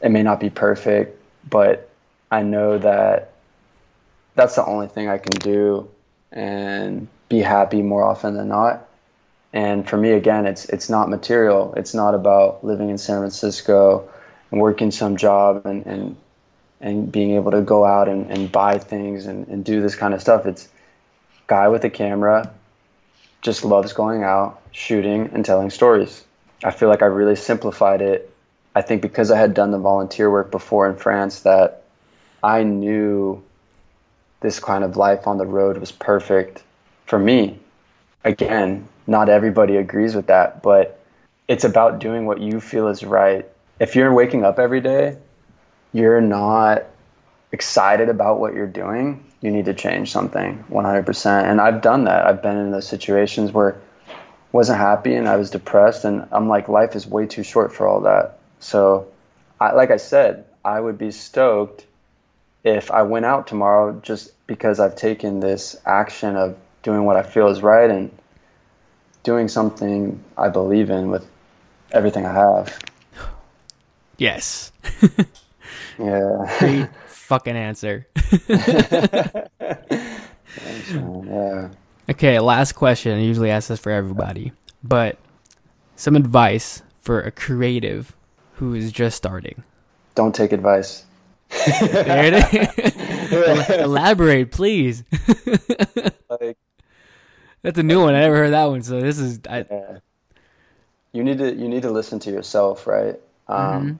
It 0.00 0.10
may 0.10 0.24
not 0.24 0.40
be 0.40 0.50
perfect, 0.50 1.16
but 1.48 1.88
I 2.32 2.42
know 2.42 2.78
that 2.78 3.30
that's 4.34 4.56
the 4.56 4.66
only 4.66 4.88
thing 4.88 5.08
I 5.08 5.18
can 5.18 5.38
do 5.38 5.88
and 6.32 7.06
be 7.28 7.38
happy 7.38 7.80
more 7.80 8.02
often 8.02 8.34
than 8.34 8.48
not. 8.48 8.88
And 9.52 9.88
for 9.88 9.96
me, 9.96 10.10
again, 10.10 10.46
it's 10.46 10.64
it's 10.64 10.90
not 10.90 11.08
material. 11.08 11.74
It's 11.76 11.94
not 11.94 12.16
about 12.16 12.64
living 12.64 12.90
in 12.90 12.98
San 12.98 13.20
Francisco 13.20 14.10
and 14.50 14.60
working 14.60 14.90
some 14.90 15.16
job 15.16 15.64
and 15.64 15.86
and, 15.86 16.16
and 16.80 17.12
being 17.12 17.36
able 17.36 17.52
to 17.52 17.62
go 17.62 17.84
out 17.84 18.08
and, 18.08 18.32
and 18.32 18.50
buy 18.50 18.78
things 18.78 19.26
and, 19.26 19.46
and 19.46 19.64
do 19.64 19.80
this 19.80 19.94
kind 19.94 20.12
of 20.12 20.20
stuff. 20.20 20.44
It's 20.44 20.68
guy 21.46 21.68
with 21.68 21.84
a 21.84 21.90
camera 21.90 22.50
just 23.42 23.64
loves 23.64 23.92
going 23.92 24.24
out, 24.24 24.60
shooting 24.72 25.30
and 25.34 25.44
telling 25.44 25.70
stories. 25.70 26.24
I 26.62 26.70
feel 26.70 26.88
like 26.88 27.02
I 27.02 27.06
really 27.06 27.36
simplified 27.36 28.00
it. 28.00 28.30
I 28.74 28.82
think 28.82 29.02
because 29.02 29.30
I 29.30 29.38
had 29.38 29.54
done 29.54 29.70
the 29.70 29.78
volunteer 29.78 30.30
work 30.30 30.50
before 30.50 30.88
in 30.88 30.96
France 30.96 31.40
that 31.40 31.84
I 32.42 32.62
knew 32.62 33.42
this 34.40 34.60
kind 34.60 34.84
of 34.84 34.96
life 34.96 35.26
on 35.26 35.38
the 35.38 35.46
road 35.46 35.78
was 35.78 35.92
perfect 35.92 36.62
for 37.06 37.18
me. 37.18 37.58
Again, 38.24 38.88
not 39.06 39.28
everybody 39.28 39.76
agrees 39.76 40.14
with 40.14 40.26
that, 40.26 40.62
but 40.62 41.00
it's 41.48 41.64
about 41.64 41.98
doing 41.98 42.26
what 42.26 42.40
you 42.40 42.60
feel 42.60 42.88
is 42.88 43.04
right. 43.04 43.46
If 43.78 43.96
you're 43.96 44.12
waking 44.12 44.44
up 44.44 44.58
every 44.58 44.80
day, 44.80 45.18
you're 45.92 46.20
not 46.20 46.84
excited 47.52 48.08
about 48.08 48.40
what 48.40 48.54
you're 48.54 48.66
doing, 48.66 49.24
you 49.40 49.50
need 49.50 49.66
to 49.66 49.74
change 49.74 50.10
something 50.10 50.64
100%. 50.70 51.44
And 51.44 51.60
I've 51.60 51.82
done 51.82 52.04
that. 52.04 52.26
I've 52.26 52.42
been 52.42 52.56
in 52.56 52.70
those 52.72 52.86
situations 52.86 53.52
where 53.52 53.80
wasn't 54.54 54.78
happy 54.78 55.16
and 55.16 55.28
I 55.28 55.34
was 55.34 55.50
depressed 55.50 56.04
and 56.04 56.28
I'm 56.30 56.48
like 56.48 56.68
life 56.68 56.94
is 56.94 57.08
way 57.08 57.26
too 57.26 57.42
short 57.42 57.74
for 57.74 57.88
all 57.88 58.02
that. 58.02 58.38
So 58.60 59.08
I, 59.60 59.72
like 59.72 59.90
I 59.90 59.96
said, 59.96 60.44
I 60.64 60.78
would 60.78 60.96
be 60.96 61.10
stoked 61.10 61.84
if 62.62 62.92
I 62.92 63.02
went 63.02 63.24
out 63.24 63.48
tomorrow 63.48 64.00
just 64.00 64.30
because 64.46 64.78
I've 64.78 64.94
taken 64.94 65.40
this 65.40 65.74
action 65.84 66.36
of 66.36 66.56
doing 66.84 67.04
what 67.04 67.16
I 67.16 67.24
feel 67.24 67.48
is 67.48 67.62
right 67.62 67.90
and 67.90 68.16
doing 69.24 69.48
something 69.48 70.22
I 70.38 70.50
believe 70.50 70.88
in 70.88 71.10
with 71.10 71.28
everything 71.90 72.24
I 72.24 72.32
have. 72.34 72.78
Yes. 74.18 74.70
yeah. 75.98 76.56
Great 76.60 76.88
fucking 77.08 77.56
answer. 77.56 78.06
Thanks, 78.14 79.50
yeah. 80.92 81.70
Okay, 82.10 82.38
last 82.38 82.72
question. 82.72 83.16
I 83.18 83.22
usually 83.22 83.50
ask 83.50 83.68
this 83.68 83.80
for 83.80 83.90
everybody, 83.90 84.52
but 84.82 85.18
some 85.96 86.16
advice 86.16 86.82
for 87.00 87.20
a 87.20 87.30
creative 87.30 88.14
who 88.54 88.74
is 88.74 88.92
just 88.92 89.16
starting. 89.16 89.64
Don't 90.14 90.34
take 90.34 90.52
advice. 90.52 91.04
there 91.80 92.24
it 92.32 92.72
is. 93.32 93.70
Elaborate, 93.80 94.50
please. 94.50 95.04
like, 96.28 96.56
That's 97.62 97.78
a 97.78 97.82
new 97.82 98.00
one. 98.02 98.14
I 98.14 98.20
never 98.20 98.36
heard 98.36 98.52
that 98.52 98.66
one. 98.66 98.82
So 98.82 99.00
this 99.00 99.18
is 99.18 99.40
I, 99.48 99.64
yeah. 99.70 99.98
you 101.12 101.24
need 101.24 101.38
to 101.38 101.54
you 101.54 101.68
need 101.68 101.82
to 101.82 101.90
listen 101.90 102.18
to 102.20 102.30
yourself, 102.30 102.86
right? 102.86 103.18
Um, 103.48 103.58
Mhm. 103.58 103.98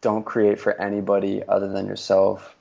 Don't 0.00 0.24
create 0.24 0.60
for 0.60 0.80
anybody 0.80 1.42
other 1.48 1.68
than 1.68 1.86
yourself. 1.86 2.54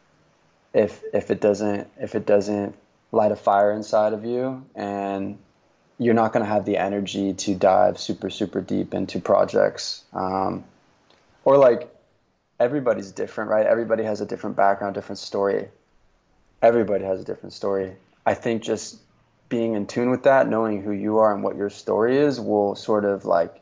If 0.74 1.04
if 1.14 1.30
it 1.30 1.40
doesn't 1.42 1.88
if 2.00 2.16
it 2.16 2.26
doesn't 2.26 2.76
light 3.12 3.32
a 3.32 3.36
fire 3.36 3.72
inside 3.72 4.14
of 4.14 4.26
you, 4.26 4.66
and 4.76 5.38
you're 5.97 6.14
not 6.14 6.34
going 6.34 6.45
to 6.45 6.51
have 6.51 6.66
the 6.66 6.78
energy 6.78 7.34
to 7.34 7.55
dive 7.55 7.99
super 7.99 8.30
super 8.30 8.62
deep 8.62 8.93
into 8.93 9.20
projects, 9.20 10.03
um, 10.14 10.64
or 11.45 11.58
like 11.58 11.93
everybody's 12.60 13.12
different, 13.12 13.49
right? 13.49 13.66
Everybody 13.66 14.03
has 14.03 14.22
a 14.22 14.26
different 14.26 14.55
background, 14.55 14.95
different 14.95 15.20
story. 15.20 15.68
Everybody 16.62 17.05
has 17.05 17.22
a 17.22 17.24
different 17.24 17.53
story. 17.53 17.95
I 18.26 18.34
think 18.34 18.64
just 18.64 18.97
being 19.49 19.74
in 19.74 19.88
tune 19.88 20.10
with 20.10 20.24
that, 20.24 20.49
knowing 20.49 20.82
who 20.82 20.91
you 20.91 21.20
are 21.20 21.34
and 21.34 21.43
what 21.43 21.55
your 21.55 21.70
story 21.70 22.18
is, 22.18 22.39
will 22.39 22.76
sort 22.76 23.05
of 23.05 23.26
like 23.26 23.62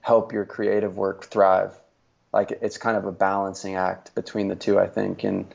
help 0.00 0.32
your 0.32 0.44
creative 0.44 0.96
work 0.96 1.24
thrive. 1.24 1.72
Like 2.32 2.58
it's 2.62 2.78
kind 2.78 2.96
of 2.96 3.04
a 3.04 3.12
balancing 3.12 3.76
act 3.76 4.14
between 4.14 4.48
the 4.48 4.56
two, 4.56 4.78
I 4.78 4.86
think. 4.86 5.24
And 5.24 5.46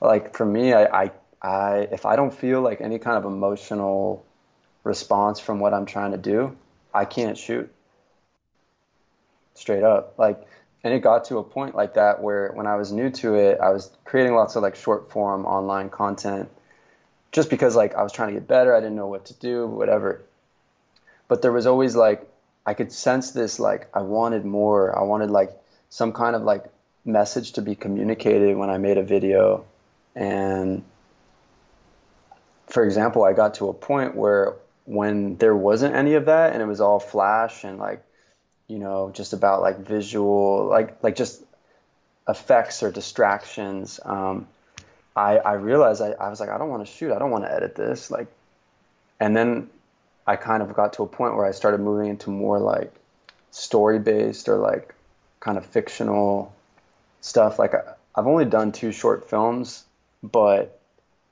like 0.00 0.36
for 0.36 0.44
me, 0.44 0.74
I, 0.74 1.04
I, 1.04 1.10
I 1.44 1.88
if 1.92 2.06
I 2.06 2.16
don't 2.16 2.32
feel 2.32 2.62
like 2.62 2.80
any 2.80 2.98
kind 2.98 3.18
of 3.18 3.26
emotional 3.26 4.24
response 4.82 5.38
from 5.38 5.60
what 5.60 5.74
I'm 5.74 5.84
trying 5.84 6.12
to 6.12 6.18
do, 6.18 6.56
I 6.92 7.04
can't 7.04 7.36
shoot. 7.36 7.70
Straight 9.54 9.82
up. 9.82 10.18
Like 10.18 10.46
and 10.82 10.94
it 10.94 11.00
got 11.00 11.26
to 11.26 11.38
a 11.38 11.44
point 11.44 11.74
like 11.74 11.94
that 11.94 12.22
where 12.22 12.50
when 12.52 12.66
I 12.66 12.76
was 12.76 12.92
new 12.92 13.10
to 13.10 13.34
it, 13.34 13.60
I 13.60 13.70
was 13.70 13.90
creating 14.04 14.34
lots 14.34 14.56
of 14.56 14.62
like 14.62 14.74
short 14.74 15.10
form 15.10 15.44
online 15.44 15.90
content 15.90 16.48
just 17.30 17.50
because 17.50 17.76
like 17.76 17.94
I 17.94 18.02
was 18.02 18.12
trying 18.12 18.28
to 18.28 18.40
get 18.40 18.48
better, 18.48 18.74
I 18.74 18.80
didn't 18.80 18.96
know 18.96 19.08
what 19.08 19.26
to 19.26 19.34
do, 19.34 19.66
whatever. 19.66 20.22
But 21.28 21.42
there 21.42 21.52
was 21.52 21.66
always 21.66 21.94
like 21.94 22.26
I 22.64 22.72
could 22.72 22.90
sense 22.90 23.32
this 23.32 23.60
like 23.60 23.88
I 23.92 24.00
wanted 24.00 24.46
more. 24.46 24.98
I 24.98 25.02
wanted 25.02 25.30
like 25.30 25.52
some 25.90 26.12
kind 26.12 26.34
of 26.34 26.42
like 26.42 26.64
message 27.04 27.52
to 27.52 27.62
be 27.62 27.74
communicated 27.74 28.56
when 28.56 28.70
I 28.70 28.78
made 28.78 28.96
a 28.96 29.02
video. 29.02 29.66
And 30.14 30.82
for 32.66 32.84
example, 32.84 33.24
I 33.24 33.32
got 33.32 33.54
to 33.54 33.68
a 33.68 33.74
point 33.74 34.14
where 34.14 34.54
when 34.84 35.36
there 35.36 35.56
wasn't 35.56 35.94
any 35.94 36.14
of 36.14 36.26
that 36.26 36.52
and 36.52 36.62
it 36.62 36.66
was 36.66 36.80
all 36.80 37.00
flash 37.00 37.64
and 37.64 37.78
like 37.78 38.04
you 38.68 38.78
know 38.78 39.10
just 39.14 39.32
about 39.32 39.62
like 39.62 39.78
visual 39.78 40.66
like 40.66 41.02
like 41.02 41.16
just 41.16 41.42
effects 42.28 42.82
or 42.82 42.90
distractions 42.90 43.98
um, 44.04 44.46
I, 45.16 45.38
I 45.38 45.52
realized 45.54 46.02
I, 46.02 46.10
I 46.12 46.28
was 46.28 46.40
like, 46.40 46.48
I 46.48 46.58
don't 46.58 46.70
want 46.70 46.86
to 46.86 46.92
shoot. 46.92 47.12
I 47.12 47.18
don't 47.18 47.30
want 47.30 47.44
to 47.44 47.52
edit 47.52 47.74
this. 47.74 48.10
Like, 48.10 48.26
and 49.20 49.36
then 49.36 49.70
I 50.26 50.36
kind 50.36 50.62
of 50.62 50.74
got 50.74 50.94
to 50.94 51.02
a 51.02 51.06
point 51.06 51.36
where 51.36 51.46
I 51.46 51.52
started 51.52 51.80
moving 51.80 52.08
into 52.08 52.30
more 52.30 52.58
like 52.58 52.92
story 53.50 53.98
based 53.98 54.48
or 54.48 54.56
like 54.56 54.94
kind 55.40 55.56
of 55.56 55.66
fictional 55.66 56.52
stuff. 57.20 57.58
Like, 57.58 57.74
I, 57.74 57.80
I've 58.14 58.26
only 58.26 58.44
done 58.44 58.72
two 58.72 58.92
short 58.92 59.30
films, 59.30 59.84
but 60.22 60.80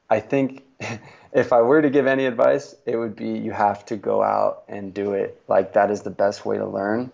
I 0.08 0.20
think 0.20 0.62
if 1.32 1.52
I 1.52 1.62
were 1.62 1.82
to 1.82 1.90
give 1.90 2.06
any 2.06 2.26
advice, 2.26 2.74
it 2.86 2.96
would 2.96 3.16
be 3.16 3.38
you 3.38 3.52
have 3.52 3.84
to 3.86 3.96
go 3.96 4.22
out 4.22 4.64
and 4.68 4.92
do 4.92 5.12
it. 5.12 5.40
Like, 5.48 5.74
that 5.74 5.90
is 5.90 6.02
the 6.02 6.10
best 6.10 6.44
way 6.44 6.58
to 6.58 6.66
learn. 6.66 7.10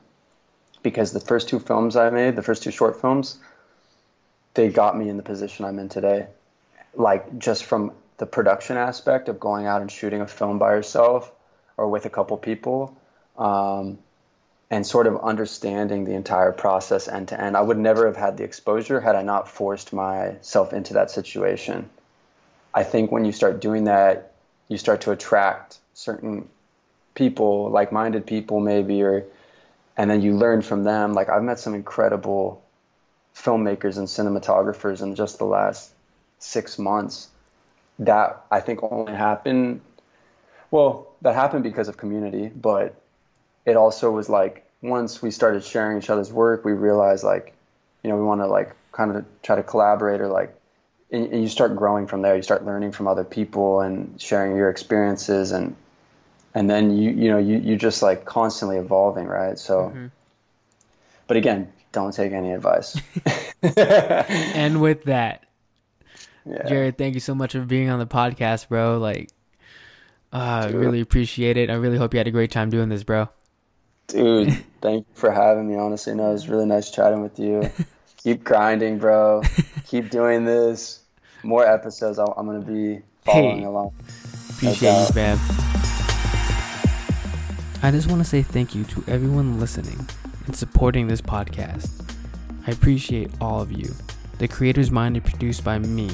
Because 0.83 1.13
the 1.13 1.21
first 1.21 1.49
two 1.49 1.59
films 1.59 1.97
I 1.97 2.11
made, 2.11 2.37
the 2.37 2.43
first 2.43 2.63
two 2.63 2.71
short 2.71 3.01
films, 3.01 3.39
they 4.55 4.69
got 4.69 4.97
me 4.97 5.09
in 5.09 5.17
the 5.17 5.23
position 5.23 5.65
I'm 5.65 5.79
in 5.79 5.89
today 5.89 6.29
like 6.95 7.39
just 7.39 7.65
from 7.65 7.93
the 8.19 8.27
production 8.27 8.77
aspect 8.77 9.29
of 9.29 9.39
going 9.39 9.67
out 9.67 9.81
and 9.81 9.91
shooting 9.91 10.21
a 10.21 10.27
film 10.27 10.59
by 10.59 10.75
yourself 10.75 11.33
or 11.77 11.89
with 11.89 12.05
a 12.05 12.11
couple 12.11 12.37
people 12.37 12.97
um, 13.39 13.99
and 14.71 14.87
sort 14.87 15.07
of 15.07 15.17
understanding 15.23 16.05
the 16.05 16.13
entire 16.13 16.53
process 16.53 17.09
end 17.09 17.29
to 17.29 17.41
end 17.41 17.57
i 17.57 17.61
would 17.61 17.79
never 17.79 18.07
have 18.07 18.17
had 18.17 18.37
the 18.37 18.45
exposure 18.45 19.01
had 19.01 19.15
i 19.15 19.23
not 19.23 19.49
forced 19.49 19.93
myself 19.93 20.73
into 20.73 20.95
that 20.95 21.11
situation 21.11 21.89
i 22.79 22.83
think 22.83 23.13
when 23.13 23.25
you 23.25 23.33
start 23.33 23.61
doing 23.61 23.85
that 23.85 24.33
you 24.69 24.79
start 24.79 25.01
to 25.03 25.11
attract 25.11 25.79
certain 25.95 26.49
people 27.15 27.71
like-minded 27.71 28.27
people 28.27 28.61
maybe 28.61 29.03
or 29.03 29.25
and 29.97 30.11
then 30.11 30.23
you 30.23 30.37
learn 30.37 30.63
from 30.63 30.85
them 30.85 31.13
like 31.13 31.29
i've 31.29 31.43
met 31.43 31.59
some 31.59 31.75
incredible 31.75 32.63
filmmakers 33.35 33.97
and 33.99 34.09
cinematographers 34.09 35.03
in 35.03 35.15
just 35.15 35.39
the 35.39 35.45
last 35.45 35.93
six 36.39 36.79
months 36.79 37.29
that 37.99 38.45
I 38.51 38.61
think 38.61 38.83
only 38.83 39.13
happened. 39.13 39.81
Well, 40.71 41.09
that 41.23 41.35
happened 41.35 41.65
because 41.65 41.89
of 41.89 41.97
community, 41.97 42.49
but 42.49 42.95
it 43.65 43.77
also 43.77 44.11
was 44.11 44.29
like 44.29 44.65
once 44.83 45.23
we 45.23 45.31
started 45.31 45.65
sharing 45.65 45.99
each 45.99 46.11
other's 46.11 46.33
work, 46.33 46.65
we 46.65 46.73
realized 46.73 47.25
like, 47.25 47.55
you 48.03 48.11
know, 48.11 48.17
we 48.17 48.23
want 48.23 48.41
to 48.41 48.47
like 48.47 48.75
kind 48.93 49.17
of 49.17 49.25
try 49.43 49.57
to 49.57 49.63
collaborate 49.63 50.21
or 50.21 50.29
like, 50.29 50.55
and, 51.11 51.33
and 51.33 51.43
you 51.43 51.49
start 51.49 51.77
growing 51.77 52.07
from 52.07 52.23
there. 52.23 52.37
You 52.37 52.43
start 52.43 52.65
learning 52.65 52.93
from 52.93 53.09
other 53.09 53.25
people 53.25 53.81
and 53.81 54.21
sharing 54.21 54.57
your 54.57 54.71
experiences 54.71 55.53
and 55.53 55.77
and 56.55 56.69
then 56.69 56.97
you 56.97 57.11
you 57.11 57.31
know 57.31 57.39
you 57.39 57.59
you 57.59 57.77
just 57.77 58.03
like 58.03 58.25
constantly 58.25 58.77
evolving, 58.79 59.27
right? 59.27 59.59
So, 59.59 59.93
Mhm. 59.95 60.11
but 61.27 61.37
again, 61.37 61.73
don't 61.93 62.13
take 62.13 62.33
any 62.33 62.53
advice. 62.53 63.01
and 63.63 64.81
with 64.81 65.05
that, 65.05 65.45
yeah. 66.45 66.67
Jared, 66.67 66.99
thank 66.99 67.15
you 67.15 67.21
so 67.21 67.35
much 67.35 67.53
for 67.53 67.61
being 67.61 67.91
on 67.91 67.99
the 67.99 68.07
podcast, 68.07 68.69
bro. 68.69 68.99
Like, 68.99 69.31
uh, 70.33 70.37
I 70.37 70.71
really 70.71 71.01
appreciate 71.01 71.57
it. 71.57 71.71
I 71.71 71.75
really 71.75 71.99
hope 71.99 72.15
you 72.15 72.19
had 72.19 72.29
a 72.29 72.33
great 72.33 72.51
time 72.51 72.71
doing 72.71 72.89
this, 72.89 73.03
bro. 73.03 73.29
Dude, 74.09 74.65
thank 74.81 75.07
you 75.07 75.15
for 75.15 75.31
having 75.31 75.69
me. 75.69 75.77
Honestly, 75.77 76.15
no, 76.15 76.31
it 76.31 76.33
was 76.33 76.49
really 76.49 76.67
nice 76.67 76.91
chatting 76.91 77.23
with 77.23 77.39
you. 77.39 77.71
Keep 78.29 78.45
grinding, 78.45 78.99
bro. 78.99 79.41
Keep 79.87 80.11
doing 80.11 80.45
this. 80.45 81.01
More 81.43 81.67
episodes. 81.67 82.19
I'm, 82.19 82.29
I'm 82.37 82.45
gonna 82.45 82.61
be 82.61 83.01
following 83.25 83.61
Hey. 83.61 83.65
along. 83.65 83.95
Appreciate 84.51 85.09
you, 85.09 85.15
man. 85.15 85.39
I 87.83 87.91
just 87.91 88.07
want 88.07 88.21
to 88.23 88.29
say 88.29 88.43
thank 88.43 88.75
you 88.75 88.85
to 88.85 89.03
everyone 89.09 89.59
listening 89.59 90.07
and 90.45 90.55
supporting 90.55 91.09
this 91.09 91.23
podcast. 91.23 92.05
I 92.67 92.73
appreciate 92.73 93.31
all 93.41 93.63
of 93.63 93.73
you. 93.73 93.95
The 94.37 94.47
Creator's 94.47 94.91
Mind 94.91 95.17
is 95.17 95.23
produced 95.23 95.65
by 95.65 95.79
me. 95.79 96.11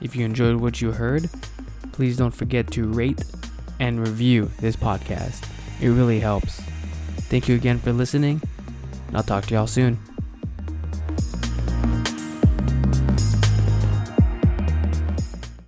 If 0.00 0.16
you 0.16 0.24
enjoyed 0.24 0.56
what 0.56 0.80
you 0.80 0.90
heard, 0.90 1.30
please 1.92 2.16
don't 2.16 2.34
forget 2.34 2.72
to 2.72 2.92
rate 2.92 3.22
and 3.78 4.00
review 4.00 4.50
this 4.58 4.74
podcast. 4.74 5.48
It 5.80 5.90
really 5.90 6.18
helps. 6.18 6.60
Thank 7.30 7.48
you 7.48 7.54
again 7.54 7.78
for 7.78 7.92
listening, 7.92 8.42
and 9.06 9.16
I'll 9.16 9.22
talk 9.22 9.46
to 9.46 9.54
y'all 9.54 9.68
soon. 9.68 10.00